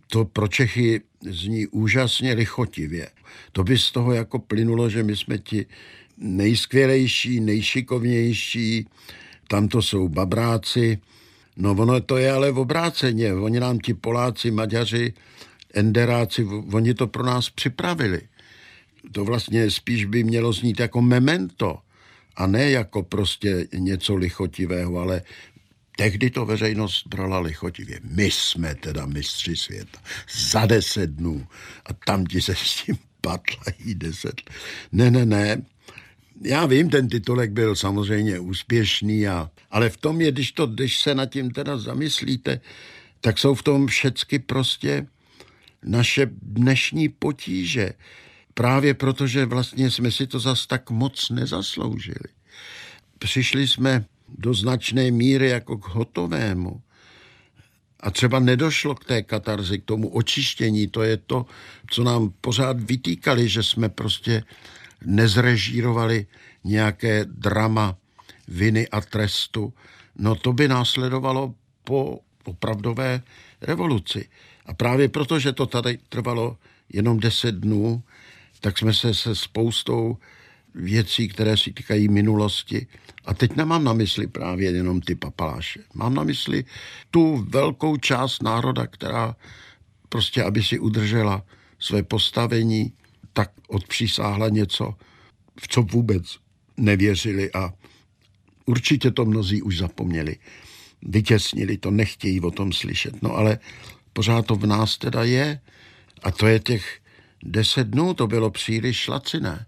to 0.08 0.26
pro 0.26 0.48
Čechy 0.48 1.02
zní 1.30 1.68
úžasně 1.68 2.34
lichotivě. 2.34 3.10
To 3.52 3.64
by 3.64 3.78
z 3.78 3.92
toho 3.92 4.14
jako 4.14 4.40
plynulo, 4.40 4.90
že 4.90 5.04
my 5.04 5.18
jsme 5.18 5.38
ti 5.38 5.66
nejskvělejší, 6.18 7.40
nejšikovnější, 7.40 8.88
tam 9.48 9.68
to 9.68 9.82
jsou 9.82 10.10
babráci. 10.10 10.98
No 11.58 11.72
ono 11.72 12.02
to 12.02 12.18
je 12.18 12.32
ale 12.32 12.52
v 12.52 12.60
obráceně. 12.60 13.34
Oni 13.34 13.60
nám 13.60 13.80
ti 13.80 13.94
Poláci, 13.94 14.52
Maďaři, 14.52 15.14
Enderáci, 15.74 16.46
oni 16.74 16.94
to 16.94 17.08
pro 17.08 17.26
nás 17.26 17.50
připravili. 17.50 18.22
To 19.12 19.26
vlastně 19.26 19.72
spíš 19.72 20.06
by 20.06 20.24
mělo 20.24 20.54
znít 20.54 20.80
jako 20.80 21.02
memento 21.02 21.80
a 22.36 22.48
ne 22.48 22.70
jako 22.70 23.04
prostě 23.04 23.68
něco 23.74 24.16
lichotivého, 24.16 25.00
ale 25.00 25.22
Tehdy 25.98 26.30
to 26.30 26.46
veřejnost 26.46 27.08
brala 27.08 27.40
lichotivě. 27.40 28.00
My 28.04 28.32
jsme 28.32 28.76
teda 28.76 29.06
mistři 29.06 29.56
světa. 29.56 30.00
Za 30.50 30.66
deset 30.66 31.10
dnů. 31.10 31.48
A 31.86 31.94
tam 31.94 32.26
ti 32.26 32.42
se 32.42 32.56
s 32.56 32.84
tím 32.86 32.98
patlají 33.22 33.96
deset. 33.96 34.42
Ne, 34.92 35.12
ne, 35.12 35.26
ne. 35.26 35.62
Já 36.42 36.66
vím, 36.66 36.90
ten 36.90 37.08
titulek 37.08 37.52
byl 37.52 37.76
samozřejmě 37.76 38.40
úspěšný, 38.40 39.28
a, 39.28 39.50
ale 39.72 39.90
v 39.90 39.98
tom 39.98 40.22
je, 40.22 40.32
když, 40.32 40.52
to, 40.52 40.68
když 40.68 41.00
se 41.00 41.16
nad 41.16 41.26
tím 41.26 41.52
teda 41.52 41.78
zamyslíte, 41.78 42.62
tak 43.22 43.38
jsou 43.38 43.56
v 43.56 43.64
tom 43.64 43.88
všecky 43.88 44.40
prostě 44.40 45.08
naše 45.84 46.30
dnešní 46.42 47.10
potíže. 47.10 47.94
Právě 48.54 48.94
protože 48.94 49.46
vlastně 49.46 49.92
jsme 49.92 50.12
si 50.12 50.28
to 50.28 50.40
zas 50.40 50.68
tak 50.68 50.90
moc 50.90 51.30
nezasloužili. 51.30 52.30
Přišli 53.20 53.68
jsme 53.68 54.06
do 54.38 54.54
značné 54.54 55.12
míry 55.12 55.50
jako 55.50 55.78
k 55.78 55.88
hotovému. 55.88 56.82
A 58.00 58.12
třeba 58.12 58.40
nedošlo 58.40 58.96
k 58.96 59.06
té 59.06 59.24
katarzi, 59.24 59.80
k 59.80 59.86
tomu 59.86 60.10
očištění. 60.10 60.88
To 60.88 61.04
je 61.04 61.18
to, 61.18 61.46
co 61.90 62.04
nám 62.04 62.34
pořád 62.42 62.82
vytýkali, 62.82 63.50
že 63.50 63.64
jsme 63.64 63.90
prostě 63.90 64.44
nezrežírovali 65.06 66.28
nějaké 66.64 67.26
drama 67.26 67.98
viny 68.48 68.88
a 68.88 69.02
trestu. 69.02 69.74
No 70.16 70.36
to 70.36 70.54
by 70.54 70.68
následovalo 70.68 71.54
po 71.84 72.20
opravdové 72.44 73.22
revoluci. 73.62 74.30
A 74.66 74.74
právě 74.74 75.10
proto, 75.10 75.40
že 75.40 75.52
to 75.52 75.66
tady 75.66 76.00
trvalo 76.10 76.58
jenom 76.94 77.20
deset 77.20 77.56
dnů, 77.56 78.04
tak 78.60 78.78
jsme 78.78 78.94
se 78.94 79.14
se 79.14 79.36
spoustou 79.36 80.18
věcí, 80.76 81.28
které 81.28 81.58
si 81.58 81.74
týkají 81.74 82.08
minulosti. 82.08 82.88
A 83.26 83.34
teď 83.34 83.56
nemám 83.56 83.84
na 83.84 83.94
mysli 83.94 84.28
právě 84.28 84.72
jenom 84.72 85.02
ty 85.02 85.16
papaláše. 85.16 85.80
Mám 85.94 86.14
na 86.14 86.24
mysli 86.24 86.66
tu 87.12 87.46
velkou 87.50 87.98
část 87.98 88.44
národa, 88.44 88.88
která 88.88 89.36
prostě, 90.10 90.44
aby 90.44 90.64
si 90.64 90.80
udržela 90.80 91.44
své 91.80 92.04
postavení, 92.04 92.94
tak 93.34 93.52
odpřísáhla 93.68 94.50
něco, 94.50 94.94
v 95.60 95.68
co 95.68 95.82
vůbec 95.82 96.24
nevěřili 96.78 97.52
a 97.52 97.74
určitě 98.66 99.12
to 99.12 99.26
mnozí 99.26 99.62
už 99.62 99.78
zapomněli. 99.78 100.36
Vytěsnili 101.02 101.78
to, 101.78 101.92
nechtějí 101.92 102.42
o 102.42 102.52
tom 102.52 102.74
slyšet. 102.74 103.24
No 103.24 103.36
ale 103.36 103.60
pořád 104.14 104.46
to 104.46 104.56
v 104.56 104.66
nás 104.66 104.98
teda 104.98 105.24
je. 105.24 105.60
A 106.24 106.32
to 106.32 106.48
je 106.48 106.60
těch 106.60 107.00
deset 107.44 107.88
dnů, 107.88 108.14
to 108.14 108.28
bylo 108.28 108.52
příliš 108.52 109.08
laciné. 109.08 109.66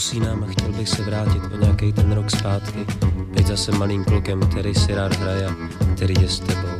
usínám 0.00 0.44
a 0.44 0.46
chtěl 0.46 0.72
bych 0.72 0.88
se 0.88 1.02
vrátit 1.02 1.42
o 1.52 1.56
nějaký 1.56 1.92
ten 1.92 2.12
rok 2.12 2.30
zpátky. 2.30 2.86
Být 3.36 3.46
zase 3.46 3.72
malým 3.72 4.04
klukem, 4.04 4.40
který 4.40 4.74
si 4.74 4.94
rád 4.94 5.16
hraje, 5.16 5.48
který 5.94 6.14
je 6.20 6.28
s 6.28 6.40
tebou. 6.40 6.79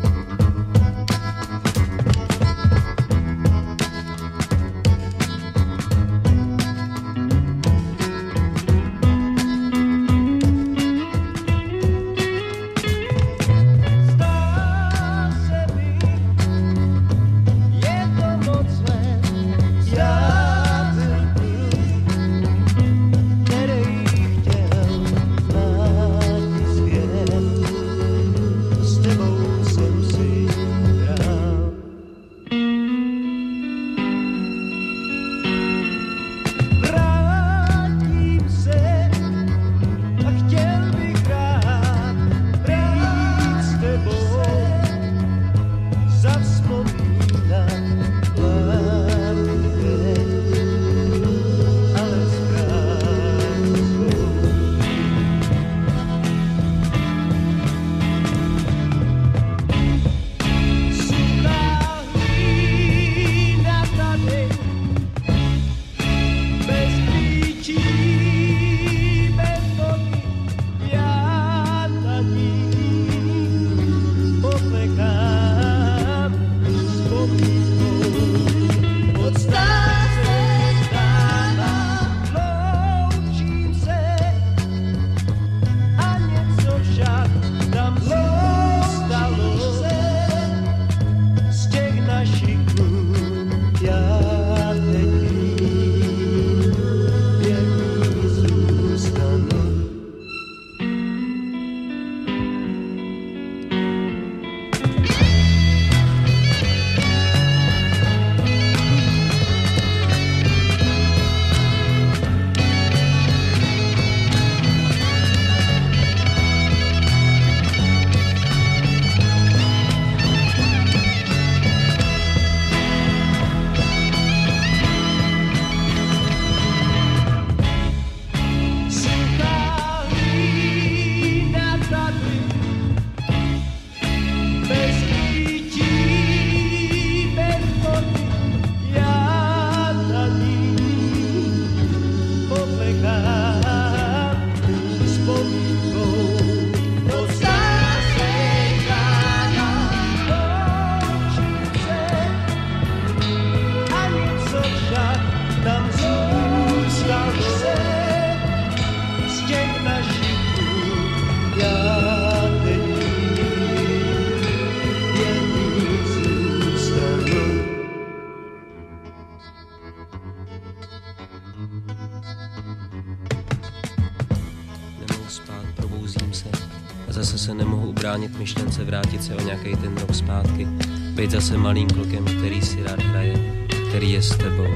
Myšlence 178.41 178.85
vrátit 178.85 179.25
se 179.25 179.35
o 179.35 179.41
nějaký 179.41 179.77
ten 179.77 179.97
rok 179.97 180.15
zpátky. 180.15 180.69
Být 181.15 181.31
zase 181.31 181.57
malým 181.57 181.89
klukem, 181.89 182.25
který 182.25 182.63
si 182.63 182.83
rád 182.83 183.01
hraje, 183.01 183.67
který 183.89 184.13
je 184.13 184.23
s 184.23 184.37
tebou. 184.37 184.75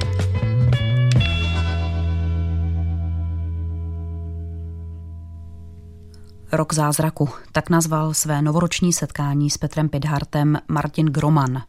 Rok 6.52 6.74
zázraku, 6.74 7.28
tak 7.52 7.70
nazval 7.70 8.14
své 8.14 8.42
novoroční 8.42 8.92
setkání 8.92 9.50
s 9.50 9.58
Petrem 9.58 9.88
Pidhartem 9.88 10.58
Martin 10.68 11.06
Groman. 11.06 11.62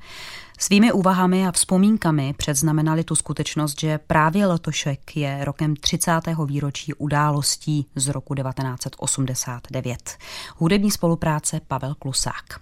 Svými 0.60 0.92
úvahami 0.92 1.48
a 1.48 1.52
vzpomínkami 1.52 2.34
předznamenali 2.38 3.04
tu 3.04 3.16
skutečnost, 3.16 3.80
že 3.80 3.98
právě 3.98 4.46
letošek 4.46 5.18
je 5.18 5.46
rokem 5.46 5.76
30. 5.76 6.12
výročí 6.46 6.94
událostí 6.94 7.88
z 7.96 8.08
roku 8.08 8.36
1989. 8.36 10.18
Hudební 10.58 10.92
spolupráce 10.92 11.62
Pavel 11.68 11.96
Klusák. 11.96 12.60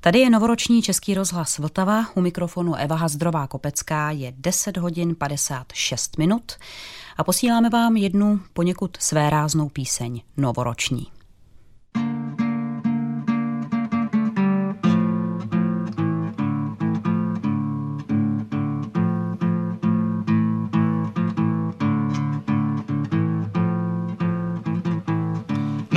Tady 0.00 0.18
je 0.18 0.30
novoroční 0.30 0.82
Český 0.82 1.14
rozhlas 1.14 1.58
Vltava, 1.58 2.06
u 2.14 2.20
mikrofonu 2.20 2.74
Eva 2.74 2.96
Hazdrová 2.96 3.46
Kopecká 3.46 4.10
je 4.10 4.32
10 4.36 4.76
hodin 4.76 5.14
56 5.14 6.18
minut 6.18 6.52
a 7.16 7.24
posíláme 7.24 7.70
vám 7.70 7.96
jednu 7.96 8.40
poněkud 8.52 8.96
svéráznou 9.00 9.68
píseň 9.68 10.22
novoroční. 10.36 11.06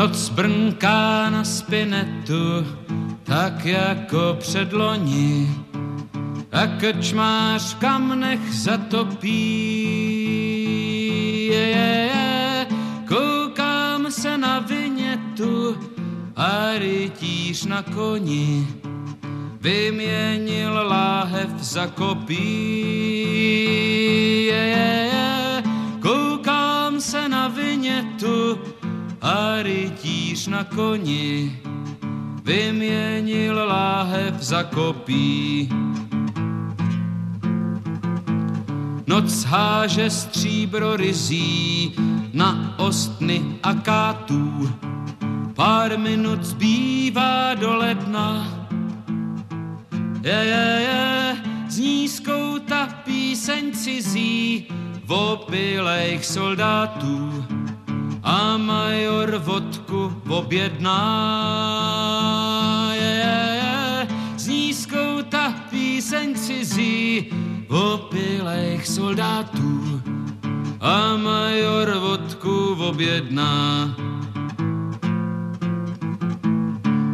Noc 0.04 0.30
brnká 0.30 1.30
na 1.30 1.44
spinetu, 1.44 2.68
tak 3.24 3.66
jako 3.66 4.36
předloni, 4.40 5.48
a 6.52 6.68
krčmář 6.68 7.74
v 7.74 7.80
kamnech 7.80 8.40
zatopí. 8.54 9.40
Je, 11.48 11.68
je, 11.68 12.12
je. 12.16 12.68
Koukám 13.08 14.12
se 14.12 14.38
na 14.38 14.60
vinětu 14.60 15.78
a 16.36 16.78
rytíř 16.78 17.66
na 17.66 17.84
koni 17.84 18.68
vyměnil 19.62 20.74
láhev 20.74 21.50
za 21.60 21.88
kopí. 21.88 22.44
A 29.24 29.62
rytíř 29.62 30.48
na 30.48 30.64
koni 30.64 31.60
vyměnil 32.44 33.56
láhev 33.56 34.36
za 34.40 34.64
kopí. 34.64 35.70
Noc 39.08 39.44
háže 39.44 40.10
stříbro 40.10 40.96
rizí 40.96 41.94
na 42.34 42.76
ostny 42.78 43.60
a 43.64 43.74
kátů. 43.74 44.72
Pár 45.56 45.98
minut 45.98 46.44
zbývá 46.44 47.54
do 47.54 47.76
ledna. 47.76 48.48
Je, 50.24 50.32
je, 50.32 50.80
je, 50.82 51.38
zní 51.70 52.08
ta 52.68 52.88
píseň 53.06 53.72
cizí 53.72 54.68
v 55.06 55.12
opilejch 55.12 56.26
soldátů 56.26 57.53
a 58.34 58.58
major 58.58 59.38
vodku 59.38 60.14
objedná. 60.30 60.98
Je, 62.94 63.02
je, 63.02 63.62
je, 63.62 64.08
zní 64.38 64.74
ta 65.30 65.54
píseň 65.70 66.36
cizí 66.36 67.30
opilejch 67.70 68.88
soldátů 68.88 70.02
a 70.82 71.18
major 71.18 71.98
vodku 72.00 72.74
objedná. 72.74 73.96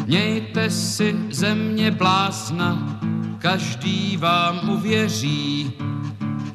Mějte 0.06 0.70
si 0.70 1.16
země 1.30 1.92
blázna, 1.92 3.00
každý 3.38 4.18
vám 4.18 4.70
uvěří 4.70 5.72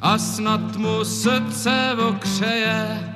a 0.01 0.19
snad 0.19 0.77
mu 0.77 1.05
srdce 1.05 1.97
okřeje 2.09 3.14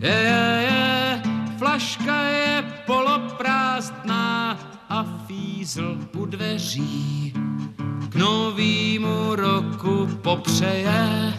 je, 0.00 0.10
je, 0.10 0.68
je, 0.70 1.22
flaška 1.58 2.22
je 2.22 2.64
poloprázdná 2.86 4.58
a 4.88 5.04
fízl 5.26 5.98
u 6.16 6.26
dveří 6.26 7.34
k 8.08 8.14
novýmu 8.14 9.34
roku 9.34 10.08
popřeje. 10.22 11.34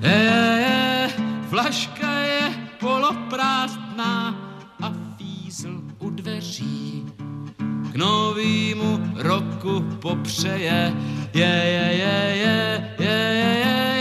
Je, 0.00 0.10
je, 0.10 0.58
je, 0.60 1.08
flaška 1.48 2.20
je 2.20 2.68
poloprázdná 2.80 4.34
a 4.82 4.92
fízl 5.16 5.80
u 5.98 6.10
dveří 6.10 7.04
k 7.92 7.96
novýmu 7.96 9.00
roku 9.16 9.80
popřeje. 9.80 10.92
Je, 11.34 11.44
je, 11.44 11.94
je, 11.94 12.36
je, 12.36 13.97